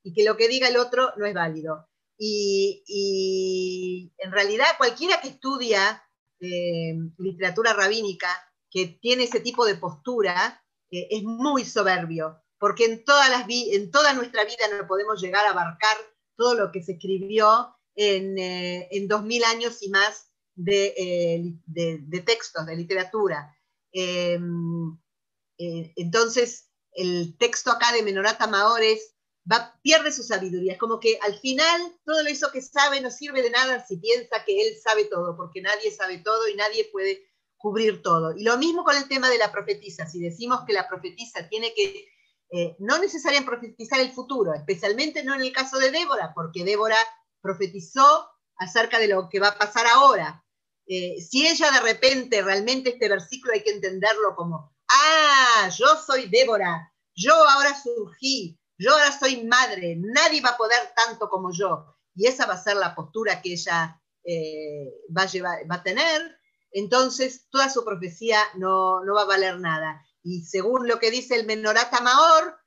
y 0.02 0.12
que 0.12 0.24
lo 0.24 0.36
que 0.36 0.48
diga 0.48 0.68
el 0.68 0.76
otro 0.76 1.12
no 1.16 1.26
es 1.26 1.34
válido. 1.34 1.88
Y, 2.22 4.12
en 4.18 4.30
realidad 4.30 4.66
cualquiera 4.76 5.20
que 5.22 5.28
estudia 5.28 6.04
eh, 6.40 6.94
literatura 7.16 7.72
rabínica, 7.72 8.28
que 8.70 8.86
tiene 8.86 9.24
ese 9.24 9.40
tipo 9.40 9.64
de 9.64 9.76
postura, 9.76 10.62
eh, 10.90 11.08
es 11.10 11.22
muy 11.22 11.64
soberbio, 11.64 12.42
porque 12.58 12.84
en, 12.84 13.04
todas 13.04 13.30
las 13.30 13.46
en 13.48 13.90
toda 13.90 14.12
nuestra 14.12 14.44
vida 14.44 14.68
no 14.76 14.86
podemos 14.86 15.20
llegar 15.20 15.46
a 15.46 15.50
abarcar 15.50 15.96
todo 16.36 16.54
lo 16.54 16.70
que 16.70 16.82
se 16.82 16.92
escribió 16.92 17.74
en, 17.94 18.38
eh, 18.38 18.88
en 18.90 19.08
2000 19.08 19.44
años 19.44 19.82
y 19.82 19.88
más 19.88 20.30
de, 20.54 21.54
de 21.66 22.20
textos, 22.20 22.66
de 22.66 22.76
literatura. 22.76 23.56
Em, 23.92 24.98
eh, 25.58 25.92
entonces, 25.96 26.70
el 26.92 27.36
texto 27.38 27.70
acá 27.70 27.92
de 27.92 28.02
Menorata 28.02 28.46
Maores 28.46 29.14
va, 29.50 29.78
pierde 29.82 30.12
su 30.12 30.22
sabiduría. 30.22 30.72
Es 30.72 30.78
como 30.78 30.98
que 31.00 31.18
al 31.22 31.38
final 31.38 31.96
todo 32.04 32.20
eso 32.26 32.50
que 32.50 32.62
sabe 32.62 33.00
no 33.00 33.10
sirve 33.10 33.42
de 33.42 33.50
nada 33.50 33.84
si 33.86 33.96
piensa 33.98 34.44
que 34.44 34.60
él 34.62 34.74
sabe 34.82 35.04
todo, 35.04 35.36
porque 35.36 35.60
nadie 35.60 35.90
sabe 35.90 36.18
todo 36.18 36.48
y 36.48 36.54
nadie 36.54 36.88
puede 36.90 37.30
cubrir 37.56 38.02
todo. 38.02 38.34
Y 38.36 38.42
lo 38.42 38.56
mismo 38.58 38.84
con 38.84 38.96
el 38.96 39.08
tema 39.08 39.28
de 39.28 39.38
la 39.38 39.52
profetisa. 39.52 40.06
Si 40.06 40.20
decimos 40.20 40.60
que 40.66 40.72
la 40.72 40.88
profetisa 40.88 41.48
tiene 41.48 41.74
que 41.74 42.08
eh, 42.52 42.76
no 42.80 42.98
necesariamente 42.98 43.50
profetizar 43.50 44.00
el 44.00 44.12
futuro, 44.12 44.52
especialmente 44.54 45.22
no 45.22 45.34
en 45.34 45.42
el 45.42 45.52
caso 45.52 45.78
de 45.78 45.90
Débora, 45.90 46.32
porque 46.34 46.64
Débora 46.64 46.96
profetizó 47.40 48.28
acerca 48.56 48.98
de 48.98 49.08
lo 49.08 49.28
que 49.28 49.40
va 49.40 49.48
a 49.48 49.58
pasar 49.58 49.86
ahora, 49.86 50.44
eh, 50.86 51.20
si 51.20 51.46
ella 51.46 51.70
de 51.70 51.80
repente, 51.80 52.42
realmente 52.42 52.90
este 52.90 53.08
versículo 53.08 53.52
hay 53.54 53.62
que 53.62 53.70
entenderlo 53.70 54.34
como, 54.34 54.74
ah, 54.88 55.70
yo 55.78 55.86
soy 56.04 56.28
Débora, 56.28 56.92
yo 57.14 57.32
ahora 57.32 57.80
surgí, 57.80 58.58
yo 58.80 58.92
ahora 58.92 59.16
soy 59.18 59.44
madre, 59.44 59.96
nadie 59.98 60.40
va 60.40 60.50
a 60.50 60.56
poder 60.56 60.78
tanto 60.96 61.28
como 61.28 61.52
yo, 61.52 61.96
y 62.14 62.26
esa 62.26 62.46
va 62.46 62.54
a 62.54 62.62
ser 62.62 62.76
la 62.76 62.94
postura 62.94 63.40
que 63.42 63.52
ella 63.52 64.00
eh, 64.24 64.92
va, 65.16 65.24
a 65.68 65.82
tener, 65.82 66.38
entonces 66.72 67.48
toda 67.50 67.68
su 67.68 67.84
profecía 67.84 68.40
no, 68.56 69.04
no 69.04 69.14
va 69.14 69.22
a 69.22 69.26
valer 69.26 69.58
nada. 69.58 70.04
Y 70.22 70.44
según 70.44 70.86
lo 70.86 70.98
que 70.98 71.10
dice 71.10 71.34
el 71.34 71.46
Menorata 71.46 72.00
Maor, 72.00 72.58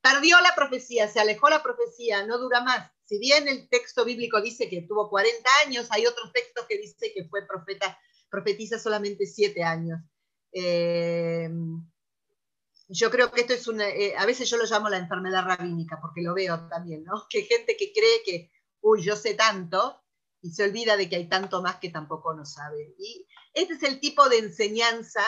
perdió 0.00 0.40
la 0.40 0.54
profecía, 0.54 1.08
se 1.08 1.20
alejó 1.20 1.48
la 1.48 1.62
profecía, 1.62 2.26
no 2.26 2.38
dura 2.38 2.60
más 2.62 2.90
si 3.08 3.18
bien 3.18 3.48
el 3.48 3.68
texto 3.70 4.04
bíblico 4.04 4.40
dice 4.42 4.68
que 4.68 4.82
tuvo 4.82 5.08
40 5.08 5.48
años, 5.66 5.86
hay 5.90 6.06
otros 6.06 6.30
textos 6.30 6.66
que 6.68 6.76
dice 6.76 7.10
que 7.14 7.24
fue 7.24 7.46
profeta, 7.46 7.98
profetiza 8.28 8.78
solamente 8.78 9.24
7 9.24 9.62
años. 9.62 9.98
Eh, 10.52 11.48
yo 12.88 13.10
creo 13.10 13.30
que 13.30 13.42
esto 13.42 13.52
es 13.52 13.68
una, 13.68 13.88
eh, 13.88 14.14
a 14.16 14.24
veces 14.26 14.48
yo 14.48 14.56
lo 14.56 14.64
llamo 14.64 14.88
la 14.88 14.98
enfermedad 14.98 15.44
rabínica, 15.44 15.98
porque 16.00 16.22
lo 16.22 16.34
veo 16.34 16.68
también, 16.68 17.04
¿no? 17.04 17.26
Que 17.30 17.42
gente 17.42 17.76
que 17.76 17.92
cree 17.92 18.22
que, 18.24 18.50
uy, 18.80 19.02
yo 19.02 19.16
sé 19.16 19.34
tanto, 19.34 20.02
y 20.40 20.50
se 20.50 20.64
olvida 20.64 20.96
de 20.96 21.08
que 21.08 21.16
hay 21.16 21.28
tanto 21.28 21.62
más 21.62 21.76
que 21.76 21.90
tampoco 21.90 22.34
no 22.34 22.44
sabe. 22.44 22.94
Y 22.98 23.26
este 23.52 23.74
es 23.74 23.82
el 23.82 24.00
tipo 24.00 24.28
de 24.28 24.38
enseñanza 24.38 25.22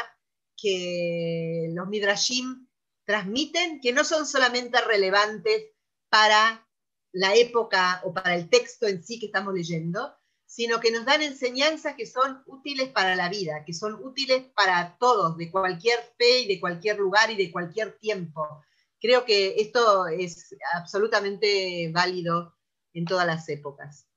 que 0.56 1.68
los 1.74 1.88
midrashim 1.88 2.68
transmiten, 3.04 3.80
que 3.80 3.92
no 3.92 4.04
son 4.04 4.26
solamente 4.26 4.80
relevantes 4.80 5.72
para 6.08 6.66
la 7.12 7.34
época 7.34 8.00
o 8.04 8.14
para 8.14 8.36
el 8.36 8.48
texto 8.48 8.86
en 8.86 9.02
sí 9.02 9.18
que 9.18 9.26
estamos 9.26 9.52
leyendo, 9.52 10.14
sino 10.51 10.80
que 10.80 10.90
nos 10.90 11.05
dan 11.05 11.22
enseñanzas 11.22 11.94
que 11.94 12.07
son 12.07 12.42
útiles 12.46 12.88
para 12.88 13.14
la 13.14 13.28
vida, 13.28 13.64
que 13.64 13.72
son 13.72 13.94
útiles 14.05 14.46
para 14.57 14.96
todos, 14.98 15.36
de 15.36 15.48
cualquier 15.48 16.01
fe 16.18 16.40
y 16.40 16.48
de 16.48 16.59
cualquier 16.59 16.98
lugar 16.98 17.30
y 17.30 17.36
de 17.36 17.53
cualquier 17.53 17.96
tiempo. 17.98 18.44
Creo 19.01 19.24
que 19.24 19.55
esto 19.59 20.09
es 20.09 20.57
absolutamente 20.74 21.88
válido 21.94 22.57
en 22.92 23.05
todas 23.05 23.28
las 23.28 23.48
épocas. 23.48 24.09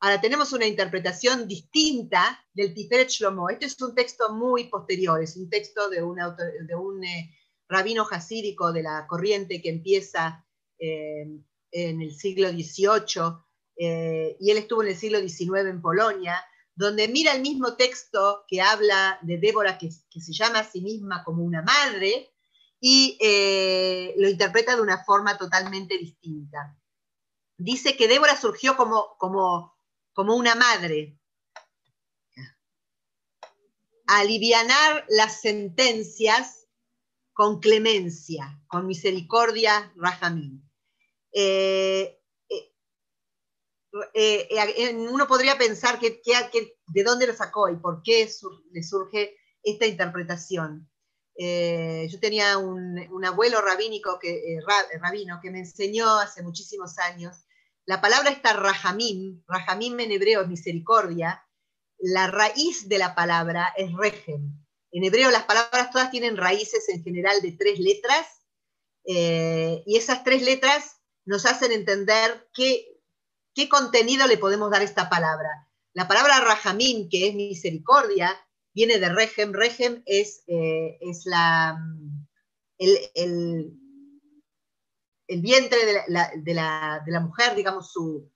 Ahora 0.00 0.20
tenemos 0.20 0.52
una 0.52 0.66
interpretación 0.66 1.46
distinta 1.46 2.44
del 2.52 2.74
Tiferet 2.74 3.08
Shlomo. 3.08 3.48
Este 3.48 3.66
es 3.66 3.80
un 3.80 3.94
texto 3.94 4.34
muy 4.34 4.64
posterior, 4.64 5.22
es 5.22 5.36
un 5.36 5.48
texto 5.48 5.88
de 5.88 6.02
un, 6.02 6.16
de 6.16 6.74
un 6.74 7.04
eh, 7.04 7.32
rabino 7.68 8.04
hasídico 8.10 8.72
de 8.72 8.82
la 8.82 9.06
corriente 9.06 9.62
que 9.62 9.68
empieza 9.68 10.44
eh, 10.80 11.24
en 11.70 12.02
el 12.02 12.12
siglo 12.16 12.48
XVIII 12.48 13.47
eh, 13.78 14.36
y 14.40 14.50
él 14.50 14.58
estuvo 14.58 14.82
en 14.82 14.88
el 14.88 14.96
siglo 14.96 15.20
XIX 15.20 15.68
en 15.68 15.80
Polonia, 15.80 16.44
donde 16.74 17.08
mira 17.08 17.32
el 17.32 17.42
mismo 17.42 17.76
texto 17.76 18.44
que 18.48 18.60
habla 18.60 19.18
de 19.22 19.38
Débora, 19.38 19.78
que, 19.78 19.90
se 19.90 20.32
llama 20.32 20.60
a 20.60 20.64
sí 20.64 20.80
misma 20.80 21.24
como 21.24 21.44
una 21.44 21.62
madre, 21.62 22.32
y 22.80 23.16
eh, 23.20 24.14
lo 24.18 24.28
interpreta 24.28 24.76
de 24.76 24.82
una 24.82 25.04
forma 25.04 25.36
totalmente 25.38 25.98
distinta. 25.98 26.76
Dice 27.56 27.96
que 27.96 28.06
Débora 28.08 28.36
surgió 28.36 28.76
como, 28.76 29.16
como, 29.18 29.76
como 30.12 30.36
una 30.36 30.54
madre, 30.54 31.18
alivianar 34.06 35.04
las 35.08 35.40
sentencias 35.40 36.66
con 37.32 37.60
clemencia, 37.60 38.60
con 38.66 38.86
misericordia, 38.86 39.92
Rajamín. 39.96 40.68
Eh, 41.32 42.17
eh, 44.12 44.48
eh, 44.50 44.94
uno 44.94 45.26
podría 45.26 45.56
pensar 45.56 45.98
que, 45.98 46.20
de 46.86 47.02
dónde 47.02 47.26
lo 47.26 47.34
sacó 47.34 47.68
y 47.68 47.76
por 47.76 48.02
qué 48.02 48.28
le 48.72 48.82
surge 48.82 49.36
esta 49.62 49.86
interpretación. 49.86 50.88
yo 51.36 52.20
tenía 52.20 52.58
un, 52.58 53.24
abuelo 53.24 53.60
rabínico 53.60 54.18
que, 54.18 54.58
rabino 55.00 55.40
que 55.42 55.50
me 55.50 55.60
enseñó 55.60 56.18
hace 56.18 56.42
muchísimos 56.42 56.98
años. 56.98 57.36
La 57.86 58.00
palabra 58.00 58.30
está 58.30 58.52
rajamim, 58.52 59.42
rajamim 59.46 59.98
en 60.00 60.12
hebreo 60.12 60.42
es 60.42 60.48
misericordia. 60.48 61.42
La 61.98 62.28
raíz 62.28 62.88
de 62.88 62.98
la 62.98 63.14
palabra 63.14 63.72
es 63.76 63.92
regem. 63.94 64.52
En 64.90 65.04
hebreo 65.04 65.30
las 65.30 65.44
palabras 65.44 65.90
todas 65.90 66.10
tienen 66.10 66.36
raíces 66.36 66.88
en 66.88 67.02
general 67.02 67.40
de 67.40 67.52
tres 67.52 67.78
letras 67.78 68.26
y 69.04 69.96
esas 69.96 70.22
tres 70.22 70.42
letras 70.42 71.00
nos 71.24 71.46
hacen 71.46 71.72
entender 71.72 72.48
qué, 72.52 72.97
qué 73.58 73.68
contenido 73.68 74.24
le 74.28 74.38
podemos 74.38 74.70
dar 74.70 74.82
a 74.82 74.84
esta 74.84 75.10
palabra. 75.10 75.68
La 75.92 76.06
palabra 76.06 76.38
rajamín, 76.38 77.08
que 77.08 77.26
es 77.26 77.34
misericordia, 77.34 78.30
viene 78.72 79.00
de 79.00 79.08
regem. 79.08 79.52
Regem 79.52 80.00
es, 80.06 80.44
eh, 80.46 80.96
es 81.00 81.26
la, 81.26 81.76
el, 82.78 83.76
vientre 85.42 85.78
de 86.36 86.54
la, 86.54 87.20
mujer, 87.20 87.56
digamos, 87.56 87.90
su, 87.90 88.30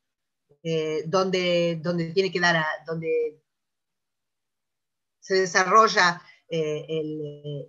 eh, 0.65 1.05
donde, 1.07 1.79
donde 1.81 2.07
tiene 2.13 2.33
que 2.33 2.41
dar, 2.41 2.67
donde 2.85 3.41
se 5.21 5.35
desarrolla 5.35 6.21
eh, 6.49 6.85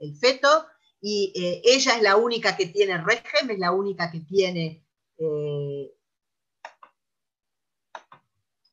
el, 0.01 0.17
feto, 0.19 0.65
y 0.99 1.31
ella 1.63 1.97
es 1.97 2.01
la 2.01 2.15
única 2.15 2.57
que 2.57 2.65
tiene 2.65 2.97
regem, 2.97 3.51
es 3.51 3.59
la 3.59 3.73
única 3.73 4.09
que 4.09 4.21
tiene 4.21 4.83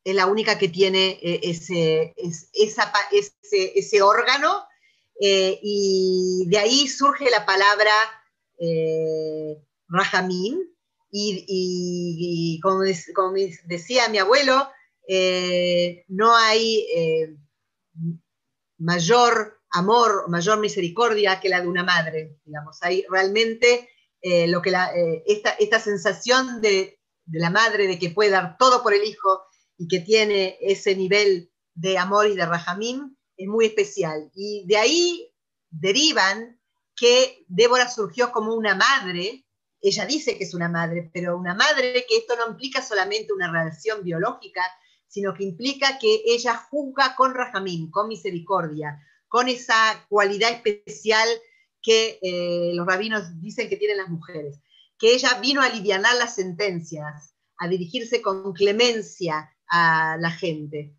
es 0.04 0.14
la 0.14 0.26
única 0.26 0.58
que 0.58 0.68
tiene 0.68 1.18
eh, 1.22 1.40
ese, 1.42 2.14
ese, 3.74 4.02
órgano, 4.02 4.64
eh, 5.20 5.58
y 5.62 6.46
de 6.48 6.58
ahí 6.58 6.88
surge 6.88 7.30
la 7.30 7.44
palabra 7.44 7.92
Rahamim, 9.88 10.58
y, 11.12 12.60
como, 12.62 12.82
decía 13.64 14.08
mi 14.08 14.18
abuelo, 14.18 14.70
no 16.08 16.36
hay 16.36 16.86
mayor 18.78 19.60
amor, 19.70 20.28
mayor 20.28 20.58
misericordia 20.58 21.40
que 21.40 21.48
la 21.48 21.60
de 21.60 21.68
una 21.68 21.84
madre, 21.84 22.36
digamos, 22.44 22.78
hay 22.82 23.04
realmente 23.08 23.88
eh, 24.22 24.48
lo 24.48 24.60
que 24.60 24.70
eh, 24.70 25.24
esta, 25.26 25.80
sensación 25.80 26.60
de, 26.60 26.98
la 27.26 27.50
madre 27.50 27.86
de 27.86 27.98
que 27.98 28.10
puede 28.10 28.30
dar 28.30 28.56
todo 28.58 28.82
por 28.82 28.92
el 28.92 29.04
hijo 29.04 29.42
y 29.80 29.88
que 29.88 30.00
tiene 30.00 30.58
ese 30.60 30.94
nivel 30.94 31.50
de 31.74 31.96
amor 31.96 32.26
y 32.26 32.36
de 32.36 32.44
rajamín 32.44 33.16
es 33.34 33.48
muy 33.48 33.64
especial. 33.64 34.30
Y 34.34 34.66
de 34.66 34.76
ahí 34.76 35.32
derivan 35.70 36.60
que 36.94 37.46
Débora 37.48 37.88
surgió 37.88 38.30
como 38.30 38.54
una 38.54 38.74
madre, 38.74 39.46
ella 39.80 40.04
dice 40.04 40.36
que 40.36 40.44
es 40.44 40.52
una 40.52 40.68
madre, 40.68 41.10
pero 41.14 41.34
una 41.38 41.54
madre 41.54 42.04
que 42.06 42.18
esto 42.18 42.36
no 42.36 42.50
implica 42.50 42.82
solamente 42.82 43.32
una 43.32 43.50
relación 43.50 44.04
biológica, 44.04 44.60
sino 45.08 45.32
que 45.32 45.44
implica 45.44 45.98
que 45.98 46.24
ella 46.26 46.56
juzga 46.56 47.16
con 47.16 47.32
rajamín, 47.32 47.90
con 47.90 48.08
misericordia, 48.08 49.02
con 49.28 49.48
esa 49.48 50.04
cualidad 50.10 50.50
especial 50.50 51.26
que 51.80 52.18
eh, 52.20 52.72
los 52.74 52.86
rabinos 52.86 53.40
dicen 53.40 53.70
que 53.70 53.78
tienen 53.78 53.96
las 53.96 54.10
mujeres, 54.10 54.60
que 54.98 55.14
ella 55.14 55.40
vino 55.40 55.62
a 55.62 55.66
aliviar 55.66 56.02
las 56.02 56.34
sentencias, 56.34 57.34
a 57.56 57.66
dirigirse 57.66 58.20
con 58.20 58.52
clemencia 58.52 59.50
a 59.70 60.16
la 60.18 60.30
gente. 60.30 60.94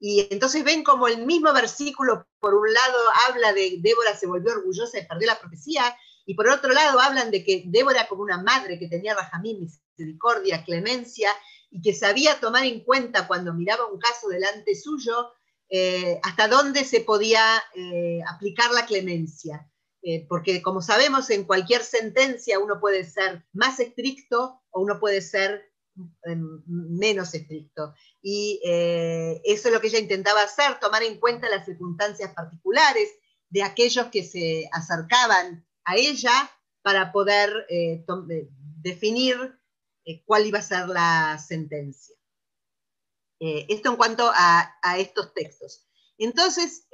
Y 0.00 0.26
entonces 0.30 0.64
ven 0.64 0.82
como 0.82 1.06
el 1.06 1.24
mismo 1.26 1.52
versículo, 1.52 2.26
por 2.40 2.54
un 2.54 2.72
lado, 2.72 2.98
habla 3.28 3.52
de 3.52 3.78
Débora 3.80 4.16
se 4.16 4.26
volvió 4.26 4.52
orgullosa 4.52 4.98
y 4.98 5.06
perdió 5.06 5.28
la 5.28 5.38
profecía, 5.38 5.96
y 6.24 6.34
por 6.34 6.48
otro 6.48 6.72
lado 6.72 6.98
hablan 7.00 7.30
de 7.30 7.44
que 7.44 7.64
Débora 7.66 8.08
como 8.08 8.22
una 8.22 8.42
madre 8.42 8.78
que 8.78 8.88
tenía 8.88 9.14
rajamín, 9.14 9.60
misericordia, 9.60 10.64
clemencia, 10.64 11.28
y 11.70 11.80
que 11.80 11.94
sabía 11.94 12.38
tomar 12.40 12.64
en 12.64 12.80
cuenta 12.84 13.26
cuando 13.26 13.54
miraba 13.54 13.86
un 13.86 13.98
caso 13.98 14.28
delante 14.28 14.74
suyo, 14.74 15.32
eh, 15.68 16.20
hasta 16.22 16.48
dónde 16.48 16.84
se 16.84 17.00
podía 17.00 17.62
eh, 17.74 18.20
aplicar 18.28 18.70
la 18.72 18.84
clemencia. 18.84 19.68
Eh, 20.02 20.26
porque 20.28 20.60
como 20.62 20.82
sabemos, 20.82 21.30
en 21.30 21.44
cualquier 21.44 21.82
sentencia 21.82 22.58
uno 22.58 22.80
puede 22.80 23.04
ser 23.04 23.44
más 23.52 23.78
estricto 23.80 24.60
o 24.70 24.82
uno 24.82 24.98
puede 24.98 25.22
ser 25.22 25.71
menos 26.66 27.34
estricto. 27.34 27.94
Y 28.20 28.60
eso 28.62 29.68
es 29.68 29.74
lo 29.74 29.80
que 29.80 29.88
ella 29.88 29.98
intentaba 29.98 30.42
hacer, 30.42 30.78
tomar 30.80 31.02
en 31.02 31.18
cuenta 31.20 31.48
las 31.48 31.64
circunstancias 31.64 32.32
particulares 32.34 33.08
de 33.48 33.62
aquellos 33.62 34.06
que 34.06 34.24
se 34.24 34.68
acercaban 34.72 35.66
a 35.84 35.96
ella 35.96 36.50
para 36.82 37.12
poder 37.12 37.66
definir 38.80 39.36
cuál 40.24 40.46
iba 40.46 40.58
a 40.58 40.62
ser 40.62 40.88
la 40.88 41.38
sentencia. 41.38 42.16
esto 43.38 43.90
en 43.90 43.96
cuanto 43.96 44.30
a, 44.34 44.76
a 44.82 44.98
estos 44.98 45.34
textos. 45.34 45.86
Entonces, 46.18 46.86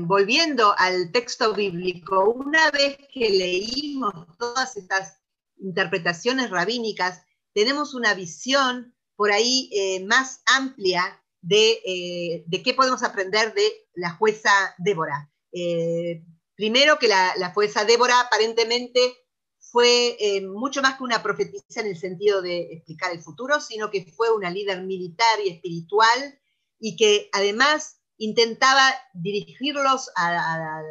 volviendo 0.00 0.74
al 0.76 1.12
texto 1.12 1.54
bíblico, 1.54 2.28
una 2.30 2.70
vez 2.70 2.98
que 3.12 3.30
leímos 3.30 4.26
todas 4.38 4.76
estas 4.76 5.20
interpretaciones 5.58 6.50
rabínicas, 6.50 7.22
tenemos 7.54 7.94
una 7.94 8.14
visión 8.14 8.94
por 9.16 9.30
ahí 9.32 9.70
eh, 9.72 10.04
más 10.04 10.42
amplia 10.46 11.22
eh, 11.50 12.44
de, 12.46 12.62
qué 12.62 12.74
podemos 12.74 13.02
aprender 13.02 13.54
de 13.54 13.70
la 13.94 14.10
jueza 14.10 14.50
Débora. 14.78 15.30
Eh, 15.52 16.24
primero 16.54 16.98
que 16.98 17.08
la, 17.08 17.34
la, 17.36 17.52
jueza 17.52 17.84
Débora 17.84 18.20
aparentemente 18.20 19.18
fue 19.58 20.16
mucho 20.54 20.82
más 20.82 20.96
que 20.96 21.04
una 21.04 21.22
profetisa 21.22 21.80
en 21.80 21.86
el 21.86 21.96
sentido 21.96 22.42
de 22.42 22.74
explicar 22.74 23.12
el 23.12 23.22
futuro, 23.22 23.60
sino 23.60 23.90
que 23.90 24.04
fue 24.14 24.30
una 24.30 24.50
líder 24.50 24.82
militar 24.82 25.40
y 25.42 25.48
espiritual 25.48 26.38
y 26.78 26.96
que 26.96 27.30
además 27.32 28.02
intentaba 28.18 28.82
dirigirlos 29.14 30.10
a, 30.16 30.82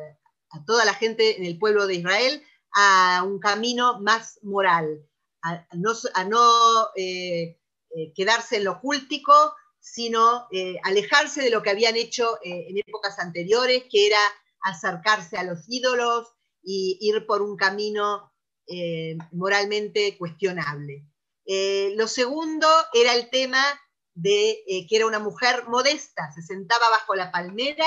toda 0.66 0.84
la 0.84 0.93
gente 0.93 1.38
en 1.38 1.45
el 1.45 1.57
pueblo 1.57 1.88
de 1.88 1.95
Israel 1.95 2.43
a 2.74 3.24
un 3.26 3.39
camino 3.39 3.99
más 4.01 4.39
moral, 4.43 5.05
a 5.43 6.23
no, 6.23 6.87
eh, 6.95 7.59
eh, 7.95 8.13
quedarse 8.15 8.57
en 8.57 8.65
lo 8.65 8.79
cultico, 8.79 9.33
sino 9.79 10.47
eh, 10.51 10.77
alejarse 10.83 11.41
de 11.41 11.49
lo 11.49 11.63
que 11.63 11.71
habían 11.71 11.95
hecho 11.95 12.37
en 12.43 12.77
épocas 12.77 13.17
anteriores, 13.19 13.85
que 13.89 14.07
era 14.07 14.19
acercarse 14.61 15.37
a 15.37 15.43
los 15.43 15.65
ídolos 15.67 16.27
y 16.63 16.97
ir 17.01 17.25
por 17.25 17.41
un 17.41 17.57
camino 17.57 18.31
moralmente 19.31 20.17
cuestionable. 20.17 21.05
lo 21.45 22.07
segundo 22.07 22.67
era 22.93 23.15
el 23.15 23.29
tema 23.29 23.61
de 24.13 24.63
que 24.87 24.95
era 24.95 25.07
una 25.07 25.19
mujer 25.19 25.67
modesta, 25.67 26.31
se 26.31 26.41
sentaba 26.41 26.89
bajo 26.89 27.15
la 27.15 27.31
palmera. 27.31 27.85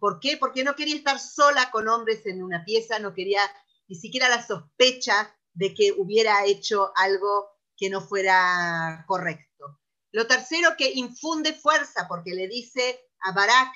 ¿Por 0.00 0.18
qué? 0.18 0.36
Porque 0.36 0.64
no 0.64 0.74
quería 0.74 0.96
estar 0.96 1.20
sola 1.20 1.70
con 1.70 1.86
hombres 1.86 2.26
en 2.26 2.42
una 2.42 2.64
pieza, 2.64 2.98
no 2.98 3.14
quería 3.14 3.42
ni 3.86 3.94
siquiera 3.94 4.28
la 4.28 4.44
sospecha 4.44 5.35
de 5.56 5.74
que 5.74 5.92
hubiera 5.92 6.44
hecho 6.44 6.92
algo 6.94 7.48
que 7.76 7.90
no 7.90 8.00
fuera 8.00 9.04
correcto. 9.08 9.80
Lo 10.12 10.26
tercero, 10.26 10.76
que 10.78 10.92
infunde 10.94 11.54
fuerza, 11.54 12.06
porque 12.08 12.34
le 12.34 12.46
dice 12.46 13.00
a 13.20 13.32
Barak 13.32 13.72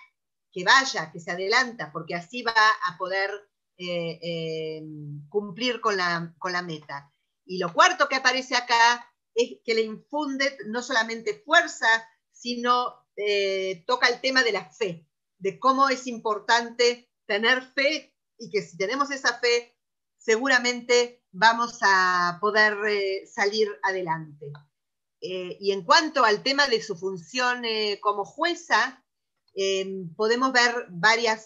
que 0.52 0.64
vaya, 0.64 1.10
que 1.10 1.20
se 1.20 1.30
adelanta, 1.30 1.90
porque 1.92 2.14
así 2.14 2.42
va 2.42 2.54
a 2.86 2.98
poder 2.98 3.30
eh, 3.78 4.18
eh, 4.22 4.82
cumplir 5.28 5.80
con 5.80 5.96
la, 5.96 6.34
con 6.38 6.52
la 6.52 6.62
meta. 6.62 7.10
Y 7.46 7.58
lo 7.58 7.72
cuarto 7.72 8.08
que 8.08 8.16
aparece 8.16 8.56
acá 8.56 9.06
es 9.34 9.58
que 9.64 9.74
le 9.74 9.82
infunde 9.82 10.58
no 10.66 10.82
solamente 10.82 11.42
fuerza, 11.44 11.88
sino 12.30 13.06
eh, 13.16 13.84
toca 13.86 14.08
el 14.08 14.20
tema 14.20 14.42
de 14.42 14.52
la 14.52 14.70
fe, 14.70 15.06
de 15.38 15.58
cómo 15.58 15.88
es 15.88 16.06
importante 16.06 17.10
tener 17.26 17.62
fe 17.62 18.14
y 18.38 18.50
que 18.50 18.62
si 18.62 18.76
tenemos 18.76 19.10
esa 19.10 19.38
fe, 19.38 19.76
seguramente 20.20 21.24
vamos 21.32 21.78
a 21.82 22.38
poder 22.40 22.76
eh, 22.88 23.26
salir 23.26 23.68
adelante. 23.82 24.52
Eh, 25.20 25.56
y 25.60 25.72
en 25.72 25.82
cuanto 25.82 26.24
al 26.24 26.44
tema 26.44 26.68
de 26.68 26.80
su 26.80 26.96
función 26.96 27.62
como 28.00 28.24
jueza, 28.24 29.04
podemos 30.16 30.52
ver 30.52 30.86
varios 30.88 31.36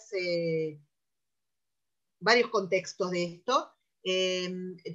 contextos 2.51 3.11
de 3.11 3.23
esto, 3.25 3.73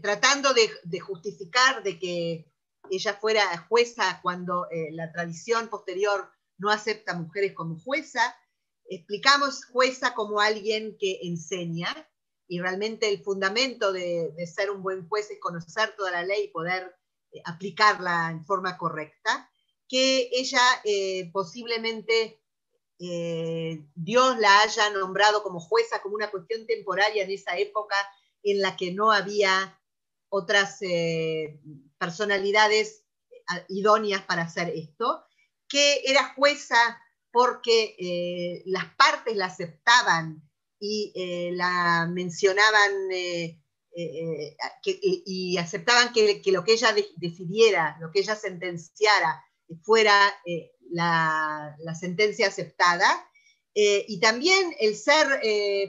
tratando 0.01 0.55
de 0.55 1.01
justificar 1.01 1.83
de 1.83 1.99
que 1.99 2.51
ella 2.91 3.14
fuera 3.14 3.66
jueza 3.68 4.20
cuando 4.22 4.68
eh, 4.70 4.91
la 4.93 5.12
tradición 5.12 5.68
posterior 5.68 6.31
no 6.59 6.70
acepta 6.70 7.14
mujeres 7.14 7.55
como 7.55 7.78
jueza. 7.78 8.37
Explicamos 8.85 9.64
jueza 9.66 10.14
como 10.14 10.41
alguien 10.41 10.97
que 10.99 11.20
enseña 11.22 12.10
y 12.51 12.61
realmente 12.61 13.09
el 13.09 13.23
fundamento 13.23 13.93
de, 13.93 14.35
ser 14.53 14.71
un 14.71 14.83
buen 14.83 15.09
juez 15.09 15.31
es 15.31 15.39
conocer 15.39 15.95
toda 15.97 16.11
la 16.11 16.25
ley 16.25 16.45
y 16.45 16.49
poder 16.49 16.95
eh, 17.33 17.41
aplicarla 17.45 18.29
en 18.31 18.45
forma 18.45 18.77
correcta. 18.77 19.51
Que 19.89 20.29
ella 20.33 20.61
eh, 20.85 21.31
posiblemente 21.33 22.37
Dios 22.99 24.39
la 24.39 24.61
haya 24.61 24.91
nombrado 24.91 25.43
como 25.43 25.59
jueza 25.59 26.03
como 26.03 26.17
una 26.17 26.31
cuestión 26.31 26.67
temporaria 26.67 27.25
en 27.25 27.31
esa 27.31 27.57
época 27.57 27.97
en 28.43 28.61
la 28.61 28.77
que 28.77 28.93
no 28.93 29.11
había 29.11 29.81
otras 30.29 30.81
personalidades 31.99 33.05
eh, 33.31 33.65
idóneas 33.69 34.23
para 34.23 34.43
hacer 34.43 34.71
esto, 34.75 35.25
que 35.69 36.03
era 36.05 36.35
jueza 36.35 36.77
porque 37.33 37.97
eh, 37.99 38.63
las 38.67 38.87
partes 38.97 39.37
la 39.37 39.47
aceptaban 39.47 40.43
y 40.81 41.12
eh, 41.14 41.51
la 41.53 42.09
mencionaban 42.11 42.91
y 43.93 45.57
aceptaban 45.59 46.12
que, 46.12 46.43
lo 46.47 46.64
que 46.64 46.72
ella 46.72 46.95
decidiera, 47.16 47.97
lo 48.01 48.11
que 48.11 48.20
ella 48.20 48.35
sentenciara, 48.35 49.45
fuera 49.83 50.35
la, 50.91 51.76
la, 51.78 51.95
sentencia 51.95 52.49
aceptada. 52.49 53.28
y 53.74 54.18
también 54.20 54.74
el 54.81 54.97
ser 54.97 55.26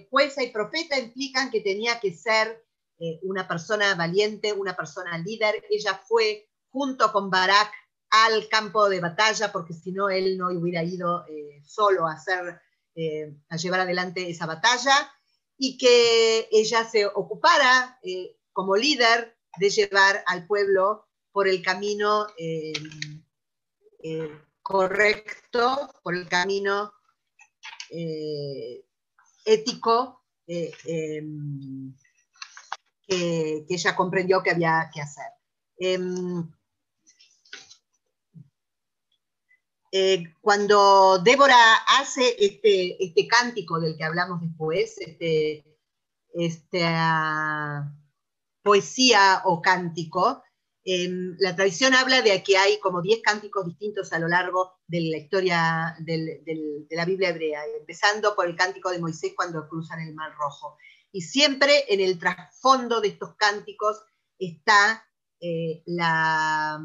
jueza 0.10 0.44
y 0.44 0.52
profeta 0.52 1.00
implican 1.00 1.50
que 1.50 1.62
tenía 1.62 2.00
que 2.00 2.14
ser 2.14 2.62
eh, 3.04 3.20
una 3.24 3.48
persona 3.48 3.96
valiente, 3.96 4.54
una 4.54 4.76
persona 4.76 5.18
líder. 5.18 5.66
Ella 5.72 6.00
fue 6.08 6.48
junto 6.70 7.12
con 7.12 7.32
Barak 7.32 7.72
al 8.12 8.48
campo 8.48 8.88
de 8.90 9.00
batalla, 9.00 9.52
porque 9.52 9.74
si 9.74 9.92
no, 9.92 10.10
él 10.10 10.38
no 10.38 10.50
hubiera 10.50 10.84
ido 10.84 11.26
eh, 11.28 11.64
solo 11.66 12.06
a, 12.06 12.14
hacer, 12.14 12.62
eh, 12.96 13.34
a 13.50 13.58
llevar 13.58 13.82
adelante 13.82 14.30
esa 14.30 14.46
batalla, 14.46 15.12
y 15.58 15.78
que 15.78 16.48
ella 16.52 16.90
se 16.90 17.06
ocupara 17.06 18.00
como 18.52 18.76
líder 18.76 19.38
de 19.58 19.70
llevar 19.70 20.24
al 20.26 20.48
pueblo 20.48 21.08
por 21.32 21.48
el 21.48 21.62
camino 21.62 22.26
correcto, 24.64 25.94
por 26.02 26.16
el 26.16 26.28
camino 26.28 26.92
ético 29.46 30.24
em, 30.48 31.94
que, 33.08 33.66
ella 33.70 33.96
comprendió 33.96 34.42
que 34.42 34.52
había 34.52 34.90
que 34.94 35.02
hacer. 35.02 35.32
Eh, 39.92 40.24
cuando 40.40 41.20
Débora 41.20 41.76
hace 42.00 42.36
este, 42.40 43.04
este 43.04 43.28
cántico 43.28 43.80
del 43.80 43.98
que 43.98 44.06
hablamos 44.06 44.40
después, 44.40 44.98
este, 45.00 45.66
esta 46.34 47.94
poesía 48.64 49.42
o 49.44 49.62
cántico, 49.62 50.44
em, 50.86 51.36
la 51.40 51.56
tradición 51.56 51.94
habla 51.94 52.22
de 52.22 52.42
que 52.42 52.58
hay 52.58 52.80
como 52.80 53.02
10 53.02 53.22
cánticos 53.22 53.66
distintos 53.66 54.14
a 54.14 54.20
lo 54.20 54.30
largo 54.30 54.80
de 54.88 55.02
la 55.02 55.18
historia 55.18 55.96
de 56.00 56.86
la 56.90 57.06
Biblia 57.06 57.30
hebrea, 57.30 57.62
empezando 57.78 58.34
por 58.34 58.48
el 58.48 58.56
cántico 58.56 58.92
de 58.92 59.00
Moisés 59.00 59.34
cuando 59.36 59.68
cruzan 59.68 60.00
el 60.00 60.14
Mar 60.16 60.34
Rojo. 60.38 60.78
Y 61.12 61.22
siempre 61.22 61.86
en 61.90 62.00
el 62.00 62.18
trasfondo 62.18 63.02
de 63.02 63.10
estos 63.10 63.36
cánticos 63.36 64.02
está 64.40 65.06
eh, 65.42 65.84
la, 65.86 66.80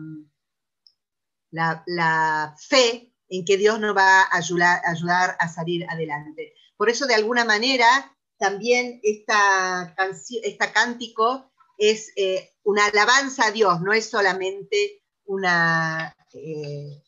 la, 1.51 2.55
fe 2.59 3.13
en 3.29 3.45
que 3.45 3.57
Dios 3.57 3.81
nos 3.81 3.97
va 3.97 4.23
a 4.23 4.37
ayudar, 4.37 5.37
a 5.39 5.49
salir 5.49 5.87
adelante. 5.89 6.55
Por 6.77 6.91
eso, 6.91 7.07
de 7.07 7.15
alguna 7.15 7.45
manera, 7.45 8.17
también 8.39 9.01
esta, 9.03 9.95
esta 10.43 10.73
cántico 10.73 11.51
es 11.79 12.13
eh, 12.17 12.53
una 12.63 12.87
alabanza 12.87 13.47
a 13.47 13.51
Dios, 13.51 13.81
no 13.81 13.93
es 13.93 14.09
solamente 14.09 15.03
una, 15.25 16.15
eh, 16.33 17.03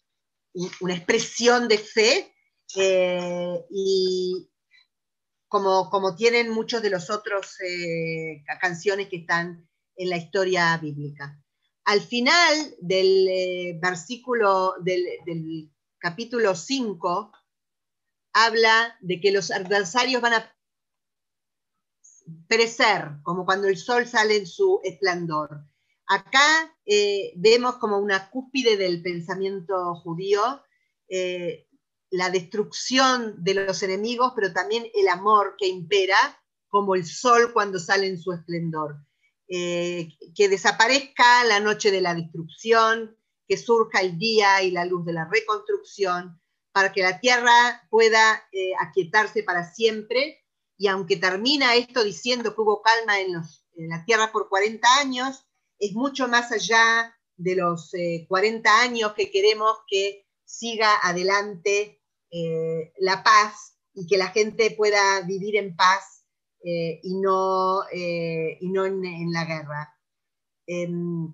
una 0.80 0.95
expresión 0.95 1.68
de 1.68 1.78
fe, 1.78 2.34
eh, 2.76 3.64
y 3.70 4.51
como, 5.49 5.89
como, 5.89 6.14
tienen 6.14 6.51
muchos 6.51 6.82
de 6.82 6.91
los 6.91 7.09
otros 7.09 7.57
canciones 8.61 9.09
que 9.09 9.16
están 9.16 9.66
en 9.97 10.11
la 10.11 10.18
historia 10.18 10.76
bíblica. 10.76 11.43
Al 11.89 12.03
final 12.03 12.76
del 12.82 13.78
versículo 13.80 14.74
del, 14.82 15.07
del 15.24 15.72
capítulo 15.97 16.55
5, 16.55 17.32
habla 18.34 18.95
de 19.01 19.18
que 19.22 19.32
los 19.32 19.51
adversarios 19.51 20.20
van 20.20 20.34
a 20.34 20.55
perecer, 22.47 23.22
como 23.22 23.47
cuando 23.47 23.68
el 23.68 23.78
sol 23.78 24.07
sale 24.07 24.36
en 24.36 24.47
su 24.47 24.82
esplendor. 24.84 25.64
Acá 26.07 26.76
eh, 26.84 27.32
vemos 27.36 27.76
como 27.76 27.97
una 27.97 28.28
cúspide 28.28 28.76
del 28.76 29.01
pensamiento 29.01 29.95
judío, 29.95 30.62
eh, 31.09 31.68
la 32.11 32.28
destrucción 32.28 33.43
de 33.43 33.55
los 33.55 33.82
enemigos, 33.82 34.34
pero 34.36 34.53
también 34.53 34.84
el 34.95 35.09
amor 35.09 35.55
que 35.57 35.68
impera, 35.68 36.18
como 36.68 36.95
el 36.95 37.07
sol 37.07 37.55
cuando 37.55 37.78
sale 37.78 38.09
en 38.09 38.20
su 38.20 38.34
esplendor. 38.34 39.07
Eh, 39.49 40.11
que 40.34 40.49
desaparezca 40.49 41.44
la 41.44 41.61
noche 41.61 41.90
de 41.90 42.01
la 42.01 42.14
destrucción, 42.14 43.16
que 43.46 43.57
surja 43.57 44.01
el 44.01 44.18
día 44.18 44.62
y 44.62 44.70
la 44.70 44.84
luz 44.84 45.07
de 45.07 45.14
la 45.14 45.28
reconstrucción, 45.30 46.40
para 46.72 46.92
que 46.92 47.03
la 47.03 47.18
tierra 47.18 47.86
pueda 47.90 48.44
aquietarse 48.78 49.42
para 49.42 49.72
siempre. 49.72 50.44
Y 50.76 50.86
aunque 50.86 51.16
termina 51.16 51.74
esto 51.74 52.05
diciendo 52.05 52.55
que 52.55 52.61
hubo 52.61 52.82
calma 52.82 53.20
en, 53.20 53.32
la 53.88 54.05
Tierra 54.05 54.30
por 54.32 54.49
40 54.49 54.86
años, 54.99 55.46
es 55.78 55.92
mucho 55.92 56.28
más 56.28 56.53
allá 56.53 57.16
de 57.36 57.57
los 57.57 57.92
40 58.28 58.68
eh, 58.68 58.72
años 58.72 59.12
que 59.14 59.30
queremos 59.30 59.72
que 59.88 60.26
siga 60.44 60.96
adelante 61.03 62.03
eh, 62.30 62.92
la 62.99 63.22
paz 63.22 63.76
y 63.94 64.07
que 64.07 64.18
la 64.18 64.28
gente 64.28 64.70
pueda 64.72 65.20
vivir 65.22 65.57
en 65.57 65.76
paz 65.76 66.18
eh, 66.64 67.00
y 67.02 67.14
no, 67.20 67.82
y 67.92 68.68
no 68.68 68.86
en, 68.86 69.32
la 69.32 69.44
guerra. 69.44 69.94
Em, 70.66 71.32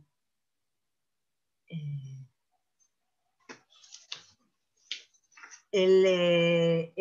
Eh, 5.76 6.94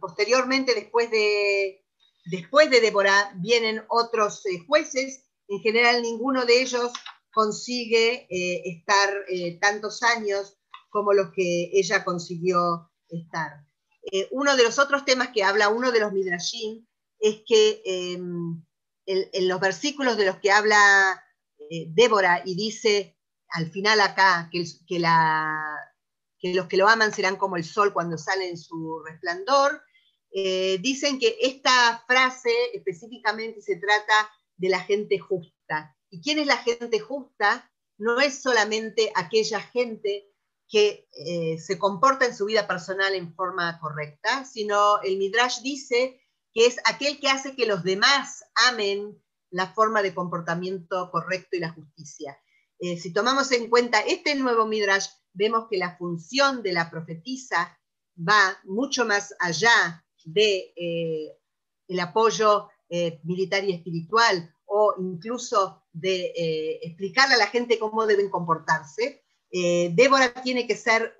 posteriormente, 0.00 0.74
después 0.74 1.12
de, 1.12 1.84
después 2.24 2.68
de 2.68 2.80
Débora, 2.80 3.32
vienen 3.36 3.84
otros 3.88 4.44
eh, 4.46 4.58
jueces. 4.66 5.30
En 5.46 5.60
general, 5.60 6.02
ninguno 6.02 6.44
de 6.44 6.60
ellos 6.60 6.90
consigue 7.32 8.26
eh, 8.28 8.62
estar 8.64 9.10
tantos 9.60 10.02
años 10.02 10.58
como 10.88 11.12
los 11.12 11.30
que 11.30 11.70
ella 11.72 12.04
consiguió 12.04 12.90
estar. 13.08 13.64
uno 14.32 14.56
de 14.56 14.64
los 14.64 14.80
otros 14.80 15.04
temas 15.04 15.28
que 15.28 15.44
habla 15.44 15.68
uno 15.68 15.92
de 15.92 16.00
los 16.00 16.12
Midrashim 16.12 16.84
es 17.20 17.42
que 17.46 17.82
em, 17.84 18.62
en, 19.06 19.48
los 19.48 19.60
versículos 19.60 20.16
de 20.16 20.26
los 20.26 20.36
que 20.38 20.50
habla 20.50 21.22
Débora 21.88 22.42
y 22.44 22.56
dice 22.56 23.16
al 23.50 23.70
final 23.70 24.00
acá 24.00 24.48
que 24.50 24.60
los 26.54 26.66
que 26.66 26.76
lo 26.76 26.88
aman 26.88 27.12
serán 27.12 27.36
como 27.36 27.56
el 27.56 27.64
sol 27.64 27.92
cuando 27.92 28.16
sale 28.18 28.48
en 28.48 28.56
su 28.58 29.02
resplandor. 29.04 29.82
Eh, 30.32 30.78
dicen 30.80 31.18
que 31.18 31.36
esta 31.40 32.04
frase 32.06 32.50
específicamente 32.72 33.60
se 33.60 33.76
trata 33.76 34.30
de 34.56 34.68
la 34.68 34.80
gente 34.80 35.18
justa. 35.18 35.96
¿Y 36.08 36.20
quién 36.22 36.38
es 36.38 36.46
la 36.46 36.58
gente 36.58 37.00
justa? 37.00 37.70
No 37.98 38.20
es 38.20 38.40
solamente 38.40 39.12
aquella 39.14 39.60
gente 39.60 40.28
que 40.68 41.08
eh, 41.12 41.58
se 41.58 41.78
comporta 41.78 42.26
en 42.26 42.36
su 42.36 42.46
vida 42.46 42.68
personal 42.68 43.14
en 43.14 43.34
forma 43.34 43.80
correcta, 43.80 44.44
sino 44.44 45.00
el 45.02 45.18
Midrash 45.18 45.62
dice 45.62 46.19
que 46.52 46.66
es 46.66 46.78
aquel 46.84 47.20
que 47.20 47.28
hace 47.28 47.54
que 47.54 47.66
los 47.66 47.82
demás 47.82 48.44
amen 48.68 49.20
la 49.50 49.72
forma 49.72 50.02
de 50.02 50.14
comportamiento 50.14 51.10
correcto 51.10 51.56
y 51.56 51.60
la 51.60 51.72
justicia. 51.72 52.38
Eh, 52.78 52.98
si 52.98 53.12
tomamos 53.12 53.52
en 53.52 53.68
cuenta 53.68 54.00
este 54.00 54.34
nuevo 54.34 54.66
Midrash, 54.66 55.08
vemos 55.32 55.66
que 55.68 55.76
la 55.76 55.96
función 55.96 56.62
de 56.62 56.72
la 56.72 56.90
profetisa 56.90 57.76
va 58.16 58.58
mucho 58.64 59.04
más 59.04 59.34
allá 59.38 60.04
de 60.24 60.72
eh, 60.76 61.36
el 61.88 62.00
apoyo 62.00 62.68
eh, 62.88 63.20
militar 63.24 63.64
y 63.64 63.72
espiritual 63.72 64.54
o 64.66 64.94
incluso 64.98 65.84
de 65.92 66.32
eh, 66.36 66.80
explicarle 66.82 67.34
a 67.34 67.38
la 67.38 67.46
gente 67.48 67.78
cómo 67.78 68.06
deben 68.06 68.30
comportarse. 68.30 69.24
Débora 69.52 70.32
tiene 70.32 70.64
que 70.64 70.76
ser, 70.76 71.16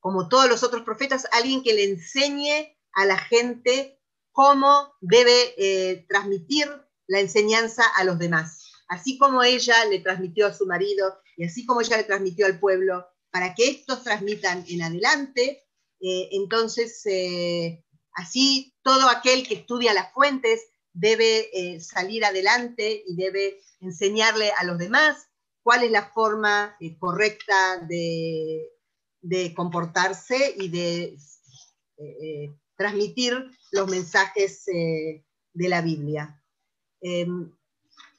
como 0.00 0.28
todos 0.28 0.48
los 0.48 0.64
otros 0.64 0.82
profetas, 0.82 1.28
alguien 1.30 1.62
que 1.62 1.72
le 1.72 1.84
enseñe 1.84 2.76
a 2.98 3.06
la 3.06 3.18
gente 3.18 3.98
cómo 4.32 4.94
debe 5.00 6.04
transmitir 6.08 6.68
la 7.06 7.20
enseñanza 7.20 7.82
a 7.96 8.04
los 8.04 8.18
demás. 8.18 8.70
Así 8.88 9.18
como 9.18 9.42
ella 9.42 9.84
le 9.86 10.00
transmitió 10.00 10.46
a 10.46 10.54
su 10.54 10.66
marido 10.66 11.18
y 11.36 11.44
así 11.44 11.66
como 11.66 11.80
ella 11.80 11.96
le 11.96 12.04
transmitió 12.04 12.46
al 12.46 12.58
pueblo, 12.58 13.06
para 13.30 13.54
que 13.54 13.68
estos 13.68 14.02
transmitan 14.02 14.64
en 14.68 14.82
adelante, 14.82 15.64
eh, 16.00 16.28
entonces 16.32 17.02
eh, 17.06 17.84
así 18.14 18.74
todo 18.82 19.08
aquel 19.08 19.46
que 19.46 19.54
estudia 19.54 19.92
las 19.92 20.12
fuentes 20.12 20.60
debe 20.92 21.50
eh, 21.52 21.80
salir 21.80 22.24
adelante 22.24 23.04
y 23.06 23.14
debe 23.14 23.60
enseñarle 23.80 24.50
a 24.58 24.64
los 24.64 24.78
demás 24.78 25.28
cuál 25.62 25.84
es 25.84 25.90
la 25.90 26.10
forma 26.10 26.76
correcta 26.98 27.86
de, 27.86 28.72
comportarse 29.54 30.54
y 30.56 30.68
de 30.68 31.16
transmitir 32.78 33.50
los 33.72 33.88
mensajes 33.88 34.64
de 34.64 35.68
la 35.68 35.82
Biblia. 35.82 36.42
Em, 37.00 37.52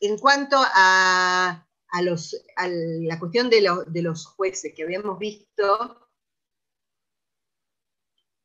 en 0.02 0.18
cuanto 0.18 0.58
a 0.62 1.66
la 1.92 3.20
cuestión 3.20 3.50
de, 3.50 3.62
los 4.02 4.26
jueces 4.28 4.74
que 4.76 4.84
habíamos 4.84 5.18
visto, 5.20 6.10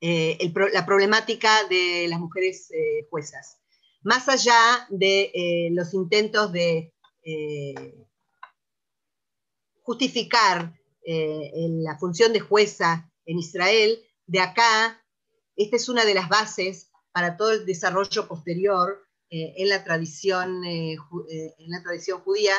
eh, 0.01 0.53
la 0.73 0.87
problemática 0.87 1.65
de 1.69 2.07
las 2.09 2.21
mujeres 2.21 2.71
eh, 2.71 3.07
juezas. 3.11 3.61
Más 4.03 4.29
allá 4.29 4.87
de 4.91 5.31
eh, 5.35 5.69
los 5.73 5.95
intentos 5.95 6.53
de 6.53 6.93
justificar 9.83 10.79
la 11.07 11.99
función 11.99 12.33
de 12.33 12.41
jueza 12.41 13.11
en 13.27 13.39
Israel, 13.39 13.99
de 14.27 14.41
acá, 14.41 15.04
esta 15.57 15.77
es 15.77 15.89
una 15.89 16.05
de 16.05 16.15
las 16.15 16.29
bases 16.29 16.91
para 17.13 17.37
todo 17.37 17.53
el 17.53 17.67
desarrollo 17.67 18.27
posterior 18.27 19.01
en, 19.31 19.69
la 19.69 19.83
tradición, 19.83 20.65
en 20.65 20.99
la 21.67 21.83
tradición 21.83 22.21
judía 22.21 22.55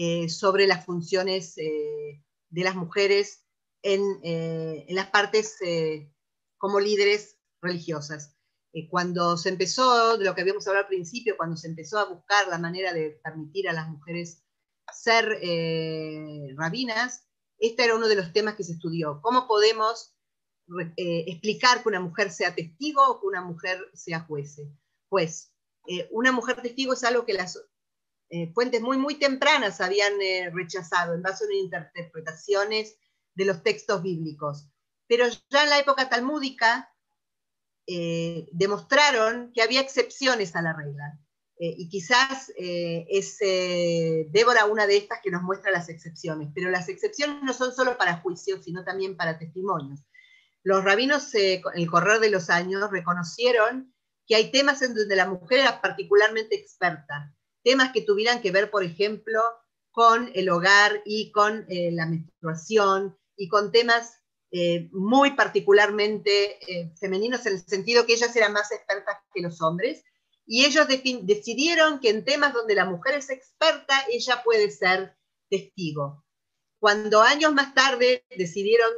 eh, 0.00 0.28
sobre 0.28 0.68
las 0.68 0.86
funciones 0.86 1.58
eh, 1.58 2.22
de 2.50 2.62
las 2.62 2.76
mujeres 2.76 3.44
en, 3.82 4.00
eh, 4.22 4.84
en 4.86 4.94
las 4.94 5.08
partes 5.08 5.56
como 6.56 6.78
líderes 6.78 7.40
religiosas. 7.60 8.36
cuando 8.90 9.36
se 9.36 9.48
empezó, 9.48 10.16
de 10.16 10.24
lo 10.24 10.36
que 10.36 10.42
habíamos 10.42 10.68
hablado 10.68 10.84
al 10.84 10.88
principio, 10.88 11.36
cuando 11.36 11.56
se 11.56 11.66
empezó 11.66 11.98
a 11.98 12.04
buscar 12.04 12.46
la 12.46 12.58
manera 12.58 12.92
de 12.92 13.18
permitir 13.24 13.68
a 13.68 13.72
las 13.72 13.88
mujeres 13.88 14.44
ser 14.92 15.40
rabinas, 16.54 17.26
este 17.58 17.82
era 17.82 17.96
uno 17.96 18.06
de 18.06 18.14
los 18.14 18.32
temas 18.32 18.54
que 18.54 18.62
se 18.62 18.74
estudió. 18.74 19.20
¿Cómo 19.20 19.48
podemos 19.48 20.14
explicar 20.96 21.82
que 21.82 21.88
una 21.88 22.00
mujer 22.00 22.30
sea 22.30 22.54
testigo 22.54 23.06
o 23.06 23.20
que 23.20 23.26
una 23.26 23.42
mujer 23.42 23.78
sea 23.94 24.20
juece? 24.20 24.70
Pues 25.08 25.52
una 26.10 26.32
mujer 26.32 26.60
testigo 26.60 26.92
es 26.92 27.04
algo 27.04 27.24
que 27.24 27.32
las 27.32 27.58
eh, 28.30 28.52
fuentes 28.52 28.82
muy, 28.82 28.98
muy 28.98 29.14
tempranas 29.14 29.80
habían 29.80 30.20
eh, 30.20 30.50
rechazado 30.52 31.14
en 31.14 31.22
base 31.22 31.44
a 31.44 31.54
interpretaciones 31.54 32.96
de 33.34 33.44
los 33.46 33.62
textos 33.62 34.02
bíblicos. 34.02 34.68
Pero 35.06 35.26
ya 35.50 35.64
en 35.64 35.70
la 35.70 35.78
época 35.78 36.10
talmúdica 36.10 36.94
eh, 37.86 38.46
demostraron 38.52 39.50
que 39.54 39.62
había 39.62 39.80
excepciones 39.80 40.54
a 40.56 40.62
la 40.62 40.74
regla. 40.74 41.18
y 41.60 41.88
quizás 41.88 42.52
es 42.56 43.38
Débora 44.30 44.66
una 44.66 44.86
de 44.86 44.96
estas 44.96 45.20
que 45.22 45.30
nos 45.30 45.42
muestra 45.42 45.72
las 45.72 45.88
excepciones. 45.88 46.50
Pero 46.54 46.70
las 46.70 46.88
excepciones 46.88 47.42
no 47.42 47.52
son 47.52 47.74
solo 47.74 47.96
para 47.96 48.20
juicios, 48.20 48.62
sino 48.64 48.84
también 48.84 49.16
para 49.16 49.38
testimonios. 49.38 50.00
Los 50.68 50.84
rabinos, 50.84 51.34
en 51.34 51.62
el 51.76 51.90
correr 51.90 52.20
de 52.20 52.28
los 52.28 52.50
años, 52.50 52.90
reconocieron 52.90 53.94
que 54.26 54.34
hay 54.34 54.50
temas 54.50 54.82
en 54.82 54.94
donde 54.94 55.16
la 55.16 55.26
mujer 55.26 55.60
era 55.60 55.80
particularmente 55.80 56.56
experta 56.56 57.34
temas 57.64 57.90
que 57.90 58.02
tuvieran 58.02 58.42
que 58.42 58.50
ver, 58.50 58.70
por 58.70 58.84
ejemplo, 58.84 59.40
con 59.90 60.30
el 60.34 60.50
hogar 60.50 61.00
y 61.06 61.32
con 61.32 61.64
eh, 61.70 61.90
la 61.90 62.04
menstruación 62.04 63.18
y 63.34 63.48
con 63.48 63.72
temas 63.72 64.20
muy 64.92 65.32
particularmente 65.32 66.58
femeninos 66.98 67.44
en 67.44 67.54
el 67.54 67.66
sentido 67.66 68.06
que 68.06 68.14
ellas 68.14 68.34
eran 68.34 68.54
más 68.54 68.72
expertas 68.72 69.16
que 69.32 69.42
los 69.42 69.60
hombres, 69.60 70.04
y 70.46 70.64
ellos 70.64 70.86
decidieron 70.88 72.00
que 72.00 72.08
en 72.08 72.24
temas 72.24 72.54
donde 72.54 72.74
la 72.74 72.86
mujer 72.86 73.14
es 73.14 73.28
experta, 73.28 73.94
ella 74.10 74.42
puede 74.42 74.70
ser 74.70 75.16
testigo. 75.50 76.24
Cuando 76.78 77.22
años 77.22 77.52
más 77.54 77.74
tarde 77.74 78.24
decidieron 78.36 78.90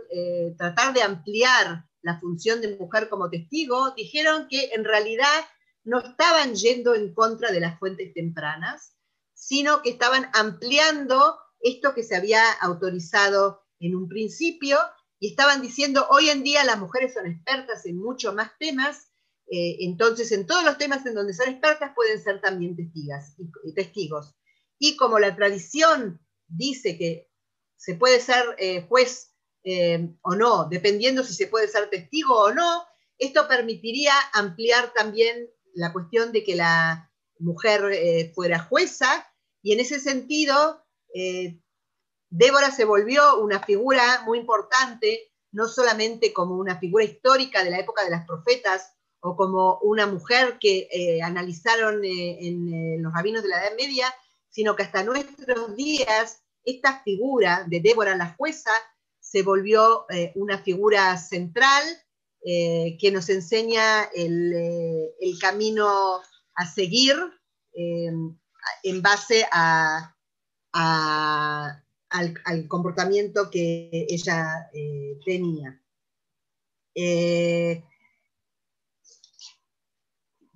tratar 0.59 0.93
de 0.93 1.03
ampliar 1.03 1.85
la 2.03 2.21
función 2.21 2.61
de 2.61 2.77
mujer 2.77 3.09
como 3.09 3.31
testigo, 3.31 3.93
dijeron 3.97 4.49
que 4.49 4.71
en 4.75 4.85
realidad 4.85 5.45
no 5.85 6.01
estaban 6.01 6.55
yendo 6.55 6.95
en 6.95 7.15
contra 7.15 7.53
de 7.53 7.61
las 7.61 7.79
fuentes 7.79 8.13
tempranas, 8.13 8.97
sino 9.35 9.83
que 9.83 9.91
estaban 9.91 10.31
ampliando 10.35 11.39
esto 11.61 11.95
que 11.95 12.03
se 12.03 12.17
había 12.17 12.43
autorizado 12.61 13.63
en 13.79 13.95
un 13.97 14.09
principio 14.09 14.79
y 15.19 15.31
estaban 15.31 15.61
diciendo, 15.61 16.07
hoy 16.11 16.31
en 16.31 16.43
día 16.43 16.65
las 16.65 16.79
mujeres 16.79 17.15
son 17.15 17.27
expertas 17.27 17.85
en 17.87 17.99
muchos 17.99 18.35
más 18.35 18.53
temas, 18.59 19.11
eh, 19.51 19.77
entonces 19.81 20.33
en 20.33 20.47
todos 20.47 20.65
los 20.65 20.79
temas 20.79 21.05
en 21.07 21.15
donde 21.15 21.35
son 21.35 21.49
expertas 21.49 21.93
pueden 21.95 22.23
ser 22.23 22.41
también 22.41 22.77
testigas, 22.77 23.35
y, 23.39 23.75
testigos. 23.75 24.35
Y 24.79 24.97
como 24.97 25.19
la 25.19 25.35
tradición 25.37 26.21
dice 26.47 26.97
que 26.97 27.30
se 27.81 27.95
puede 27.95 28.21
ser 28.21 28.45
eh, 28.59 28.83
juez 28.83 29.33
eh, 29.65 30.11
o 30.21 30.35
no, 30.35 30.69
dependiendo 30.69 31.25
si 31.25 31.33
se 31.33 31.47
puede 31.47 31.67
ser 31.67 31.89
testigo 31.89 32.39
o 32.39 32.53
no, 32.53 32.85
esto 33.17 33.49
permitiría 33.49 34.13
ampliar 34.35 34.93
también 34.93 35.49
la 35.73 35.91
cuestión 35.91 36.31
de 36.31 36.45
que 36.45 36.57
la 36.57 37.11
mujer 37.39 37.91
eh, 37.93 38.33
fuera 38.35 38.59
jueza 38.59 39.27
y 39.63 39.73
en 39.73 39.81
ese 39.81 39.99
sentido 39.99 40.85
Débora 42.29 42.71
se 42.71 42.85
volvió 42.85 43.41
una 43.41 43.61
figura 43.61 44.23
muy 44.25 44.39
importante, 44.39 45.33
no 45.51 45.67
solamente 45.67 46.33
como 46.33 46.57
una 46.57 46.79
figura 46.79 47.03
histórica 47.03 47.65
de 47.65 47.71
la 47.71 47.81
época 47.81 48.05
de 48.05 48.11
las 48.11 48.27
profetas 48.27 48.93
o 49.21 49.35
como 49.35 49.79
una 49.83 50.07
mujer 50.07 50.59
que 50.61 51.21
analizaron 51.25 52.05
en 52.05 53.03
los 53.03 53.13
rabinos 53.13 53.43
de 53.43 53.49
la 53.49 53.61
Edad 53.67 53.77
Media, 53.77 54.15
sino 54.49 54.77
que 54.77 54.85
hasta 54.85 55.03
nuestros 55.03 55.75
días 55.75 56.45
esta 56.71 57.03
figura 57.03 57.65
de 57.69 57.81
Débora 57.81 58.17
la 58.17 58.35
jueza 58.35 58.71
se 59.31 59.43
volvió 59.43 60.07
eh, 60.11 60.33
una 60.35 60.59
figura 60.59 61.17
central 61.17 61.85
eh, 62.45 62.97
que 62.99 63.13
nos 63.13 63.29
enseña 63.29 64.05
el, 64.15 64.53
eh, 64.53 65.15
camino 65.41 66.21
a 66.55 66.67
seguir 66.67 67.15
en 67.73 69.03
base 69.03 69.47
al, 69.53 70.17
comportamiento 72.67 73.49
que 73.51 74.07
ella 74.09 74.69
tenía. 75.25 75.81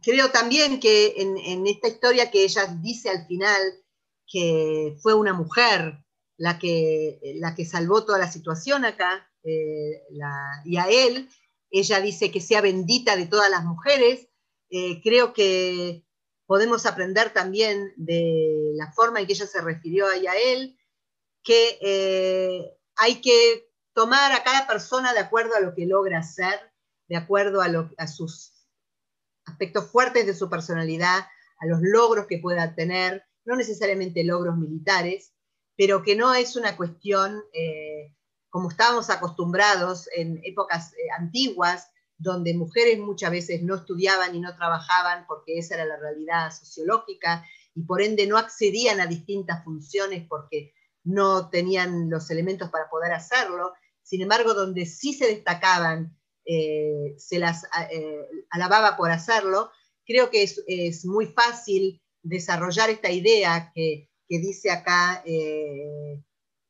creo 0.03 0.31
también 0.33 0.81
que 0.81 1.15
en, 1.19 1.39
en 1.39 1.67
esta 1.69 1.89
historia 1.89 2.31
que 2.31 2.43
ella 2.45 2.67
dice 2.83 3.09
al 3.09 3.27
final 3.27 3.63
que 4.27 4.97
fue 5.01 5.15
una 5.15 5.33
mujer 5.33 6.04
la 6.37 6.59
que, 6.59 7.21
la 7.37 7.55
que 7.55 7.65
salvó 7.65 8.05
toda 8.05 8.19
la 8.19 8.31
situación 8.31 8.85
acá, 8.85 9.31
eh, 9.45 10.03
y 10.65 10.77
a 10.77 10.87
él, 10.89 11.29
ella 11.71 12.01
dice 12.01 12.31
que 12.31 12.41
sea 12.41 12.61
bendita 12.61 13.17
de 13.17 13.27
todas 13.27 13.51
las 13.51 13.65
mujeres. 13.65 14.29
Eh, 14.71 15.03
creo 15.03 15.33
que 15.33 16.07
podemos 16.47 16.87
aprender 16.87 17.33
también 17.33 17.93
de 17.97 18.71
la 18.77 18.93
forma 18.93 19.21
en 19.21 19.27
que 19.27 19.33
ella 19.33 19.47
se 19.47 19.61
refirió 19.61 20.07
a 20.07 20.17
él, 20.17 20.79
que 21.43 21.79
eh, 21.81 22.79
hay 22.97 23.21
que 23.21 23.69
tomar 23.93 24.31
a 24.33 24.45
cada 24.45 24.69
persona 24.69 25.13
de 25.13 25.19
acuerdo 25.19 25.57
a 25.57 25.61
lo 25.61 25.75
que 25.75 25.87
logra 25.87 26.21
hacer, 26.21 26.61
de 27.09 27.17
acuerdo 27.17 27.61
a, 27.61 27.91
a 27.99 28.07
sus 28.07 28.53
aspectos 29.45 29.91
fuertes 29.91 30.27
de 30.27 30.35
su 30.35 30.49
personalidad, 30.49 31.27
a 31.59 31.67
los 31.67 31.81
logros 31.83 32.27
que 32.27 32.39
pueda 32.39 32.75
tener, 32.75 33.25
no 33.45 33.57
necesariamente 33.57 34.25
logros 34.25 34.57
militares, 34.57 35.34
pero 35.77 36.03
que 36.03 36.17
no 36.17 36.35
es 36.35 36.57
una 36.57 36.77
cuestión 36.77 37.43
eh, 37.53 38.15
como 38.49 38.71
estábamos 38.71 39.11
acostumbrados 39.11 40.09
en 40.15 40.41
épocas 40.45 40.93
eh, 40.93 41.11
antiguas, 41.19 41.91
donde 42.17 42.55
mujeres 42.55 42.99
muchas 43.01 43.33
veces 43.33 43.63
no 43.63 43.75
estudiaban 43.75 44.35
y 44.35 44.41
no 44.41 44.55
trabajaban 44.55 45.27
porque 45.27 45.59
esa 45.59 45.75
era 45.75 45.85
la 45.85 45.97
realidad 45.97 46.53
sociológica 46.53 47.45
y 47.75 47.83
por 47.83 48.01
ende 48.01 48.27
no 48.27 48.39
accedían 48.39 49.01
a 49.01 49.07
distintas 49.07 49.65
funciones 49.65 50.25
porque 50.29 50.73
no 51.03 51.51
tenían 51.51 52.09
los 52.09 52.31
elementos 52.31 52.71
para 52.71 52.89
poder 52.89 53.13
hacerlo. 53.13 53.73
Sin 54.03 54.23
embargo, 54.23 54.55
donde 54.55 54.87
sí 54.87 55.13
se 55.13 55.27
destacaban, 55.27 56.17
eh, 56.47 57.15
se 57.19 57.39
las 57.41 57.67
alababa 58.51 58.97
por 58.97 59.11
hacerlo, 59.11 59.71
creo 60.07 60.31
que 60.31 60.45
es, 60.45 60.63
es 60.69 61.05
muy 61.05 61.27
fácil 61.27 62.01
desarrollar 62.23 62.91
esta 62.91 63.11
idea 63.11 63.73
que 63.75 64.09
que 64.29 64.39
dice 64.39 64.71
acá 64.71 65.23
eh, 65.27 66.23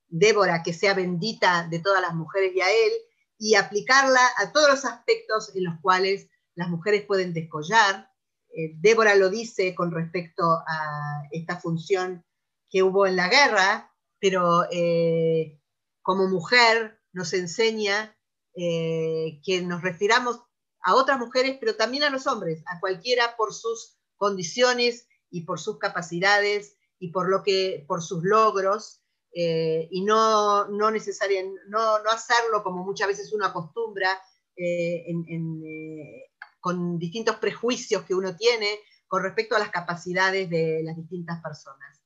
Débora, 0.08 0.62
que 0.62 0.72
sea 0.72 0.94
bendita 0.94 1.66
de 1.68 1.80
todas 1.80 2.00
las 2.00 2.14
mujeres 2.14 2.52
y 2.54 2.60
a 2.60 2.70
él, 2.70 2.92
y 3.38 3.54
aplicarla 3.54 4.20
a 4.38 4.52
todos 4.52 4.68
los 4.68 4.84
aspectos 4.84 5.54
en 5.54 5.64
los 5.64 5.74
cuales 5.80 6.28
las 6.54 6.68
mujeres 6.68 7.04
pueden 7.04 7.32
descollar. 7.32 8.10
Eh, 8.50 8.74
Débora 8.76 9.14
lo 9.16 9.28
dice 9.28 9.74
con 9.74 9.90
respecto 9.92 10.44
a 10.44 11.22
esta 11.30 11.60
función 11.60 12.24
que 12.70 12.82
hubo 12.82 13.06
en 13.06 13.16
la 13.16 13.28
guerra, 13.28 13.92
pero 14.20 14.64
eh, 14.70 15.60
como 16.02 16.28
mujer 16.28 17.00
nos 17.12 17.32
enseña 17.32 18.16
que 18.56 19.62
nos 19.64 19.82
refiramos 19.82 20.40
a 20.80 20.94
otras 20.94 21.18
mujeres, 21.18 21.56
pero 21.58 21.74
también 21.74 22.04
a 22.04 22.10
los 22.10 22.28
hombres, 22.28 22.62
a 22.66 22.78
cualquiera 22.78 23.36
por 23.36 23.52
sus 23.52 23.96
condiciones 24.16 25.08
y 25.28 25.40
por 25.40 25.58
sus 25.58 25.78
capacidades 25.78 26.76
y 27.04 27.08
por, 27.08 27.28
lo 27.28 27.42
que, 27.42 27.84
por 27.86 28.02
sus 28.02 28.24
logros, 28.24 29.02
eh, 29.34 29.88
y 29.90 30.02
no, 30.04 30.68
no, 30.68 30.90
necesariamente, 30.90 31.60
no, 31.68 32.02
no, 32.02 32.10
hacerlo 32.10 32.62
como 32.62 32.82
muchas 32.82 33.08
veces 33.08 33.30
uno 33.34 33.44
acostumbra 33.44 34.08
eh, 34.56 35.04
eh, 35.06 36.30
con 36.60 36.98
distintos 36.98 37.36
prejuicios 37.36 38.04
que 38.04 38.14
uno 38.14 38.34
tiene 38.34 38.78
con 39.06 39.22
respecto 39.22 39.54
a 39.54 39.58
las 39.58 39.68
capacidades 39.68 40.48
de 40.48 40.80
las 40.82 40.96
distintas 40.96 41.42
personas. 41.42 42.00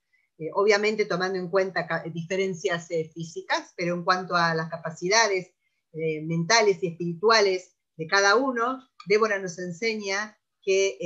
obviamente 0.54 1.04
tomando 1.04 1.38
en 1.38 1.48
cuenta 1.48 1.86
diferencias 2.12 2.88
físicas, 3.14 3.72
pero 3.76 3.94
en 3.94 4.02
cuanto 4.02 4.34
a 4.34 4.52
las 4.54 4.68
capacidades 4.68 5.52
mentales 5.92 6.82
y 6.82 6.88
espirituales 6.88 7.76
de 7.96 8.06
cada 8.08 8.34
uno, 8.34 8.82
Débora 9.06 9.38
nos 9.38 9.58
enseña 9.58 10.36
que 10.60 10.98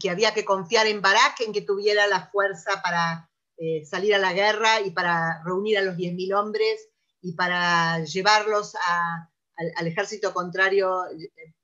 que 0.00 0.10
había 0.10 0.32
que 0.32 0.44
confiar 0.44 0.86
en 0.86 1.00
Barak, 1.00 1.40
en 1.40 1.52
que 1.52 1.62
tuviera 1.62 2.06
la 2.06 2.28
fuerza 2.28 2.82
para 2.82 3.30
eh, 3.56 3.84
salir 3.84 4.14
a 4.14 4.18
la 4.18 4.32
guerra 4.32 4.80
y 4.80 4.90
para 4.90 5.42
reunir 5.44 5.78
a 5.78 5.82
los 5.82 5.96
10.000 5.96 6.38
hombres 6.38 6.88
y 7.20 7.32
para 7.32 8.04
llevarlos 8.04 8.74
al, 9.56 9.86
ejército 9.86 10.32
contrario, 10.32 11.04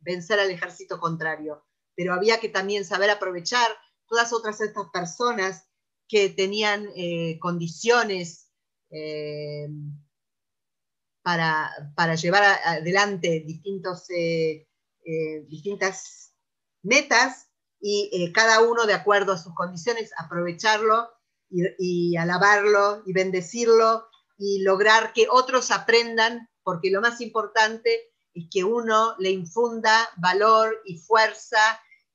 vencer 0.00 0.40
al 0.40 0.50
ejército 0.50 0.98
contrario. 0.98 1.64
Pero 1.94 2.14
había 2.14 2.40
que 2.40 2.48
también 2.48 2.84
saber 2.84 3.11
aprovechar 3.11 3.68
todas 4.07 4.32
otras 4.32 4.61
estas 4.61 4.88
personas 4.92 5.68
que 6.09 6.30
tenían 6.30 6.88
eh, 6.96 7.38
condiciones 7.38 8.50
eh, 8.90 9.68
para, 11.22 11.92
para, 11.94 12.16
llevar 12.16 12.42
adelante 12.64 13.44
distintos, 13.46 14.09
distintas 15.46 16.34
metas 16.82 17.51
y 17.85 18.09
eh, 18.12 18.33
cada 18.33 18.61
uno 18.62 18.87
de 18.87 18.95
acuerdo 18.95 19.33
a 19.33 19.39
sus 19.39 19.55
condiciones 19.55 20.12
aprovecharlo 20.16 21.11
y, 21.51 22.16
alabarlo 22.16 23.03
y 23.05 23.12
bendecirlo 23.12 24.09
y 24.39 24.62
lograr 24.62 25.12
que 25.12 25.26
otros 25.28 25.70
aprendan, 25.70 26.49
porque 26.62 26.91
lo 26.91 27.03
más 27.03 27.20
importante 27.20 28.12
es 28.33 28.47
que 28.51 28.64
uno 28.64 29.16
le 29.18 29.30
infunda 29.30 30.09
valor 30.16 30.80
y 30.87 30.97
fuerza 30.97 31.59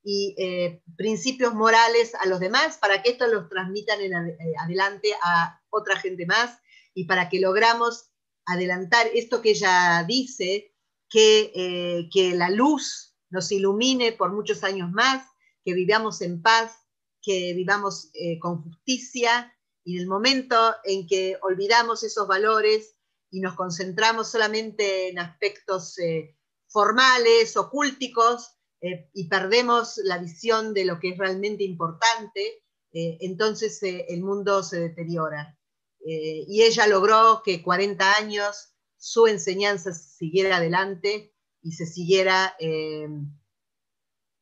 y 0.02 0.34
eh, 0.38 0.82
principios 0.96 1.54
morales 1.54 2.14
a 2.14 2.26
los 2.26 2.40
demás 2.40 2.78
para 2.78 3.02
que 3.02 3.10
esto 3.10 3.28
los 3.28 3.48
transmitan 3.48 4.00
eh, 4.00 4.36
adelante 4.58 5.10
a 5.22 5.60
otra 5.68 5.96
gente 6.00 6.24
más 6.26 6.58
y 6.94 7.04
para 7.04 7.28
que 7.28 7.40
logramos 7.40 8.10
adelantar 8.46 9.06
esto 9.12 9.42
que 9.42 9.50
ella 9.50 10.02
dice, 10.08 10.74
que, 11.10 12.08
que 12.12 12.34
la 12.34 12.50
luz 12.50 13.14
nos 13.30 13.50
ilumine 13.52 14.12
por 14.12 14.32
muchos 14.32 14.62
años 14.62 14.90
más 14.90 15.22
que 15.68 15.74
vivamos 15.74 16.22
en 16.22 16.40
paz, 16.40 16.72
que 17.20 17.52
vivamos 17.52 18.08
eh, 18.14 18.38
con 18.38 18.62
justicia 18.62 19.54
y 19.84 19.96
en 19.96 20.00
el 20.00 20.08
momento 20.08 20.56
en 20.82 21.06
que 21.06 21.36
olvidamos 21.42 22.02
esos 22.04 22.26
valores 22.26 22.96
y 23.30 23.40
nos 23.40 23.54
concentramos 23.54 24.30
solamente 24.30 25.10
en 25.10 25.18
aspectos 25.18 25.98
eh, 25.98 26.38
formales 26.68 27.54
o 27.58 27.68
cúlticos 27.68 28.56
eh, 28.80 29.10
y 29.12 29.28
perdemos 29.28 30.00
la 30.04 30.16
visión 30.16 30.72
de 30.72 30.86
lo 30.86 30.98
que 30.98 31.10
es 31.10 31.18
realmente 31.18 31.64
importante, 31.64 32.64
entonces 32.90 33.78
el 33.82 34.22
mundo 34.22 34.62
se 34.62 34.80
deteriora. 34.80 35.58
y 36.00 36.62
ella 36.62 36.86
logró 36.86 37.42
que 37.44 37.62
40 37.62 38.14
años 38.16 38.72
su 38.96 39.26
enseñanza 39.26 39.92
siguiera 39.92 40.56
adelante 40.56 41.34
y 41.60 41.72
se 41.72 41.84
siguiera 41.84 42.56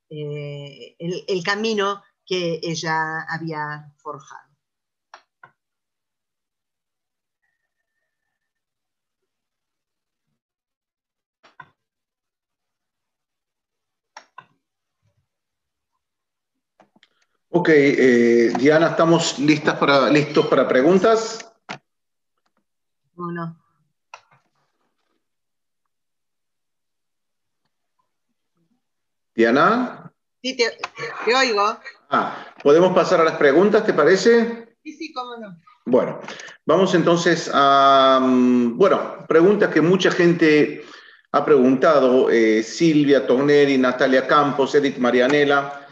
eh, 0.09 0.97
el, 0.99 1.43
camino 1.43 2.03
que 2.25 2.61
ella 2.63 3.23
había 3.29 3.93
forjado. 3.97 4.47
Ok, 17.49 17.69
eh, 17.71 18.53
Diana, 18.59 18.89
¿estamos 18.89 19.39
listas 19.39 19.77
para, 19.79 20.11
listos 20.11 20.47
para 20.47 20.69
preguntas? 20.69 21.53
Bueno. 23.15 23.66
Diana. 29.37 30.11
Sí, 30.43 30.57
te, 30.57 30.79
oigo. 31.35 31.79
Ah, 32.09 32.47
¿Podemos 32.63 32.95
pasar 32.95 33.21
a 33.21 33.25
las 33.25 33.37
preguntas, 33.37 33.85
te 33.85 33.93
parece? 33.93 34.77
Sí, 34.83 34.93
sí, 34.95 35.13
cómo 35.13 35.37
no. 35.37 35.57
Bueno, 35.85 36.21
vamos 36.65 36.95
entonces 36.95 37.51
a, 37.53 38.19
mm, 38.23 38.79
bueno, 38.79 39.27
preguntas 39.29 39.73
que 39.73 39.83
mucha 39.83 40.11
gente 40.11 40.85
ha 41.33 41.45
preguntado, 41.45 42.31
eh, 42.31 42.63
Silvia 42.63 43.27
Togneri, 43.27 43.77
Natalia 43.77 44.27
Campos, 44.27 44.75
Edith 44.75 44.97
Marianela, 44.97 45.87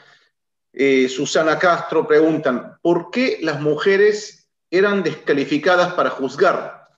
eh, 0.72 1.08
Susana 1.08 1.58
Castro 1.58 2.08
preguntan, 2.08 2.78
¿por 2.80 3.10
qué 3.10 3.38
las 3.42 3.60
mujeres 3.60 4.48
eran 4.70 5.02
descalificadas 5.02 5.92
para 5.92 6.10
juzgar? 6.10 6.88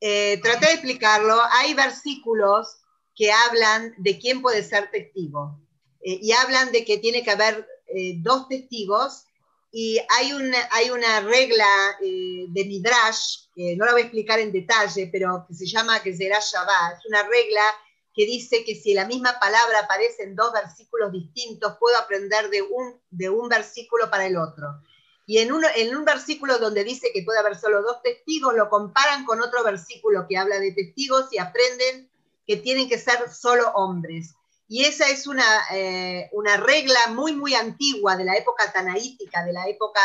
Eh, 0.00 0.40
traté 0.42 0.66
de 0.66 0.72
explicarlo. 0.72 1.38
Hay 1.52 1.74
versículos 1.74 2.81
que 3.14 3.32
hablan 3.32 3.94
de 3.98 4.18
quién 4.18 4.42
puede 4.42 4.62
ser 4.62 4.90
testigo. 4.90 5.58
Eh, 6.02 6.18
y 6.20 6.32
hablan 6.32 6.72
de 6.72 6.84
que 6.84 6.98
tiene 6.98 7.22
que 7.22 7.30
haber 7.30 7.66
eh, 7.86 8.14
dos 8.18 8.48
testigos 8.48 9.24
y 9.70 9.98
hay 10.10 10.32
una, 10.32 10.58
hay 10.70 10.90
una 10.90 11.20
regla 11.20 11.66
eh, 12.02 12.44
de 12.48 12.64
Midrash, 12.64 13.46
que 13.54 13.74
no 13.76 13.86
la 13.86 13.92
voy 13.92 14.02
a 14.02 14.04
explicar 14.04 14.38
en 14.38 14.52
detalle, 14.52 15.08
pero 15.10 15.46
que 15.48 15.54
se 15.54 15.66
llama 15.66 16.02
que 16.02 16.14
será 16.14 16.38
Shabbat, 16.40 16.98
es 16.98 17.06
una 17.06 17.22
regla 17.22 17.62
que 18.14 18.26
dice 18.26 18.64
que 18.64 18.74
si 18.74 18.92
la 18.92 19.06
misma 19.06 19.38
palabra 19.40 19.80
aparece 19.80 20.24
en 20.24 20.36
dos 20.36 20.52
versículos 20.52 21.10
distintos, 21.12 21.78
puedo 21.80 21.96
aprender 21.96 22.50
de 22.50 22.60
un, 22.60 23.00
de 23.10 23.30
un 23.30 23.48
versículo 23.48 24.10
para 24.10 24.26
el 24.26 24.36
otro. 24.36 24.82
Y 25.24 25.38
en, 25.38 25.52
uno, 25.52 25.66
en 25.74 25.96
un 25.96 26.04
versículo 26.04 26.58
donde 26.58 26.84
dice 26.84 27.08
que 27.14 27.22
puede 27.22 27.38
haber 27.38 27.56
solo 27.56 27.80
dos 27.80 28.02
testigos, 28.02 28.54
lo 28.54 28.68
comparan 28.68 29.24
con 29.24 29.40
otro 29.40 29.64
versículo 29.64 30.26
que 30.28 30.36
habla 30.36 30.58
de 30.58 30.72
testigos 30.72 31.32
y 31.32 31.38
aprenden 31.38 32.10
que 32.46 32.56
tienen 32.56 32.88
que 32.88 32.98
ser 32.98 33.30
solo 33.32 33.70
hombres. 33.74 34.34
Y 34.68 34.84
esa 34.84 35.08
es 35.08 35.26
una, 35.26 35.44
eh, 35.72 36.30
una 36.32 36.56
regla 36.56 37.08
muy, 37.08 37.34
muy 37.34 37.54
antigua 37.54 38.16
de 38.16 38.24
la 38.24 38.36
época 38.36 38.72
tanaítica, 38.72 39.44
de 39.44 39.52
la 39.52 39.68
época 39.68 40.00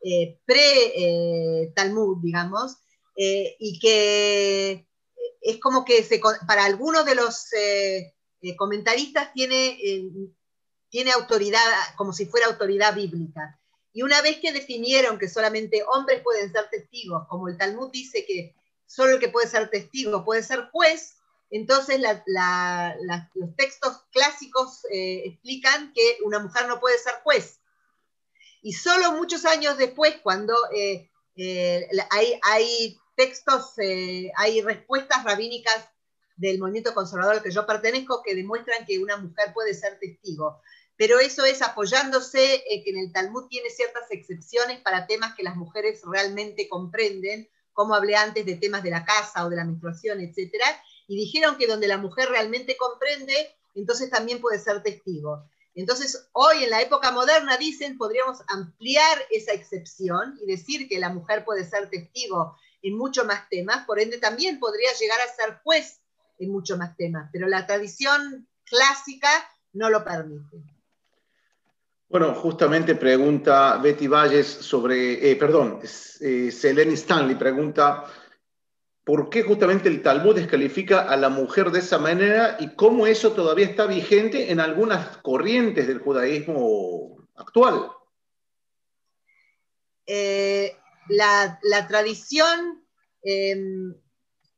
eh, 0.00 0.38
pre-Talmud, 0.44 2.18
digamos, 2.22 2.76
eh, 3.16 3.56
y 3.58 3.78
que 3.78 4.86
es 5.40 5.60
como 5.60 5.84
que 5.84 6.06
para 6.46 6.64
algunos 6.64 7.04
de 7.04 7.16
los 7.16 7.46
comentaristas 8.56 9.32
tiene, 9.32 9.76
tiene 10.88 11.10
autoridad, 11.10 11.60
como 11.96 12.12
si 12.12 12.26
fuera 12.26 12.46
autoridad 12.46 12.94
bíblica. 12.94 13.58
Y 13.92 14.02
una 14.02 14.22
vez 14.22 14.38
que 14.40 14.52
definieron 14.52 15.18
que 15.18 15.28
solamente 15.28 15.82
hombres 15.84 16.22
pueden 16.22 16.50
ser 16.52 16.68
testigos, 16.70 17.26
como 17.28 17.48
el 17.48 17.58
Talmud 17.58 17.90
dice 17.90 18.24
que 18.24 18.54
solo 18.86 19.14
el 19.14 19.20
que 19.20 19.28
puede 19.28 19.48
ser 19.48 19.68
testigo 19.68 20.24
puede 20.24 20.42
ser 20.42 20.68
juez, 20.70 21.16
entonces 21.52 22.00
los 22.00 23.56
textos 23.56 24.06
clásicos 24.10 24.86
eh, 24.90 25.24
explican 25.26 25.92
que 25.92 26.16
una 26.24 26.38
mujer 26.38 26.66
no 26.66 26.80
puede 26.80 26.96
ser 26.96 27.12
juez. 27.22 27.60
Y 28.62 28.72
solo 28.72 29.12
muchos 29.12 29.44
años 29.44 29.76
después, 29.76 30.16
cuando 30.22 30.54
eh, 30.74 31.10
eh, 31.36 31.88
hay, 32.42 32.98
textos, 33.16 33.74
hay 34.36 34.62
respuestas 34.62 35.24
rabínicas 35.24 35.90
del 36.36 36.58
movimiento 36.58 36.94
conservador 36.94 37.34
al 37.34 37.42
que 37.42 37.50
yo 37.50 37.66
pertenezco 37.66 38.22
que 38.22 38.34
demuestran 38.34 38.86
que 38.86 38.98
una 38.98 39.18
mujer 39.18 39.52
puede 39.52 39.74
ser 39.74 39.98
testigo. 39.98 40.62
Pero 40.96 41.20
eso 41.20 41.44
es 41.44 41.60
apoyándose 41.60 42.64
que 42.66 42.90
en 42.90 42.96
el 42.96 43.12
Talmud 43.12 43.48
tiene 43.48 43.68
ciertas 43.68 44.10
excepciones 44.10 44.80
para 44.80 45.06
temas 45.06 45.34
que 45.34 45.42
las 45.42 45.56
mujeres 45.56 46.00
realmente 46.06 46.66
comprenden, 46.66 47.50
como 47.74 47.94
hablé 47.94 48.16
antes 48.16 48.46
de 48.46 48.56
temas 48.56 48.82
de 48.82 48.90
la 48.90 49.04
casa 49.04 49.44
o 49.44 49.50
de 49.50 49.56
la 49.56 49.64
menstruación, 49.64 50.20
etcétera, 50.20 50.66
y 51.08 51.16
dijeron 51.16 51.56
que 51.56 51.66
donde 51.66 51.88
la 51.88 51.98
mujer 51.98 52.28
realmente 52.28 52.76
comprende, 52.76 53.34
entonces 53.74 54.10
también 54.10 54.40
puede 54.40 54.58
ser 54.58 54.82
testigo. 54.82 55.44
Entonces, 55.74 56.28
hoy 56.32 56.64
en 56.64 56.70
la 56.70 56.82
época 56.82 57.10
moderna 57.12 57.56
dicen, 57.56 57.96
podríamos 57.96 58.38
ampliar 58.48 59.18
esa 59.30 59.52
excepción 59.52 60.38
y 60.42 60.46
decir 60.46 60.88
que 60.88 60.98
la 60.98 61.08
mujer 61.08 61.44
puede 61.44 61.64
ser 61.64 61.88
testigo 61.88 62.56
en 62.82 62.96
muchos 62.96 63.24
más 63.24 63.48
temas, 63.48 63.86
por 63.86 64.00
ende 64.00 64.18
también 64.18 64.58
podría 64.58 64.90
llegar 65.00 65.18
a 65.20 65.32
ser 65.32 65.60
juez 65.62 66.00
en 66.38 66.50
muchos 66.50 66.76
más 66.76 66.96
temas, 66.96 67.30
pero 67.32 67.46
la 67.46 67.66
tradición 67.66 68.46
clásica 68.64 69.28
no 69.72 69.88
lo 69.88 70.04
permite. 70.04 70.62
Bueno, 72.08 72.34
justamente 72.34 72.94
pregunta 72.94 73.78
Betty 73.78 74.06
Valles 74.06 74.46
sobre, 74.46 75.30
eh, 75.30 75.36
perdón, 75.36 75.80
eh, 76.20 76.50
Selene 76.50 76.92
Stanley 76.92 77.36
pregunta 77.36 78.04
por 79.04 79.30
qué 79.30 79.42
justamente 79.42 79.88
el 79.88 80.02
Talmud 80.02 80.36
descalifica 80.36 81.00
a 81.00 81.16
la 81.16 81.28
mujer 81.28 81.70
de 81.70 81.80
esa 81.80 81.98
manera 81.98 82.56
y 82.60 82.74
cómo 82.76 83.06
eso 83.06 83.32
todavía 83.32 83.66
está 83.66 83.86
vigente 83.86 84.52
en 84.52 84.60
algunas 84.60 85.16
corrientes 85.18 85.88
del 85.88 85.98
judaísmo 85.98 87.26
actual. 87.34 87.90
Eh, 90.06 90.76
la, 91.08 91.58
tradición 91.88 92.84
em, 93.22 93.94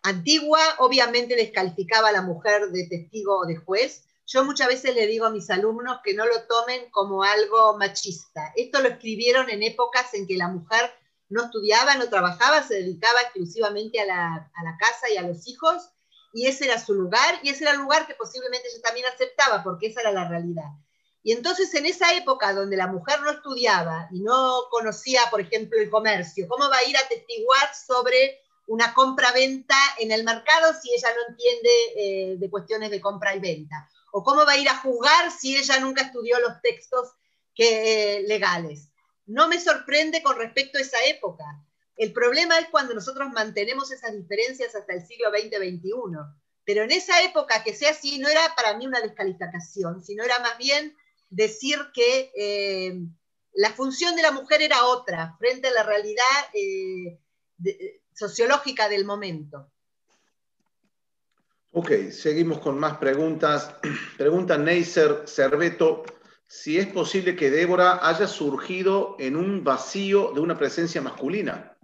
antigua 0.03 0.61
obviamente 0.79 1.37
descalificaba 1.37 2.11
a 2.11 2.13
la 2.13 2.23
mujer 2.23 2.71
de 2.71 2.87
testigo 2.87 3.39
o 3.39 3.47
de 3.47 3.57
juez. 3.57 4.05
Yo 4.27 4.45
muchas 4.45 4.69
veces 4.69 4.95
le 4.95 5.07
digo 5.07 5.27
a 5.27 5.31
mis 5.31 5.49
alumnos 5.51 5.99
que 6.05 6.15
no 6.15 6.27
lo 6.27 6.43
tomen 6.47 6.91
como 6.91 7.23
algo 7.23 7.79
machista. 7.79 8.53
Esto 8.57 8.81
lo 8.81 8.89
escribieron 8.89 9.49
en 9.49 9.63
épocas 9.63 10.13
en 10.15 10.27
que 10.27 10.37
la 10.37 10.49
mujer 10.49 10.91
no 11.35 11.47
estudiaba, 11.47 11.97
no 11.97 12.09
trabajaba, 12.09 12.63
se 12.63 12.75
dedicaba 12.75 13.21
exclusivamente 13.23 14.01
a 14.01 14.07
la, 14.07 14.77
casa 14.79 15.11
y 15.13 15.17
a 15.17 15.23
los 15.23 15.49
hijos, 15.49 15.91
y 16.33 16.47
ese 16.47 16.67
era 16.67 16.79
su 16.79 16.95
lugar, 16.95 17.41
y 17.43 17.49
ese 17.49 17.65
era 17.65 17.73
el 17.73 17.81
lugar 17.81 18.07
que 18.07 18.15
posiblemente 18.15 18.69
ella 18.69 18.81
también 18.83 19.07
aceptaba, 19.07 19.65
porque 19.65 19.89
esa 19.89 20.03
era 20.03 20.13
la 20.13 20.29
realidad. 20.29 20.71
Y 21.25 21.33
entonces 21.33 21.75
en 21.75 21.87
esa 21.87 22.15
época 22.15 22.53
donde 22.53 22.77
la 22.77 22.87
mujer 22.87 23.21
no 23.23 23.31
estudiaba 23.33 24.09
y 24.13 24.21
no 24.21 24.69
conocía, 24.71 25.23
por 25.29 25.41
ejemplo, 25.41 25.81
el 25.81 25.91
comercio, 25.91 26.47
¿cómo 26.49 26.69
va 26.71 26.77
a 26.77 26.85
ir 26.85 26.97
a 26.97 27.09
testiguar 27.09 27.75
sobre 27.75 28.41
una 28.69 28.95
compra-venta 28.95 29.77
en 29.99 30.13
el 30.13 30.23
mercado 30.23 30.73
si 30.81 30.95
ella 30.95 31.09
no 31.17 31.33
entiende 31.33 31.71
eh, 31.97 32.37
de 32.39 32.51
cuestiones 32.51 32.93
de 32.93 33.01
compra 33.01 33.35
y 33.35 33.41
venta? 33.41 33.89
¿O 34.13 34.23
cómo 34.23 34.47
va 34.47 34.53
a 34.53 34.59
ir 34.59 34.69
a 34.69 34.79
jugar 34.79 35.33
si 35.33 35.57
ella 35.57 35.81
nunca 35.81 36.03
estudió 36.03 36.39
los 36.39 36.61
textos 36.63 37.11
eh, 37.57 38.23
legales? 38.29 38.94
No 39.27 39.49
me 39.49 39.61
sorprende 39.61 40.23
con 40.23 40.37
respecto 40.37 40.79
a 40.79 40.83
esa 40.83 41.03
época. 41.07 41.45
El 41.97 42.13
problema 42.13 42.59
es 42.59 42.69
cuando 42.69 42.95
nosotros 42.95 43.29
mantenemos 43.33 43.91
esas 43.91 44.13
diferencias 44.15 44.75
hasta 44.75 44.95
el 44.95 45.07
siglo 45.07 45.31
XX-XXI. 45.31 45.91
Pero 46.65 46.83
en 46.83 46.91
esa 46.91 47.23
época 47.23 47.63
que 47.63 47.75
sea 47.75 47.91
así 47.91 48.19
no 48.19 48.29
era 48.29 48.55
para 48.57 48.77
mí 48.77 48.87
una 48.87 49.01
descalificación, 49.01 50.03
sino 50.03 50.25
era 50.25 50.39
más 50.39 50.57
bien 50.59 50.97
decir 51.29 51.79
que 51.93 52.33
eh, 52.35 53.01
la 53.53 53.71
función 53.71 54.17
de 54.17 54.23
la 54.23 54.33
mujer 54.33 54.63
era 54.63 54.87
otra 54.87 55.37
frente 55.39 55.69
a 55.69 55.73
la 55.73 55.83
realidad 55.83 56.25
eh, 56.55 57.21
sociológica 58.15 58.89
del 58.89 59.05
momento. 59.05 59.71
Ok, 61.73 61.91
seguimos 62.11 62.61
con 62.61 62.79
más 62.79 62.99
preguntas. 62.99 63.75
Pregunta 64.17 64.57
Neisser 64.57 65.25
Cerveto 65.27 66.05
si 66.55 66.79
es 66.79 66.87
posible 66.87 67.35
que 67.35 67.51
Débora 67.51 67.99
haya 68.09 68.29
surgido 68.29 69.17
en 69.19 69.35
un 69.35 69.65
vacío 69.65 70.31
de 70.33 70.41
una 70.41 70.57
presencia 70.57 71.03
masculina. 71.03 71.77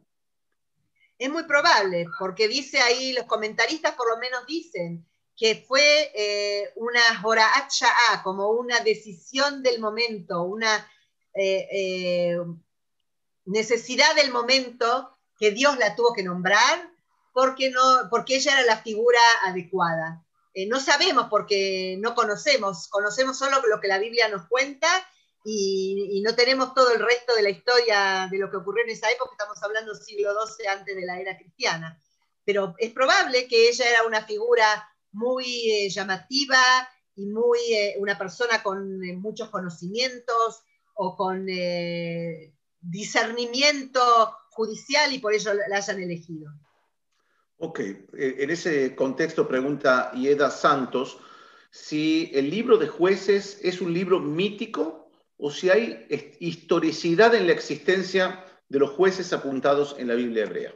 Es 1.19 1.29
muy 1.29 1.43
probable, 1.43 2.07
porque 2.21 2.47
dice 2.47 2.81
ahí, 2.81 3.13
los 3.13 3.25
comentaristas 3.25 3.97
por 3.97 4.09
lo 4.09 4.19
menos 4.19 4.47
dicen 4.47 5.05
que 5.37 5.57
fue 5.67 6.13
eh, 6.15 6.71
una 6.77 7.01
A, 7.03 8.23
como 8.23 8.51
una 8.51 8.79
decisión 8.81 9.61
del 9.61 9.81
momento, 9.81 10.45
una 10.45 10.89
eh, 11.35 11.67
eh, 11.73 12.39
necesidad 13.47 14.15
del 14.15 14.31
momento 14.31 15.11
que 15.37 15.51
Dios 15.51 15.79
la 15.79 15.97
tuvo 15.97 16.15
que 16.15 16.23
nombrar 16.23 16.91
porque, 17.33 17.71
no, 17.71 18.09
porque 18.09 18.37
ella 18.37 18.53
era 18.53 18.63
la 18.63 18.83
figura 18.83 19.19
adecuada. 19.45 20.25
Eh, 20.53 20.67
no 20.67 20.81
sabemos 20.81 21.29
porque 21.31 21.97
no 22.01 22.15
conocemos, 22.15 22.89
conocemos 22.89 23.39
solo 23.39 23.65
lo 23.67 23.81
que 23.81 23.89
la 23.89 23.99
Biblia 23.99 24.29
nos 24.29 24.49
cuenta 24.49 24.89
y, 25.45 26.21
no 26.25 26.35
tenemos 26.35 26.75
todo 26.75 26.93
el 26.93 27.01
resto 27.01 27.35
de 27.35 27.43
la 27.43 27.51
historia 27.51 28.29
de 28.31 28.39
lo 28.39 28.51
que 28.51 28.59
ocurrió 28.59 28.85
en 28.85 28.91
esa 28.91 29.11
época, 29.11 29.33
estamos 29.33 29.63
hablando 29.63 29.95
siglo 29.95 30.33
XII 30.47 30.67
antes 30.67 30.95
de 30.95 31.07
la 31.07 31.19
era 31.19 31.37
cristiana. 31.39 31.99
pero 32.45 32.75
es 32.79 32.93
probable 32.93 33.47
que 33.49 33.69
ella 33.69 33.89
era 33.89 34.03
una 34.05 34.23
figura 34.27 34.89
muy 35.13 35.71
eh, 35.71 35.89
llamativa 35.89 36.61
y 37.15 37.27
muy 37.27 37.59
una 37.99 38.19
persona 38.19 38.63
con 38.63 39.01
muchos 39.21 39.51
conocimientos 39.51 40.63
o 40.95 41.17
con 41.17 41.47
discernimiento 42.81 44.01
judicial 44.51 45.13
y 45.13 45.19
por 45.19 45.33
ello 45.35 45.53
la 45.55 45.77
hayan 45.77 46.03
elegido. 46.03 46.51
Ok, 47.63 47.81
en 48.15 48.49
ese 48.49 48.97
contexto 48.97 49.47
pregunta 49.47 50.13
Ieda 50.15 50.51
Santos 50.51 51.19
si 51.71 52.31
el 52.33 52.49
libro 52.49 52.79
de 52.79 52.89
jueces 52.89 53.61
es 53.63 53.83
un 53.83 53.93
libro 53.93 54.19
mítico 54.19 55.11
o 55.37 55.51
si 55.51 55.69
hay 55.69 56.07
historicidad 56.41 57.35
en 57.35 57.47
la 57.47 57.53
existencia 57.53 58.45
de 58.67 58.79
los 58.79 58.91
jueces 58.93 59.33
apuntados 59.35 59.95
en 59.99 60.09
la 60.09 60.15
Biblia 60.15 60.45
hebrea. 60.45 60.75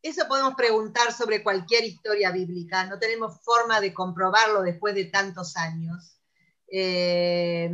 Eso 0.00 0.28
podemos 0.28 0.54
preguntar 0.54 1.12
sobre 1.12 1.42
cualquier 1.42 1.82
historia 1.84 2.30
bíblica, 2.30 2.86
no 2.86 3.00
tenemos 3.00 3.40
forma 3.42 3.80
de 3.80 3.92
comprobarlo 3.92 4.62
después 4.62 4.94
de 4.94 5.06
tantos 5.06 5.56
años. 5.56 6.20
Eh, 6.68 7.68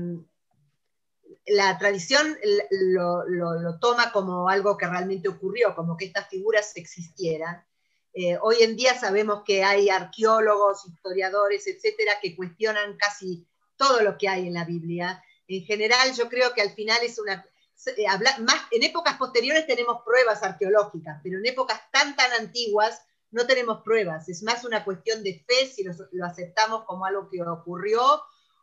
la 1.47 1.77
tradición 1.77 2.35
lo, 2.71 3.79
toma 3.79 4.11
como 4.11 4.49
algo 4.49 4.79
que 4.79 4.87
realmente 4.87 5.29
ocurrió, 5.29 5.75
como 5.75 5.99
que 5.99 6.07
estas 6.07 6.29
figuras 6.29 6.73
existieran. 6.77 7.63
Eh, 8.13 8.37
hoy 8.43 8.57
en 8.61 8.77
día 8.77 8.99
sabemos 8.99 9.43
que 9.45 9.63
hay 9.63 9.89
arqueólogos, 9.89 10.85
historiadores, 10.87 11.67
etcétera, 11.67 12.15
que 12.21 12.35
cuestionan 12.35 12.97
casi 12.97 13.47
todo 13.77 14.03
lo 14.03 14.19
que 14.19 14.29
hay 14.29 14.49
en 14.49 14.55
la 14.55 14.65
Biblia. 14.65 15.23
En 15.47 15.65
general, 15.65 16.13
yo 16.15 16.29
creo 16.29 16.53
que 16.53 16.63
al 16.63 16.71
final 16.75 16.99
es 17.03 17.19
una. 17.19 17.45
Eh, 17.97 18.05
más, 18.41 18.63
en 18.73 18.83
épocas 18.83 19.17
posteriores 19.17 19.67
tenemos 19.67 20.03
pruebas 20.05 20.43
arqueológicas, 20.43 21.21
pero 21.23 21.39
en 21.39 21.47
épocas 21.47 21.81
tan, 21.91 22.15
tan 22.15 22.33
antiguas 22.33 23.01
no 23.31 23.47
tenemos 23.47 23.83
pruebas. 23.83 24.29
Es 24.29 24.43
más 24.43 24.65
una 24.65 24.85
cuestión 24.85 25.23
de 25.23 25.45
fe 25.47 25.67
si 25.67 25.85
lo, 25.85 25.93
aceptamos 26.27 26.85
como 26.85 27.07
algo 27.07 27.29
que 27.31 27.43
ocurrió 27.43 28.03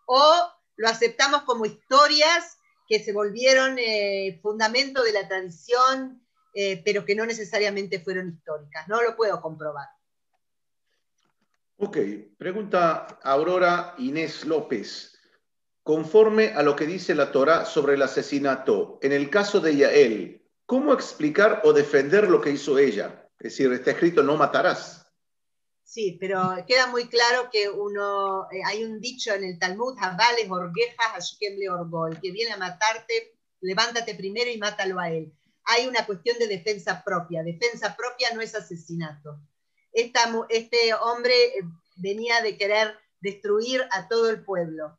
o 0.06 0.52
lo 0.76 0.88
aceptamos 0.88 1.43
como 1.43 1.66
historias 1.66 2.58
que 2.88 3.04
se 3.04 3.12
volvieron 3.12 3.78
eh, 3.80 4.39
fundamento 4.41 5.04
de 5.04 5.14
la 5.14 5.28
tradición 5.28 6.26
eh, 6.60 6.82
pero 6.84 7.05
que 7.05 7.14
no 7.14 7.24
necesariamente 7.24 7.99
fueron 7.99 8.30
históricas. 8.30 8.88
No 8.88 9.03
lo 9.03 9.16
puedo 9.16 9.39
comprobar. 9.39 9.89
Ok, 11.78 11.97
pregunta 12.36 13.20
Aurora 13.22 13.93
Inés 13.99 14.43
López. 14.43 15.20
Conforme 15.84 16.47
a 16.55 16.64
lo 16.64 16.76
que 16.76 16.88
dice 16.88 17.14
la 17.14 17.32
Torah 17.32 17.64
sobre 17.64 17.93
el 17.93 18.01
asesinato, 18.01 18.97
en 19.03 19.12
el 19.12 19.30
caso 19.30 19.60
de 19.60 19.76
Yael, 19.76 20.47
¿cómo 20.66 20.93
explicar 20.93 21.62
o 21.64 21.74
defender 21.74 22.28
lo 22.28 22.41
que 22.41 22.49
hizo 22.49 22.80
ella? 22.80 23.30
Es 23.38 23.51
decir, 23.51 23.72
está 23.72 23.91
escrito 23.91 24.24
no 24.24 24.36
matarás. 24.36 25.05
Sí, 25.84 26.18
pero 26.20 26.55
queda 26.68 26.88
muy 26.88 27.08
claro 27.08 27.49
que 27.51 27.70
uno, 27.70 28.47
eh, 28.51 28.62
hay 28.66 28.84
un 28.84 28.99
dicho 28.99 29.32
en 29.32 29.43
el 29.43 29.60
Talmud, 29.60 29.95
Habales 29.99 30.49
Orgeja 30.49 31.20
le 31.55 31.70
Orgol, 31.70 32.20
que 32.20 32.32
viene 32.32 32.53
a 32.53 32.58
matarte, 32.58 33.38
levántate 33.62 34.16
primero 34.16 34.49
y 34.49 34.58
mátalo 34.58 34.99
a 34.99 35.12
él 35.12 35.32
hay 35.68 35.86
una 35.86 36.05
cuestión 36.05 36.39
de 36.39 36.47
defensa 36.47 37.03
propia. 37.03 37.43
Defensa 37.43 37.95
propia 37.95 38.34
no 38.34 38.41
es 38.41 38.55
asesinato. 38.55 39.39
este 39.91 40.93
hombre 40.93 41.34
eh, 41.34 41.61
venía 41.97 42.41
de 42.41 42.57
querer 42.57 42.97
destruir 43.20 43.86
a 43.91 44.07
todo 44.07 44.30
el 44.30 44.43
pueblo. 44.43 44.97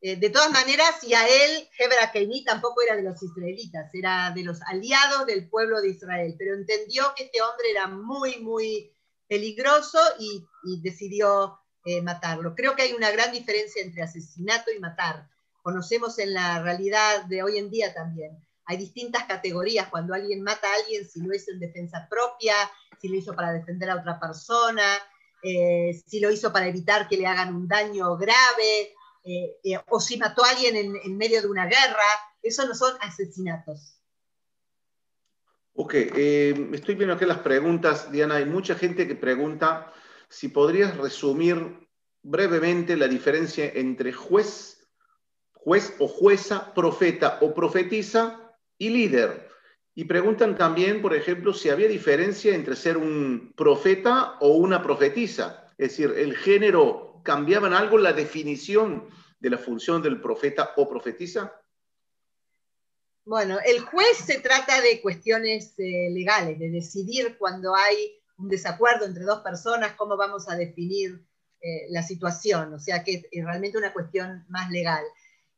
Eh, 0.00 0.16
de 0.16 0.30
todas 0.30 0.50
maneras, 0.50 1.02
y 1.02 1.14
a 1.14 1.26
él, 1.26 1.68
Hebra 1.78 2.10
Keini 2.12 2.44
tampoco 2.44 2.82
era 2.82 2.96
de 2.96 3.02
los 3.02 3.22
israelitas, 3.22 3.92
era 3.94 4.32
de 4.34 4.44
los 4.44 4.60
aliados 4.62 5.26
del 5.26 5.48
pueblo 5.48 5.80
de 5.80 5.90
Israel, 5.90 6.34
pero 6.38 6.54
entendió 6.54 7.12
que 7.16 7.24
este 7.24 7.42
hombre 7.42 7.70
era 7.70 7.86
muy, 7.88 8.38
muy 8.38 8.92
peligroso 9.28 9.98
y, 10.18 10.44
decidió 10.82 11.58
eh, 11.84 12.02
matarlo. 12.02 12.54
Creo 12.54 12.74
que 12.74 12.82
hay 12.82 12.92
una 12.92 13.10
gran 13.10 13.32
diferencia 13.32 13.82
entre 13.82 14.02
asesinato 14.02 14.72
y 14.72 14.80
matar. 14.80 15.28
Conocemos 15.62 16.18
en 16.18 16.34
la 16.34 16.62
realidad 16.62 17.24
de 17.24 17.42
hoy 17.42 17.58
en 17.58 17.70
día 17.70 17.94
también 17.94 18.47
hay 18.68 18.76
distintas 18.76 19.24
categorías 19.24 19.88
cuando 19.88 20.12
alguien 20.12 20.42
mata 20.42 20.68
a 20.68 20.74
alguien, 20.74 21.08
si 21.08 21.22
lo 21.22 21.34
hizo 21.34 21.50
en 21.50 21.58
defensa 21.58 22.06
propia, 22.08 22.54
si 23.00 23.08
lo 23.08 23.16
hizo 23.16 23.34
para 23.34 23.50
defender 23.50 23.88
a 23.88 23.96
otra 23.96 24.20
persona, 24.20 24.84
eh, 25.42 25.98
si 26.06 26.20
lo 26.20 26.30
hizo 26.30 26.52
para 26.52 26.68
evitar 26.68 27.08
que 27.08 27.16
le 27.16 27.26
hagan 27.26 27.56
un 27.56 27.66
daño 27.66 28.18
grave, 28.18 28.94
eh, 29.24 29.56
eh, 29.64 29.80
o 29.88 29.98
si 30.00 30.18
mató 30.18 30.44
a 30.44 30.50
alguien 30.50 30.76
en, 31.02 31.16
medio 31.16 31.40
de 31.40 31.48
una 31.48 31.64
guerra. 31.64 32.04
Eso 32.42 32.68
no 32.68 32.74
son 32.74 32.94
asesinatos. 33.00 33.98
Ok, 35.72 35.94
estoy 35.94 36.94
viendo 36.94 37.14
aquí 37.14 37.24
las 37.24 37.38
preguntas, 37.38 38.12
Diana. 38.12 38.36
Hay 38.36 38.44
mucha 38.44 38.74
gente 38.74 39.08
que 39.08 39.14
pregunta 39.14 39.94
si 40.28 40.48
podrías 40.48 40.94
resumir 40.98 41.88
brevemente 42.22 42.98
la 42.98 43.08
diferencia 43.08 43.64
entre 43.64 44.12
juez, 44.12 44.86
juez 45.54 45.94
o 46.00 46.06
jueza, 46.06 46.74
profeta 46.74 47.38
o 47.40 47.54
profetisa 47.54 48.44
y 48.78 48.90
líder. 48.90 49.48
Y 49.94 50.04
preguntan 50.04 50.56
también, 50.56 51.02
por 51.02 51.14
ejemplo, 51.14 51.52
si 51.52 51.70
había 51.70 51.88
diferencia 51.88 52.54
entre 52.54 52.76
ser 52.76 52.96
un 52.96 53.52
profeta 53.56 54.38
o 54.40 54.56
una 54.56 54.82
profetisa. 54.82 55.72
Es 55.76 55.90
decir, 55.90 56.14
el 56.16 56.36
género, 56.36 57.20
¿cambiaban 57.24 57.72
algo 57.72 57.98
la 57.98 58.12
definición 58.12 59.08
de 59.40 59.50
la 59.50 59.58
función 59.58 60.00
del 60.00 60.20
profeta 60.20 60.72
o 60.76 60.88
profetisa? 60.88 61.52
Bueno, 63.24 63.58
el 63.64 63.80
juez 63.80 64.16
se 64.16 64.40
trata 64.40 64.80
de 64.80 65.02
cuestiones 65.02 65.74
eh, 65.78 66.08
legales, 66.10 66.58
de 66.58 66.70
decidir 66.70 67.36
cuando 67.36 67.74
hay 67.74 68.18
un 68.38 68.48
desacuerdo 68.48 69.04
entre 69.04 69.24
dos 69.24 69.40
personas, 69.40 69.94
cómo 69.96 70.16
vamos 70.16 70.48
a 70.48 70.56
definir 70.56 71.22
eh, 71.60 71.86
la 71.90 72.02
situación. 72.02 72.72
O 72.72 72.78
sea 72.78 73.04
que 73.04 73.28
es 73.30 73.44
realmente 73.44 73.76
una 73.76 73.92
cuestión 73.92 74.46
más 74.48 74.70
legal. 74.70 75.04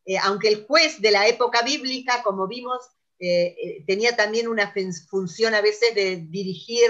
Eh, 0.03 0.17
aunque 0.17 0.49
el 0.49 0.65
juez 0.65 0.99
de 0.99 1.11
la 1.11 1.27
época 1.27 1.61
bíblica, 1.61 2.23
como 2.23 2.47
vimos, 2.47 2.81
eh, 3.23 3.55
eh, 3.63 3.83
tenía 3.85 4.15
también 4.15 4.47
una 4.47 4.73
función 5.07 5.53
a 5.53 5.61
veces 5.61 5.93
de 5.93 6.25
dirigir 6.27 6.89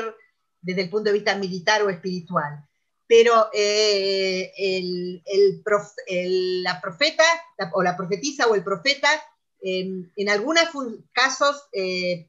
desde 0.61 0.84
el 0.84 0.89
punto 0.89 1.09
de 1.09 1.15
vista 1.15 1.36
militar 1.36 1.84
o 1.84 1.89
espiritual. 1.89 2.65
Pero 3.05 3.49
eh, 3.53 4.53
la 6.63 6.79
profeta, 6.79 7.25
o 7.73 7.84
la 7.84 7.97
profetisa 7.97 8.47
o 8.47 8.55
el 8.55 8.63
profeta, 8.63 9.09
em, 9.61 10.09
en 10.15 10.29
algunos 10.29 10.63
casos 11.11 11.67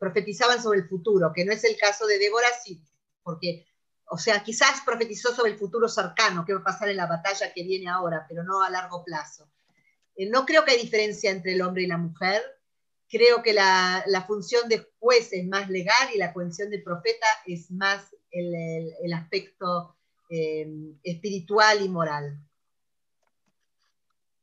profetizaban 0.01 0.61
sobre 0.61 0.81
el 0.81 0.89
futuro, 0.89 1.33
que 1.33 1.45
no 1.45 1.53
es 1.53 1.63
el 1.63 1.77
caso 1.77 2.05
de 2.09 2.19
Débora, 2.19 2.49
sí, 2.65 2.83
porque, 3.23 3.69
o 4.07 4.19
sea, 4.19 4.43
quizás 4.43 4.81
profetizó 4.85 5.33
sobre 5.33 5.53
el 5.53 5.59
futuro 5.59 5.89
cercano, 5.89 6.45
qué 6.45 6.55
va 6.55 6.61
a 6.61 6.65
pasar 6.65 6.89
en 6.89 6.97
la 6.97 7.07
batalla 7.07 7.53
que 7.53 7.63
viene 7.63 7.89
ahora, 7.89 8.27
pero 8.29 8.43
no 8.43 8.65
a 8.65 8.71
largo 8.71 9.05
plazo. 9.05 9.49
no 10.31 10.45
creo 10.45 10.65
que 10.65 10.73
hay 10.73 10.83
diferencia 10.83 11.31
entre 11.31 11.53
el 11.53 11.63
hombre 11.63 11.85
y 11.85 11.87
la 11.87 11.99
mujer, 11.99 12.43
creo 13.13 13.43
que 13.43 13.53
la, 13.53 14.25
función 14.27 14.69
de 14.71 14.89
juez 14.99 15.33
es 15.33 15.47
más 15.47 15.69
legal 15.69 16.09
y 16.15 16.19
la 16.19 16.33
función 16.33 16.71
de 16.71 16.79
profeta 16.79 17.27
es 17.47 17.71
más 17.71 18.17
el, 18.31 19.13
aspecto 19.13 19.95
eh, 20.31 20.67
espiritual 21.05 21.85
y 21.85 21.91
moral. 21.91 22.39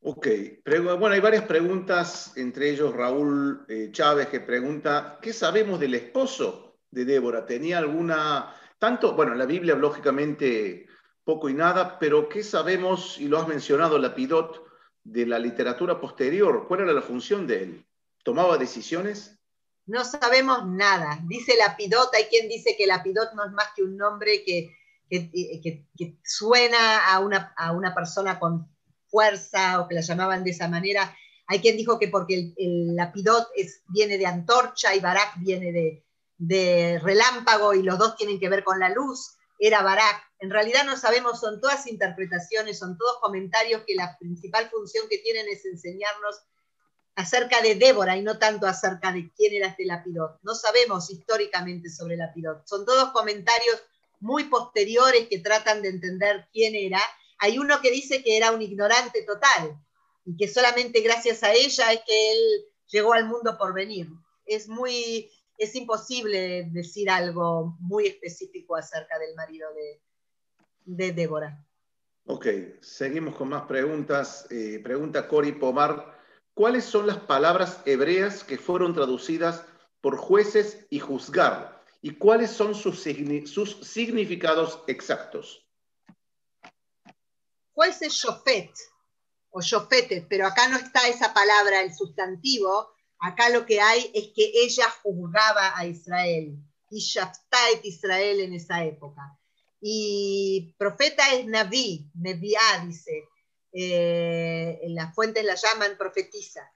Ok, 0.02 0.28
bueno, 0.64 1.08
hay 1.08 1.20
varias 1.20 1.44
preguntas, 1.44 2.38
entre 2.38 2.70
ellos 2.70 2.96
Raúl 2.96 3.66
eh, 3.68 3.90
Chávez 3.92 4.28
que 4.28 4.40
pregunta, 4.40 5.18
¿qué 5.22 5.34
sabemos 5.34 5.80
del 5.80 5.96
esposo 5.96 6.78
de 6.92 7.04
Débora? 7.04 7.46
¿Tenía 7.46 7.80
alguna, 7.80 8.56
tanto, 8.78 9.14
bueno, 9.14 9.34
la 9.34 9.46
Biblia 9.46 9.76
lógicamente 9.76 10.88
poco 11.24 11.50
y 11.50 11.54
nada, 11.54 12.00
pero 12.00 12.30
¿qué 12.30 12.44
sabemos, 12.44 13.20
y 13.20 13.28
lo 13.28 13.40
has 13.40 13.48
mencionado, 13.48 13.98
Lapidot, 13.98 14.64
de 15.04 15.26
la 15.26 15.40
literatura 15.40 16.00
posterior? 16.00 16.66
¿Cuál 16.68 16.82
era 16.82 16.94
la 16.94 17.02
función 17.02 17.46
de 17.46 17.64
él? 17.64 17.89
¿Tomaba 18.30 18.60
decisiones? 18.60 19.40
No 19.88 20.06
sabemos 20.06 20.64
nada. 20.68 21.20
Dice 21.24 21.58
Lapidot, 21.58 22.14
hay 22.14 22.26
quien 22.26 22.48
dice 22.48 22.76
que 22.78 22.86
Lapidot 22.86 23.34
no 23.34 23.44
es 23.44 23.52
más 23.54 23.70
que 23.76 23.82
un 23.82 23.98
nombre 23.98 24.44
que, 24.44 24.78
suena 26.24 27.12
a 27.12 27.22
una, 27.22 27.56
a 27.58 27.72
una, 27.72 27.96
persona 27.96 28.38
con 28.40 28.72
fuerza 29.08 29.82
o 29.82 29.88
que 29.88 29.96
la 29.96 30.02
llamaban 30.02 30.44
de 30.44 30.52
esa 30.52 30.68
manera. 30.68 31.12
Hay 31.48 31.60
quien 31.60 31.76
dijo 31.76 31.98
que 31.98 32.08
porque 32.08 32.54
el, 32.56 32.96
Lapidot 32.96 33.48
es, 33.56 33.82
viene 33.88 34.20
de 34.20 34.28
antorcha 34.28 34.94
y 34.94 35.00
Barak 35.00 35.40
viene 35.40 35.72
de, 35.72 36.06
de 36.38 37.00
relámpago 37.00 37.74
y 37.74 37.82
los 37.82 37.98
dos 37.98 38.16
tienen 38.16 38.40
que 38.40 38.50
ver 38.50 38.64
con 38.64 38.80
la 38.80 38.90
luz, 38.90 39.38
era 39.58 39.82
Barak. 39.82 40.24
En 40.38 40.52
realidad 40.52 40.84
no 40.86 40.98
sabemos, 40.98 41.40
son 41.40 41.60
todas 41.60 41.88
interpretaciones, 41.88 42.78
son 42.78 42.96
todos 42.96 43.18
comentarios 43.22 43.82
que 43.88 43.96
la 43.96 44.16
principal 44.20 44.70
función 44.70 45.08
que 45.10 45.18
tienen 45.18 45.48
es 45.50 45.66
enseñarnos 45.66 46.44
acerca 47.20 47.62
de 47.62 47.76
Débora 47.76 48.16
y 48.16 48.22
no 48.22 48.40
tanto 48.40 48.66
acerca 48.66 49.12
de 49.12 49.30
quién 49.36 49.54
era 49.54 49.68
este 49.68 49.86
Lapidot. 49.86 50.40
No 50.42 50.56
sabemos 50.56 51.10
históricamente 51.12 51.90
sobre 51.90 52.16
Lapidot. 52.16 52.66
Son 52.66 52.86
todos 52.86 53.12
comentarios 53.12 53.84
muy 54.22 54.46
posteriores 54.46 55.28
que 55.28 55.40
tratan 55.40 55.82
de 55.82 55.90
entender 55.90 56.48
quién 56.54 56.76
era. 56.76 57.02
Hay 57.40 57.60
uno 57.60 57.82
que 57.82 57.92
dice 57.92 58.24
que 58.24 58.38
era 58.38 58.52
un 58.52 58.62
ignorante 58.62 59.24
total 59.24 59.78
y 60.26 60.38
que 60.38 60.48
solamente 60.48 61.02
gracias 61.02 61.44
a 61.44 61.52
ella 61.52 61.92
es 61.92 62.00
que 62.08 62.32
él 62.32 62.66
llegó 62.88 63.12
al 63.12 63.26
mundo 63.26 63.58
por 63.58 63.74
venir. 63.74 64.08
Es 64.46 64.70
muy, 64.70 65.30
es 65.58 65.76
imposible 65.76 66.70
decir 66.72 67.10
algo 67.10 67.76
muy 67.82 68.08
específico 68.08 68.78
acerca 68.78 69.20
del 69.20 69.36
marido 69.36 69.68
de, 69.74 70.02
de 70.86 71.12
Débora. 71.12 71.66
Ok, 72.28 72.48
seguimos 72.80 73.36
con 73.36 73.50
más 73.50 73.64
preguntas. 73.64 74.48
Eh, 74.52 74.80
pregunta 74.82 75.28
Cori 75.28 75.52
Pomar, 75.52 76.19
¿cuáles 76.60 76.84
son 76.84 77.08
las 77.08 77.20
palabras 77.20 77.80
hebreas 77.86 78.44
que 78.44 78.58
fueron 78.58 78.94
traducidas 78.94 79.64
por 80.02 80.18
jueces 80.18 80.86
y 80.90 81.00
juzgar? 81.00 81.82
¿Y 82.02 82.16
cuáles 82.16 82.52
son 82.52 82.76
sus, 82.76 83.02
significados 83.02 84.84
exactos? 84.88 85.66
Juez 87.72 88.02
es 88.02 88.12
shofet 88.12 88.74
o 89.52 89.62
shofete, 89.62 90.28
pero 90.30 90.48
acá 90.48 90.68
no 90.68 90.76
está 90.76 91.08
esa 91.08 91.34
palabra, 91.34 91.82
el 91.82 91.96
sustantivo. 91.96 92.90
Acá 93.20 93.48
lo 93.52 93.66
que 93.66 93.80
hay 93.80 94.12
es 94.14 94.34
que 94.36 94.52
ella 94.54 94.90
juzgaba 95.02 95.78
a 95.78 95.86
Israel. 95.86 96.58
Y 96.90 97.00
Shaftaet 97.00 97.86
Israel 97.86 98.42
en 98.42 98.54
esa 98.54 98.84
época. 98.84 99.22
Y 99.80 100.76
profeta 100.78 101.24
es 101.36 101.46
Naví, 101.46 102.12
Neviá, 102.16 102.84
dice. 102.86 103.30
Eh, 103.72 104.80
las 104.90 105.14
fuentes 105.14 105.44
la 105.44 105.56
llaman 105.56 105.98
profetiza. 105.98 106.72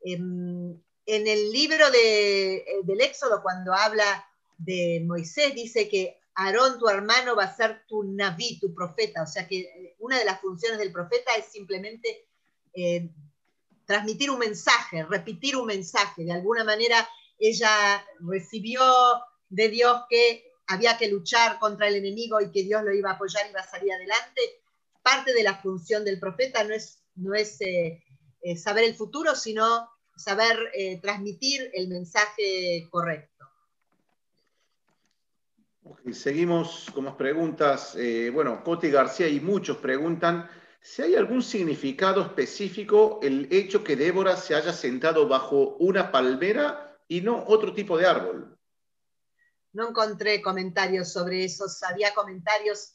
En, 0.00 0.82
el 1.06 1.52
libro 1.52 1.90
de, 1.90 2.64
del 2.84 3.00
Éxodo, 3.00 3.42
cuando 3.42 3.72
habla 3.74 4.26
de 4.58 5.02
Moisés, 5.04 5.54
dice 5.54 5.88
que 5.88 6.18
Aarón, 6.34 6.78
tu 6.78 6.88
hermano, 6.88 7.36
va 7.36 7.44
a 7.44 7.54
ser 7.54 7.84
tu 7.86 8.02
Naví, 8.04 8.58
tu 8.58 8.74
profeta. 8.74 9.22
O 9.22 9.26
sea 9.26 9.46
que 9.46 9.60
eh, 9.60 9.96
una 10.00 10.18
de 10.18 10.24
las 10.24 10.40
funciones 10.40 10.78
del 10.78 10.92
profeta 10.92 11.32
es 11.38 11.46
simplemente 11.46 12.26
eh, 12.74 13.08
transmitir 13.86 14.30
un 14.30 14.38
mensaje, 14.38 15.04
repetir 15.04 15.56
un 15.56 15.66
mensaje. 15.66 16.24
De 16.24 16.32
alguna 16.32 16.64
manera 16.64 17.08
ella 17.38 18.04
recibió 18.20 18.82
de 19.48 19.68
Dios 19.68 20.02
que 20.08 20.52
había 20.66 20.96
que 20.96 21.08
luchar 21.08 21.58
contra 21.58 21.88
el 21.88 21.96
enemigo 21.96 22.40
y 22.40 22.50
que 22.50 22.62
Dios 22.62 22.82
lo 22.82 22.92
iba 22.92 23.10
a 23.10 23.14
apoyar 23.14 23.46
y 23.46 23.50
iba 23.50 23.60
a 23.60 23.68
salir 23.68 23.92
adelante. 23.92 24.62
Parte 25.04 25.34
de 25.34 25.42
la 25.42 25.60
función 25.60 26.02
del 26.02 26.18
profeta 26.18 26.64
no 26.64 26.72
es, 26.74 27.04
no 27.16 27.34
es 27.34 27.60
eh, 27.60 28.02
eh, 28.40 28.56
saber 28.56 28.84
el 28.84 28.94
futuro, 28.94 29.34
sino 29.34 29.90
saber 30.16 30.56
eh, 30.72 30.98
transmitir 31.00 31.70
el 31.74 31.88
mensaje 31.88 32.88
correcto. 32.90 33.44
seguimos 36.10 36.90
con 36.94 37.04
más 37.04 37.16
preguntas. 37.16 37.94
bueno, 38.32 38.64
Coti 38.64 38.90
García 38.90 39.28
y 39.28 39.40
muchos 39.40 39.76
preguntan 39.76 40.48
si 40.80 41.02
hay 41.02 41.14
algún 41.16 41.42
significado 41.42 42.22
específico 42.22 43.20
el 43.22 43.48
hecho 43.52 43.84
que 43.84 43.96
Débora 43.96 44.36
se 44.36 44.54
haya 44.54 44.72
sentado 44.72 45.28
bajo 45.28 45.76
una 45.80 46.10
palmera 46.10 46.98
y 47.08 47.20
no 47.20 47.44
otro 47.46 47.74
tipo 47.74 47.98
de 47.98 48.06
árbol 48.06 48.54
no 49.74 49.88
encontré 49.88 50.40
comentarios 50.40 51.12
sobre 51.12 51.44
eso. 51.44 51.66
Había 51.86 52.14
comentarios 52.14 52.94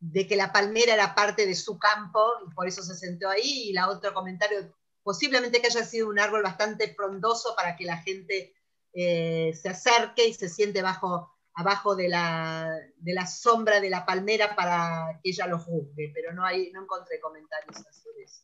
de 0.00 0.26
que 0.26 0.36
la 0.36 0.52
palmera 0.52 0.94
era 0.94 1.14
parte 1.14 1.46
de 1.46 1.54
su 1.54 1.78
campo 1.78 2.20
y 2.46 2.54
por 2.54 2.68
eso 2.68 2.82
se 2.82 2.94
sentó 2.94 3.28
ahí. 3.28 3.68
Y 3.68 3.72
la 3.72 3.88
otro 3.88 4.14
comentario, 4.14 4.74
posiblemente 5.02 5.60
que 5.60 5.68
haya 5.68 5.84
sido 5.84 6.08
un 6.08 6.18
árbol 6.18 6.42
bastante 6.42 6.94
frondoso 6.94 7.54
para 7.56 7.76
que 7.76 7.84
la 7.84 7.98
gente 7.98 8.54
eh, 8.92 9.52
se 9.60 9.68
acerque 9.68 10.26
y 10.26 10.34
se 10.34 10.48
siente 10.48 10.82
bajo, 10.82 11.32
abajo 11.54 11.96
de 11.96 12.08
la, 12.08 12.78
de 12.96 13.12
la, 13.12 13.26
sombra 13.26 13.80
de 13.80 13.90
la 13.90 14.06
palmera 14.06 14.54
para 14.54 15.20
que 15.22 15.30
ella 15.30 15.46
lo 15.46 15.58
juzgue. 15.58 16.12
Pero 16.14 16.32
no, 16.32 16.44
hay, 16.44 16.70
no 16.72 16.82
encontré 16.82 17.20
comentarios 17.20 17.76
sobre 17.76 18.24
eso. 18.24 18.42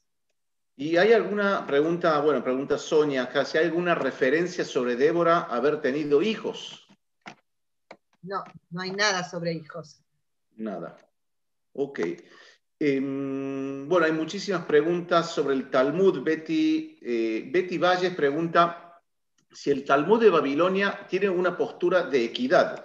¿Y 0.76 0.96
hay 0.96 1.12
alguna 1.12 1.64
pregunta, 1.66 2.20
bueno, 2.20 2.42
pregunta 2.42 2.78
Sonia 2.78 3.24
acá, 3.24 3.44
si 3.44 3.58
hay 3.58 3.66
alguna 3.66 3.94
referencia 3.94 4.64
sobre 4.64 4.96
Débora 4.96 5.42
haber 5.42 5.80
tenido 5.80 6.20
hijos? 6.20 6.88
No, 8.22 8.42
no 8.70 8.80
hay 8.80 8.90
nada 8.90 9.22
sobre 9.22 9.52
hijos. 9.52 10.02
Nada. 10.56 10.96
Ok. 11.74 12.00
Em, 12.78 13.88
bueno, 13.88 14.06
hay 14.06 14.12
muchísimas 14.12 14.64
preguntas 14.64 15.30
sobre 15.32 15.54
el 15.54 15.70
Talmud. 15.70 16.22
Betty, 16.22 16.98
eh, 17.00 17.48
Betty 17.52 17.78
Valles 17.78 18.14
pregunta 18.14 19.00
si 19.50 19.70
el 19.70 19.84
Talmud 19.84 20.20
de 20.20 20.30
Babilonia 20.30 21.06
tiene 21.08 21.28
una 21.28 21.56
postura 21.56 22.02
de 22.02 22.24
equidad. 22.24 22.84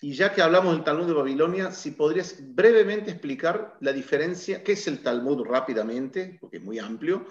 Y 0.00 0.14
ya 0.14 0.32
que 0.32 0.42
hablamos 0.42 0.74
del 0.74 0.84
Talmud 0.84 1.06
de 1.06 1.12
Babilonia, 1.12 1.70
si 1.70 1.90
podrías 1.92 2.38
brevemente 2.40 3.10
explicar 3.10 3.76
la 3.80 3.92
diferencia, 3.92 4.64
qué 4.64 4.72
es 4.72 4.86
el 4.88 5.02
Talmud 5.02 5.44
rápidamente, 5.44 6.38
porque 6.40 6.56
es 6.56 6.62
muy 6.62 6.78
amplio, 6.78 7.26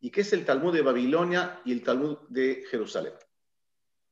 y 0.00 0.10
qué 0.10 0.20
es 0.20 0.32
el 0.32 0.44
Talmud 0.44 0.72
de 0.72 0.82
Babilonia 0.82 1.60
y 1.64 1.72
el 1.72 1.82
Talmud 1.82 2.18
de 2.28 2.64
Jerusalén. 2.70 3.14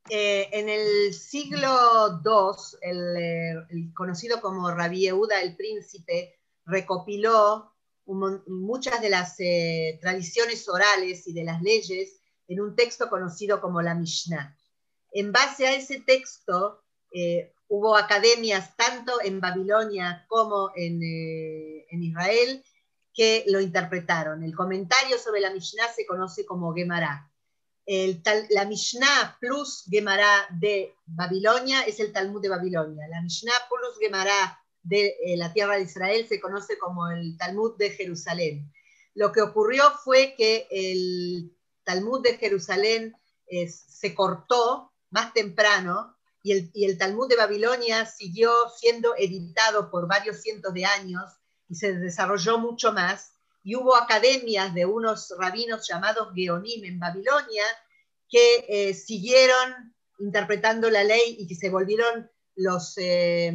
Eh, 0.09 0.49
en 0.53 0.69
el 0.69 1.15
siglo 1.15 2.21
II, 2.25 2.79
eh, 2.83 3.55
el, 3.71 3.95
conocido 3.95 4.41
como 4.41 4.71
Rabí 4.71 5.03
Yehuda 5.03 5.41
el 5.41 5.57
Príncipe 5.57 6.41
recopiló 6.65 7.73
muchas 8.05 9.01
de 9.01 9.09
las 9.09 9.37
eh, 9.39 9.99
tradiciones 10.03 10.69
orales 10.69 11.27
y 11.29 11.33
de 11.33 11.45
las 11.45 11.63
leyes 11.63 12.21
en 12.49 12.61
un 12.61 12.75
texto 12.75 13.09
conocido 13.09 13.61
como 13.61 13.81
la 13.81 13.95
Mishnah. 13.95 14.57
En 15.13 15.31
base 15.31 15.67
a 15.69 15.75
ese 15.75 16.01
texto, 16.01 16.83
hubo 17.69 17.97
academias 17.97 18.77
tanto 18.77 19.23
en 19.23 19.41
Babilonia 19.41 20.27
como 20.29 20.73
en, 20.75 21.01
en, 21.03 22.03
Israel 22.03 22.65
que 23.15 23.45
lo 23.47 23.61
interpretaron. 23.61 24.43
El 24.43 24.55
comentario 24.55 25.19
sobre 25.19 25.41
la 25.41 25.53
Mishnah 25.53 25.89
se 25.89 26.07
conoce 26.07 26.45
como 26.45 26.75
Gemara 26.75 27.32
la 27.87 28.65
Mishnah 28.65 29.37
plus 29.41 29.85
Gemara 29.91 30.47
de 30.51 30.95
Babilonia 31.05 31.83
es 31.83 32.01
el 32.01 32.13
Talmud 32.13 32.41
de 32.41 32.49
Babilonia. 32.49 33.09
La 33.09 33.21
Mishnah 33.21 33.53
plus 33.69 33.99
Gemara 34.01 34.59
de 34.83 35.17
eh, 35.25 35.37
la 35.37 35.53
tierra 35.53 35.77
de 35.77 35.83
Israel 35.83 36.27
se 36.29 36.41
conoce 36.41 36.79
como 36.79 37.09
el 37.09 37.37
Talmud 37.37 37.77
de 37.77 37.91
Jerusalén. 37.91 38.73
Lo 39.15 39.33
que 39.33 39.43
ocurrió 39.43 39.85
fue 40.05 40.35
que 40.37 40.67
el 40.71 41.57
Talmud 41.85 42.23
de 42.23 42.39
Jerusalén 42.39 43.15
se 43.67 44.15
cortó 44.15 44.93
más 45.11 45.35
temprano 45.35 46.17
y 46.43 46.53
el, 46.53 46.71
y 46.73 46.87
el 46.87 46.97
Talmud 46.97 47.29
de 47.29 47.37
Babilonia 47.37 48.07
siguió 48.07 48.51
siendo 48.77 49.15
editado 49.17 49.91
por 49.91 50.09
varios 50.09 50.41
cientos 50.41 50.73
de 50.73 50.87
años 50.87 51.25
y 51.69 51.75
se 51.75 51.95
desarrolló 51.95 52.59
mucho 52.59 52.93
más 52.93 53.32
y 53.63 53.77
hubo 53.77 53.97
academias 53.97 54.75
de 54.75 54.87
unos 54.87 55.33
rabinos 55.39 55.87
llamados 55.89 56.29
Geonim 56.35 56.85
en 56.85 56.99
Babilonia 56.99 57.65
que 58.29 58.65
eh, 58.69 58.95
siguieron 58.95 59.95
interpretando 60.19 60.91
la 60.91 61.05
ley 61.05 61.37
y 61.39 61.47
que 61.47 61.55
se 61.55 61.71
volvieron 61.71 62.31
los, 62.57 62.95
eh, 62.97 63.55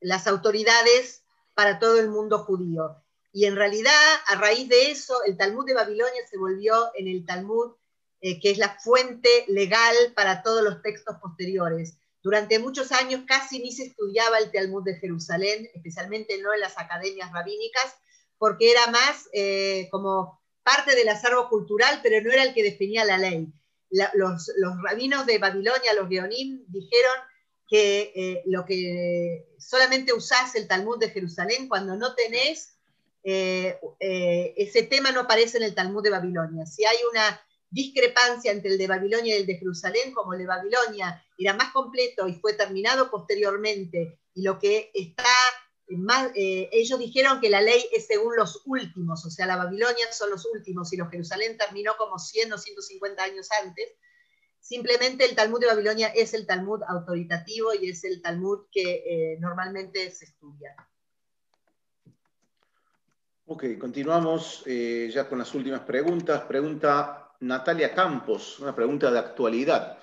las 0.00 0.26
autoridades 0.26 1.24
para 1.54 1.78
todo 1.78 1.98
el 1.98 2.08
mundo 2.08 2.38
judío. 2.40 3.02
Y 3.32 3.44
en 3.44 3.56
realidad, 3.56 3.92
a 4.26 4.36
raíz 4.36 4.68
de 4.68 4.90
eso, 4.90 5.22
el 5.24 5.36
Talmud 5.36 5.66
de 5.66 5.74
Babilonia 5.74 6.26
se 6.28 6.38
volvió 6.38 6.90
en 6.94 7.08
el 7.08 7.24
Talmud, 7.24 7.74
eh, 8.20 8.40
que 8.40 8.50
es 8.50 8.58
la 8.58 8.78
fuente 8.80 9.44
legal 9.48 9.94
para 10.14 10.42
todos 10.42 10.62
los 10.62 10.82
textos 10.82 11.16
posteriores. 11.20 11.98
Durante 12.22 12.58
muchos 12.58 12.90
años 12.90 13.22
casi 13.26 13.60
ni 13.60 13.72
se 13.72 13.84
estudiaba 13.84 14.38
el 14.38 14.50
Talmud 14.50 14.82
de 14.82 14.96
Jerusalén, 14.96 15.68
especialmente 15.74 16.40
no 16.42 16.52
en 16.52 16.60
las 16.60 16.76
academias 16.78 17.32
rabínicas, 17.32 17.94
porque 18.38 18.70
era 18.70 18.86
más 18.88 19.28
eh, 19.32 19.88
como 19.90 20.40
parte 20.62 20.94
del 20.94 21.08
acervo 21.08 21.48
cultural, 21.48 22.00
pero 22.02 22.22
no 22.22 22.32
era 22.32 22.44
el 22.44 22.54
que 22.54 22.62
definía 22.62 23.04
la 23.04 23.18
ley. 23.18 23.48
los, 23.90 24.52
rabinos 24.82 25.26
de 25.26 25.38
Babilonia, 25.38 25.94
los 25.94 26.08
Geonim, 26.08 26.64
dijeron 26.68 27.14
que 27.68 28.12
eh, 28.14 28.42
lo 28.46 28.64
que 28.64 29.46
solamente 29.58 30.12
usás 30.12 30.54
el 30.54 30.68
Talmud 30.68 30.98
de 30.98 31.10
Jerusalén 31.10 31.68
cuando 31.68 31.96
no 31.96 32.14
tenés, 32.14 32.76
eh, 33.24 33.78
ese 34.56 34.84
tema 34.84 35.10
no 35.10 35.20
aparece 35.20 35.58
en 35.58 35.64
el 35.64 35.74
Talmud 35.74 36.02
de 36.02 36.10
Babilonia. 36.10 36.64
Si 36.64 36.84
hay 36.84 36.96
una 37.10 37.40
discrepancia 37.70 38.52
entre 38.52 38.70
el 38.70 38.78
de 38.78 38.86
Babilonia 38.86 39.36
y 39.36 39.40
el 39.40 39.46
de 39.46 39.58
Jerusalén, 39.58 40.12
como 40.14 40.32
el 40.32 40.40
de 40.40 40.46
Babilonia 40.46 41.22
era 41.36 41.54
más 41.54 41.72
completo 41.72 42.26
y 42.28 42.34
fue 42.34 42.54
terminado 42.54 43.10
posteriormente, 43.10 44.18
y 44.34 44.42
lo 44.42 44.58
que 44.58 44.90
está 44.94 45.24
eh, 45.88 46.68
ellos 46.72 46.98
dijeron 46.98 47.40
que 47.40 47.48
la 47.48 47.62
ley 47.62 47.82
es 47.92 48.06
según 48.06 48.36
los 48.36 48.62
últimos, 48.66 49.24
o 49.24 49.30
sea, 49.30 49.46
la 49.46 49.56
Babilonia 49.56 50.12
son 50.12 50.30
los 50.30 50.44
últimos 50.46 50.92
y 50.92 50.96
los 50.96 51.10
Jerusalén 51.10 51.56
terminó 51.56 51.96
como 51.96 52.18
100 52.18 52.52
o 52.52 52.58
150 52.58 53.22
años 53.22 53.48
antes. 53.62 53.94
Simplemente 54.60 55.24
el 55.24 55.34
Talmud 55.34 55.60
de 55.60 55.66
Babilonia 55.66 56.08
es 56.08 56.34
el 56.34 56.46
Talmud 56.46 56.82
autoritativo 56.86 57.72
y 57.72 57.88
es 57.88 58.04
el 58.04 58.20
Talmud 58.20 58.66
que 58.70 59.04
eh, 59.06 59.38
normalmente 59.40 60.10
se 60.10 60.26
estudia. 60.26 60.76
Ok, 63.46 63.64
continuamos 63.78 64.62
eh, 64.66 65.10
ya 65.10 65.26
con 65.26 65.38
las 65.38 65.54
últimas 65.54 65.80
preguntas. 65.80 66.42
Pregunta 66.42 67.32
Natalia 67.40 67.94
Campos, 67.94 68.58
una 68.58 68.74
pregunta 68.74 69.10
de 69.10 69.18
actualidad. 69.18 69.98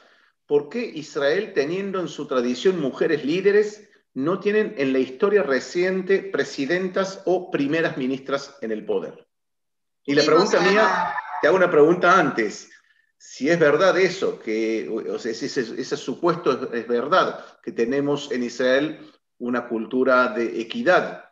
¿Por 0.47 0.69
qué 0.69 0.83
Israel, 0.83 1.53
teniendo 1.53 1.99
en 1.99 2.07
su 2.07 2.25
tradición 2.27 2.79
mujeres 2.79 3.23
líderes, 3.23 3.84
no 4.15 4.39
tienen 4.39 4.73
en 4.77 4.93
la 4.93 4.99
historia 4.99 5.43
reciente 5.43 6.19
presidentas 6.19 7.21
o 7.25 7.51
primeras 7.51 7.97
ministras 7.97 8.55
en 8.61 8.71
el 8.71 8.85
poder. 8.85 9.27
Y 10.05 10.15
la 10.15 10.23
pregunta 10.23 10.61
mía, 10.61 11.13
te 11.41 11.47
hago 11.47 11.57
una 11.57 11.69
pregunta 11.69 12.17
antes. 12.17 12.71
si 13.17 13.49
es 13.49 13.59
verdad 13.59 13.97
eso, 13.99 14.39
que 14.39 14.87
o 14.89 15.19
sea, 15.19 15.31
ese, 15.31 15.97
supuesto 15.97 16.73
es, 16.73 16.87
verdad, 16.87 17.59
que 17.61 17.73
tenemos 17.73 18.31
en 18.31 18.43
Israel 18.43 19.11
una 19.37 19.67
cultura 19.67 20.29
de 20.29 20.61
equidad. 20.61 21.25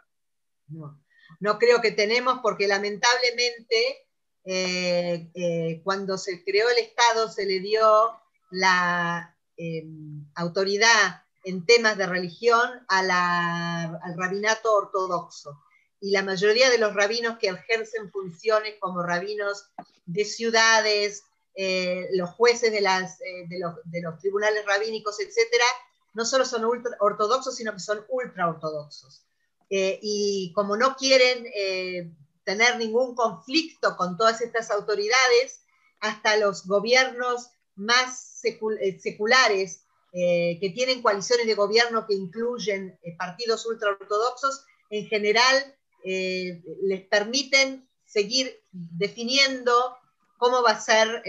No, 0.68 1.02
no 1.40 1.58
creo 1.60 1.80
que 1.82 1.92
tenemos 1.92 2.40
porque 2.42 2.68
lamentablemente 2.68 4.08
eh, 4.44 5.30
eh, 5.36 5.82
cuando 5.86 6.18
se 6.18 6.44
creó 6.44 6.70
el 6.70 6.80
Estado 6.80 7.30
se 7.30 7.46
le 7.46 7.62
dio 7.62 8.12
la 8.52 9.38
em, 9.56 10.26
autoridad 10.36 11.23
en 11.44 11.66
temas 11.66 11.98
de 11.98 12.08
religión 12.08 12.70
al 12.88 14.18
rabinato 14.18 14.74
ortodoxo. 14.74 15.62
Y 16.00 16.12
la 16.12 16.22
mayoría 16.22 16.70
de 16.70 16.78
los 16.78 16.94
rabinos 16.94 17.38
que 17.38 17.48
ejercen 17.48 18.12
funciones 18.12 18.76
como 18.80 19.04
rabinos 19.04 19.70
de 20.06 20.26
ciudades, 20.26 21.24
eh, 21.56 22.10
los 22.14 22.30
jueces 22.32 22.72
de, 22.72 22.82
las, 22.82 23.20
de, 23.20 24.02
los, 24.02 24.20
tribunales 24.20 24.66
rabínicos, 24.66 25.20
etcétera, 25.20 25.66
no 26.14 26.26
solo 26.26 26.46
son 26.46 26.66
ortodoxos, 27.00 27.56
sino 27.56 27.74
que 27.74 27.80
son 27.80 28.06
ultra 28.10 28.50
ortodoxos. 28.50 29.26
y 29.70 30.52
como 30.54 30.78
no 30.78 30.96
quieren 30.96 31.46
tener 32.44 32.78
ningún 32.78 33.16
conflicto 33.16 33.96
con 33.96 34.18
todas 34.18 34.42
estas 34.42 34.70
autoridades, 34.72 35.62
hasta 36.00 36.36
los 36.38 36.68
gobiernos 36.68 37.50
más 37.76 38.44
eh, 38.44 39.00
seculares 39.00 39.86
eh, 40.14 40.58
que 40.62 40.70
tienen 40.70 41.02
coaliciones 41.02 41.46
de 41.46 41.56
gobierno 41.56 42.06
que 42.08 42.14
incluyen 42.14 42.98
eh, 43.02 43.16
partidos 43.18 43.66
ultraortodoxos, 43.66 44.66
en 44.90 45.08
general 45.08 45.76
les 46.06 47.08
permiten 47.08 47.88
seguir 48.04 48.62
definiendo 48.74 49.72
cómo 50.38 50.62
va 50.62 50.72
a 50.72 50.82
ser 50.82 51.24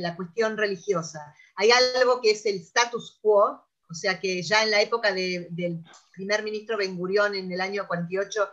la 0.00 0.16
cuestión 0.16 0.56
religiosa. 0.56 1.34
Hay 1.54 1.70
algo 1.70 2.22
que 2.22 2.30
es 2.30 2.46
el 2.46 2.56
status 2.56 3.18
quo, 3.20 3.62
o 3.90 3.94
sea 3.94 4.18
que 4.18 4.42
ya 4.42 4.62
en 4.62 4.70
la 4.70 4.80
época 4.80 5.12
del 5.12 5.84
primer 6.14 6.42
ministro 6.42 6.78
Ben 6.78 6.96
Gurión 6.96 7.34
en 7.34 7.52
el 7.52 7.60
año 7.60 7.86
48 7.86 8.48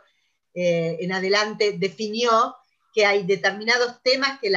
eh, 0.56 0.98
en 1.00 1.12
adelante 1.12 1.76
definió 1.80 2.56
que 2.94 3.06
hay 3.06 3.24
determinados 3.24 4.04
temas 4.04 4.40
que 4.40 4.50
el 4.50 4.56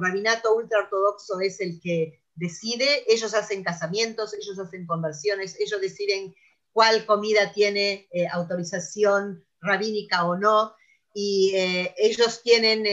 rabinato 0.00 0.54
ultraortodoxo 0.54 1.40
es 1.40 1.60
el 1.60 1.80
que 1.80 2.22
decide, 2.34 3.04
ellos 3.06 3.34
hacen 3.34 3.62
casamientos, 3.62 4.34
ellos 4.34 4.58
hacen 4.58 4.86
conversiones, 4.86 5.58
ellos 5.60 5.80
deciden 5.80 6.34
cuál 6.72 7.06
comida 7.06 7.52
tiene 7.52 8.08
eh, 8.12 8.26
autorización 8.32 9.44
rabínica 9.60 10.26
o 10.26 10.36
no, 10.36 10.74
y 11.14 11.52
eh, 11.54 11.94
ellos 11.96 12.42
tienen 12.42 12.84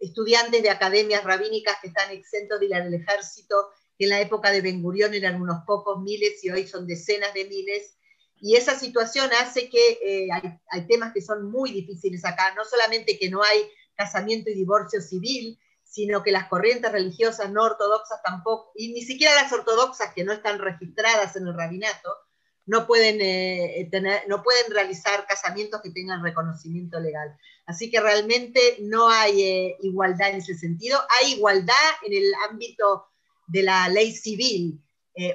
estudiantes 0.00 0.62
de 0.62 0.70
academias 0.70 1.24
rabínicas 1.24 1.76
que 1.82 1.88
están 1.88 2.10
exentos 2.10 2.58
de 2.58 2.66
ir 2.66 2.74
al 2.74 2.94
ejército, 2.94 3.54
que 3.98 4.04
en 4.04 4.10
la 4.10 4.22
época 4.22 4.50
de 4.50 4.62
Ben 4.62 4.82
Gurión 4.82 5.12
eran 5.12 5.42
unos 5.42 5.64
pocos 5.66 6.00
miles 6.00 6.42
y 6.42 6.48
hoy 6.48 6.66
son 6.66 6.86
decenas 6.86 7.34
de 7.34 7.44
miles, 7.44 7.98
y 8.42 8.56
esa 8.56 8.76
situación 8.76 9.30
hace 9.40 9.70
que 9.70 9.98
eh, 10.02 10.28
hay, 10.68 10.86
temas 10.88 11.14
que 11.14 11.22
son 11.22 11.48
muy 11.48 11.70
difíciles 11.70 12.24
acá, 12.24 12.52
no 12.56 12.64
solamente 12.64 13.16
que 13.16 13.30
no 13.30 13.40
hay 13.40 13.70
casamiento 13.94 14.50
y 14.50 14.54
divorcio 14.54 15.00
civil, 15.00 15.56
sino 15.92 16.22
que 16.22 16.32
las 16.32 16.48
corrientes 16.48 16.90
religiosas 16.90 17.52
no 17.52 17.64
ortodoxas 17.64 18.22
tampoco, 18.22 18.72
y 18.74 18.94
ni 18.94 19.02
siquiera 19.02 19.34
las 19.34 19.52
ortodoxas 19.52 20.14
que 20.14 20.24
no 20.24 20.32
están 20.32 20.58
registradas 20.58 21.36
en 21.36 21.46
el 21.46 21.54
rabinato, 21.54 22.16
no 22.64 22.86
pueden, 22.86 23.18
eh, 23.20 23.88
tener, 23.90 24.22
no 24.26 24.42
pueden 24.42 24.72
realizar 24.72 25.26
casamientos 25.26 25.82
que 25.82 25.90
tengan 25.90 26.22
reconocimiento 26.22 26.98
legal. 26.98 27.36
Así 27.66 27.90
que 27.90 28.00
realmente 28.00 28.78
no 28.80 29.10
hay 29.10 29.42
eh, 29.42 29.76
igualdad 29.82 30.30
en 30.30 30.36
ese 30.36 30.54
sentido. 30.54 30.98
Hay 31.20 31.34
igualdad 31.34 31.74
en 32.06 32.14
el 32.14 32.32
ámbito 32.48 33.08
de 33.46 33.62
la 33.62 33.88
ley 33.88 34.12
civil. 34.12 34.80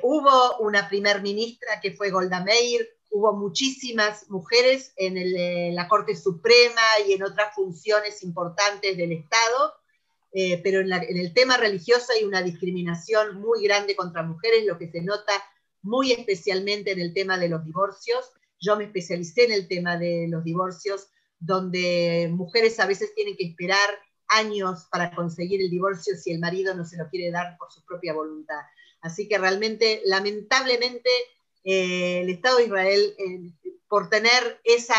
hubo 0.02 0.58
una 0.58 0.90
primer 0.90 1.22
ministra 1.22 1.80
que 1.80 1.92
fue 1.92 2.10
Golda 2.10 2.44
Meir, 2.44 2.90
hubo 3.12 3.34
muchísimas 3.34 4.30
mujeres 4.30 4.94
en, 4.96 5.18
eh, 5.18 5.72
la 5.74 5.88
Corte 5.88 6.16
Suprema 6.16 6.82
y 7.08 7.14
en 7.14 7.24
otras 7.24 7.54
funciones 7.56 8.24
importantes 8.24 8.98
del 8.98 9.12
Estado, 9.12 9.74
eh, 10.40 10.62
pero 10.64 10.82
en, 10.82 10.94
el 10.94 11.34
tema 11.34 11.58
religioso 11.58 12.14
hay 12.14 12.24
una 12.24 12.44
discriminación 12.44 13.42
muy 13.42 13.64
grande 13.64 13.96
contra 13.96 14.22
mujeres, 14.22 14.68
lo 14.68 14.78
que 14.78 14.88
se 14.88 15.02
nota 15.02 15.34
muy 15.82 16.12
especialmente 16.12 16.92
en 16.92 17.00
el 17.00 17.12
tema 17.16 17.40
de 17.40 17.50
los 17.50 17.66
divorcios. 17.66 18.34
Yo 18.60 18.78
me 18.78 18.84
especialicé 18.84 19.46
en 19.46 19.54
el 19.54 19.68
tema 19.68 19.98
de 19.98 20.28
los 20.30 20.44
divorcios, 20.44 21.08
donde 21.40 22.30
mujeres 22.32 22.80
a 22.80 22.86
veces 22.86 23.16
tienen 23.16 23.36
que 23.36 23.46
esperar 23.46 23.90
años 24.28 24.86
para 24.92 25.10
conseguir 25.16 25.60
el 25.60 25.72
divorcio 25.72 26.16
si 26.16 26.34
el 26.34 26.40
marido 26.40 26.76
no 26.76 26.86
se 26.86 26.98
lo 26.98 27.10
quiere 27.10 27.32
dar 27.32 27.58
por 27.58 27.72
su 27.72 27.84
propia 27.84 28.14
voluntad. 28.14 28.62
Así 29.02 29.28
que 29.28 29.40
realmente, 29.40 30.04
lamentablemente, 30.06 31.10
eh, 31.64 32.22
el 32.22 32.30
Estado 32.30 32.58
de 32.58 32.66
Israel 32.66 33.16
eh, 33.18 33.74
por 33.90 34.12
tener 34.12 34.62
esa, 34.64 34.94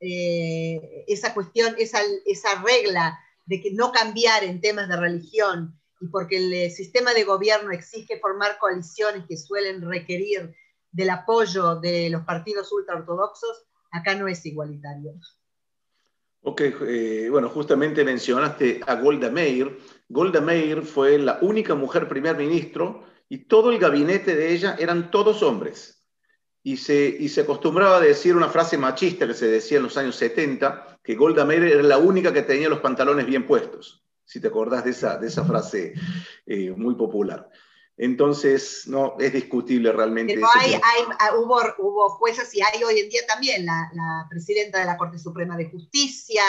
esa 0.00 1.34
cuestión, 1.34 1.76
esa, 1.78 2.00
esa 2.26 2.60
regla 2.62 3.16
de 3.50 3.60
que 3.60 3.72
no 3.72 3.90
cambiar 3.90 4.44
en 4.44 4.60
temas 4.60 4.88
de 4.88 4.96
religión 4.96 5.76
y 6.00 6.06
porque 6.06 6.36
el 6.36 6.70
sistema 6.70 7.12
de 7.12 7.24
gobierno 7.24 7.72
exige 7.72 8.20
formar 8.20 8.58
coaliciones 8.60 9.24
que 9.28 9.36
suelen 9.36 9.82
requerir 9.82 10.54
del 10.92 11.10
apoyo 11.10 11.74
de 11.74 12.10
los 12.10 12.22
partidos 12.22 12.70
ultraortodoxos, 12.70 13.66
acá 13.90 14.14
no 14.14 14.28
es 14.28 14.46
igualitario. 14.46 15.14
Ok, 16.42 16.62
bueno, 17.28 17.48
justamente 17.48 18.04
mencionaste 18.04 18.82
a 18.86 18.94
Golda 18.94 19.30
Meir. 19.30 19.80
Golda 20.08 20.40
Meir 20.40 20.82
fue 20.82 21.18
la 21.18 21.40
única 21.42 21.74
mujer 21.74 22.08
primer 22.08 22.36
ministro 22.36 23.02
y 23.28 23.46
todo 23.46 23.72
el 23.72 23.80
gabinete 23.80 24.36
de 24.36 24.52
ella 24.52 24.76
eran 24.78 25.10
todos 25.10 25.42
hombres. 25.42 25.99
Y 26.62 26.76
se, 26.76 27.16
y 27.18 27.28
se 27.28 27.42
acostumbraba 27.42 27.96
a 27.96 28.00
decir 28.00 28.36
una 28.36 28.50
frase 28.50 28.76
machista 28.76 29.26
que 29.26 29.34
se 29.34 29.46
decía 29.46 29.78
en 29.78 29.84
los 29.84 29.96
años 29.96 30.16
70, 30.16 30.98
que 31.02 31.14
Golda 31.14 31.44
Meir 31.44 31.64
era 31.64 31.82
la 31.82 31.98
única 31.98 32.32
que 32.32 32.42
tenía 32.42 32.68
los 32.68 32.80
pantalones 32.80 33.26
bien 33.26 33.46
puestos, 33.46 34.04
si 34.24 34.40
te 34.40 34.48
acordás 34.48 34.84
de 34.84 34.90
esa, 34.90 35.16
de 35.16 35.28
esa 35.28 35.44
frase 35.44 35.94
eh, 36.46 36.70
muy 36.76 36.94
popular. 36.96 37.48
Entonces, 37.96 38.84
no, 38.86 39.16
es 39.18 39.32
discutible 39.32 39.92
realmente. 39.92 40.34
Pero 40.34 40.46
hay, 40.54 40.74
ah, 41.18 41.36
hubo, 41.36 41.60
hubo 41.78 42.08
jueces 42.10 42.54
y 42.54 42.60
hay 42.60 42.82
hoy 42.82 42.98
en 42.98 43.08
día 43.10 43.20
también 43.26 43.66
la, 43.66 43.90
la 43.92 44.26
presidenta 44.28 44.78
de 44.80 44.86
la 44.86 44.96
Corte 44.96 45.18
Suprema 45.18 45.56
de 45.56 45.70
Justicia, 45.70 46.42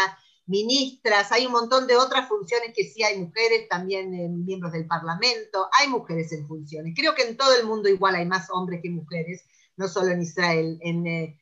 ministras, 0.51 1.31
hay 1.31 1.45
un 1.45 1.53
montón 1.53 1.87
de 1.87 1.95
otras 1.95 2.27
funciones 2.27 2.71
que 2.75 2.83
sí 2.83 3.03
hay 3.03 3.19
mujeres, 3.19 3.67
también 3.69 4.13
eh, 4.13 4.27
miembros 4.29 4.73
del 4.73 4.85
Parlamento, 4.85 5.67
hay 5.79 5.87
mujeres 5.87 6.31
en 6.33 6.47
funciones. 6.47 6.93
Creo 6.95 7.15
que 7.15 7.23
en 7.23 7.37
todo 7.37 7.55
el 7.55 7.65
mundo 7.65 7.89
igual 7.89 8.15
hay 8.15 8.25
más 8.25 8.49
hombres 8.51 8.81
que 8.81 8.89
mujeres, 8.89 9.43
no 9.81 9.87
solo 9.87 10.11
en 10.11 10.21
Israel, 10.21 10.79
en, 10.81 11.07
eh, 11.07 11.41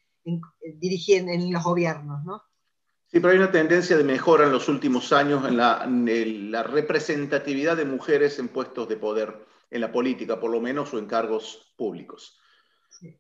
dirigiendo 0.78 1.32
en 1.32 1.52
los 1.52 1.64
gobiernos, 1.64 2.24
¿no? 2.24 2.42
Sí, 3.12 3.20
pero 3.20 3.30
hay 3.32 3.38
una 3.38 3.52
tendencia 3.52 3.98
de 3.98 4.04
mejora 4.04 4.46
en 4.46 4.52
los 4.52 4.70
últimos 4.70 5.12
años 5.12 5.44
en 5.46 5.58
la, 5.58 6.64
representatividad 6.64 7.76
de 7.76 7.86
mujeres 7.86 8.38
en 8.38 8.50
puestos 8.50 8.88
de 8.88 8.98
poder 8.98 9.46
en 9.72 9.82
la 9.82 9.92
política, 9.92 10.40
por 10.40 10.52
lo 10.52 10.62
menos, 10.62 10.94
o 10.94 11.00
en 11.00 11.08
cargos 11.08 11.74
públicos. 11.76 12.40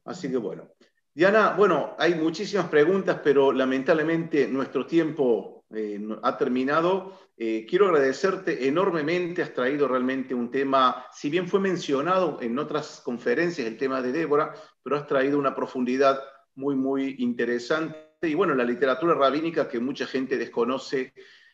Así 0.05 0.29
que 0.29 0.37
bueno. 0.37 0.69
Diana, 1.13 1.55
bueno, 1.57 1.95
hay 1.97 2.13
muchísimas 2.15 2.69
preguntas, 2.69 3.19
pero 3.23 3.51
lamentablemente 3.51 4.47
nuestro 4.47 4.85
tiempo 4.85 5.65
eh, 5.73 5.99
ha 6.21 6.37
terminado. 6.37 7.17
Eh, 7.35 7.65
quiero 7.67 7.87
agradecerte 7.87 8.67
enormemente, 8.67 9.41
has 9.41 9.53
traído 9.53 9.87
realmente 9.87 10.33
un 10.33 10.51
tema, 10.51 11.05
si 11.11 11.29
bien 11.29 11.47
fue 11.47 11.59
mencionado 11.59 12.37
en 12.41 12.59
otras 12.59 13.01
conferencias 13.03 13.67
el 13.67 13.77
tema 13.77 14.01
de 14.01 14.11
Débora, 14.11 14.53
pero 14.83 14.95
has 14.95 15.07
traído 15.07 15.37
una 15.37 15.55
profundidad 15.55 16.21
muy, 16.55 16.75
muy 16.75 17.15
interesante. 17.19 17.97
Y 18.21 18.33
bueno, 18.33 18.53
la 18.55 18.63
literatura 18.63 19.13
rabínica 19.13 19.67
que 19.67 19.79
mucha 19.79 20.05
gente 20.05 20.37
desconoce, 20.37 21.13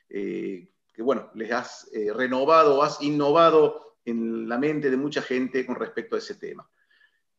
eh, 0.09 0.69
que 0.93 1.01
bueno, 1.01 1.29
les 1.35 1.51
has 1.51 1.89
renovado, 2.15 2.81
has 2.81 3.01
innovado 3.01 3.97
en 4.05 4.47
la 4.47 4.57
mente 4.57 4.89
de 4.89 4.97
mucha 4.97 5.21
gente 5.21 5.65
con 5.65 5.75
respecto 5.75 6.15
a 6.15 6.19
ese 6.19 6.35
tema. 6.35 6.69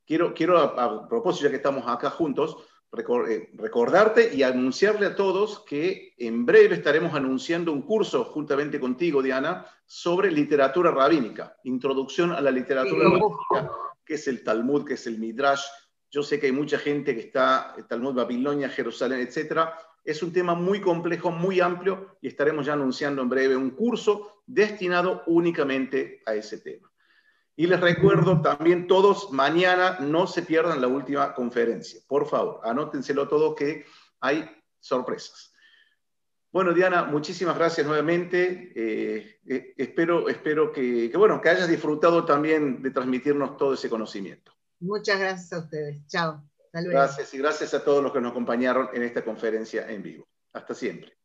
Quiero, 0.05 0.35
quiero 0.35 0.59
a 0.59 1.09
propósito, 1.09 1.45
ya 1.45 1.51
que 1.51 1.57
estamos 1.57 1.85
acá 1.89 2.11
juntos, 2.11 2.59
eh, 3.29 3.51
recordarte 3.55 4.35
y 4.35 4.43
anunciarle 4.43 5.07
a 5.07 5.15
todos 5.15 5.65
que 5.67 6.15
en 6.17 6.47
breve 6.47 6.77
estaremos 6.77 7.15
anunciando 7.15 7.73
un 7.73 7.83
curso 7.83 8.25
juntamente 8.25 8.81
contigo, 8.81 9.23
Diana, 9.23 9.67
sobre 9.85 10.31
literatura 10.31 10.91
rabínica, 10.91 11.59
introducción 11.65 12.33
a 12.33 12.41
la 12.41 12.51
literatura 12.51 13.05
rabínica, 13.05 13.71
que 14.07 14.15
es 14.15 14.29
el 14.29 14.43
Talmud, 14.45 14.87
que 14.87 14.95
es 14.95 15.07
el 15.07 15.19
Midrash. 15.19 15.65
Yo 16.11 16.23
sé 16.23 16.39
que 16.39 16.47
hay 16.47 16.53
mucha 16.53 16.79
gente 16.79 17.15
que 17.15 17.21
está, 17.21 17.75
el 17.77 17.87
Talmud 17.87 18.15
Babilonia, 18.15 18.71
Jerusalén, 18.71 19.21
etcétera. 19.21 19.77
Es 20.05 20.23
un 20.23 20.33
tema 20.33 20.55
muy 20.55 20.81
complejo, 20.81 21.33
muy 21.33 21.61
amplio 21.61 22.17
y 22.23 22.29
estaremos 22.29 22.65
ya 22.65 22.75
anunciando 22.75 23.21
en 23.21 23.29
breve 23.29 23.57
un 23.57 23.71
curso 23.71 24.43
destinado 24.47 25.25
únicamente 25.27 26.23
a 26.25 26.35
ese 26.35 26.59
tema. 26.59 26.91
Y 27.57 27.67
les 27.67 27.81
recuerdo 27.81 28.41
también 28.41 28.87
todos, 28.87 29.33
mañana 29.33 29.99
no 29.99 30.27
se 30.27 30.43
pierdan 30.43 30.81
la 30.81 30.89
última 30.89 31.35
conferencia. 31.35 32.01
Por 32.07 32.29
favor, 32.29 32.61
anótenselo 32.63 33.27
todo 33.27 33.55
que 33.55 33.87
hay 34.21 34.49
sorpresas. 34.79 35.53
Bueno, 36.57 36.73
Diana, 36.73 37.05
muchísimas 37.05 37.55
gracias 37.59 37.87
nuevamente. 37.87 38.73
Eh, 38.75 39.41
eh, 39.47 39.75
espero 39.77 40.27
espero 40.27 40.73
que, 40.73 41.13
bueno, 41.15 41.39
que 41.39 41.51
hayas 41.51 41.69
disfrutado 41.69 42.25
también 42.25 42.81
de 42.81 42.91
transmitirnos 42.93 43.59
todo 43.59 43.75
ese 43.75 43.91
conocimiento. 43.91 44.53
Muchas 44.81 45.21
gracias 45.21 45.53
a 45.53 45.59
ustedes. 45.59 46.07
Chao. 46.07 46.43
Gracias 46.73 47.35
y 47.35 47.37
gracias 47.37 47.75
a 47.75 47.85
todos 47.85 48.03
los 48.03 48.11
que 48.11 48.23
nos 48.23 48.31
acompañaron 48.31 48.89
en 48.95 49.03
esta 49.03 49.23
conferencia 49.23 49.87
en 49.91 50.03
vivo. 50.03 50.27
Hasta 50.55 50.73
siempre. 50.73 51.19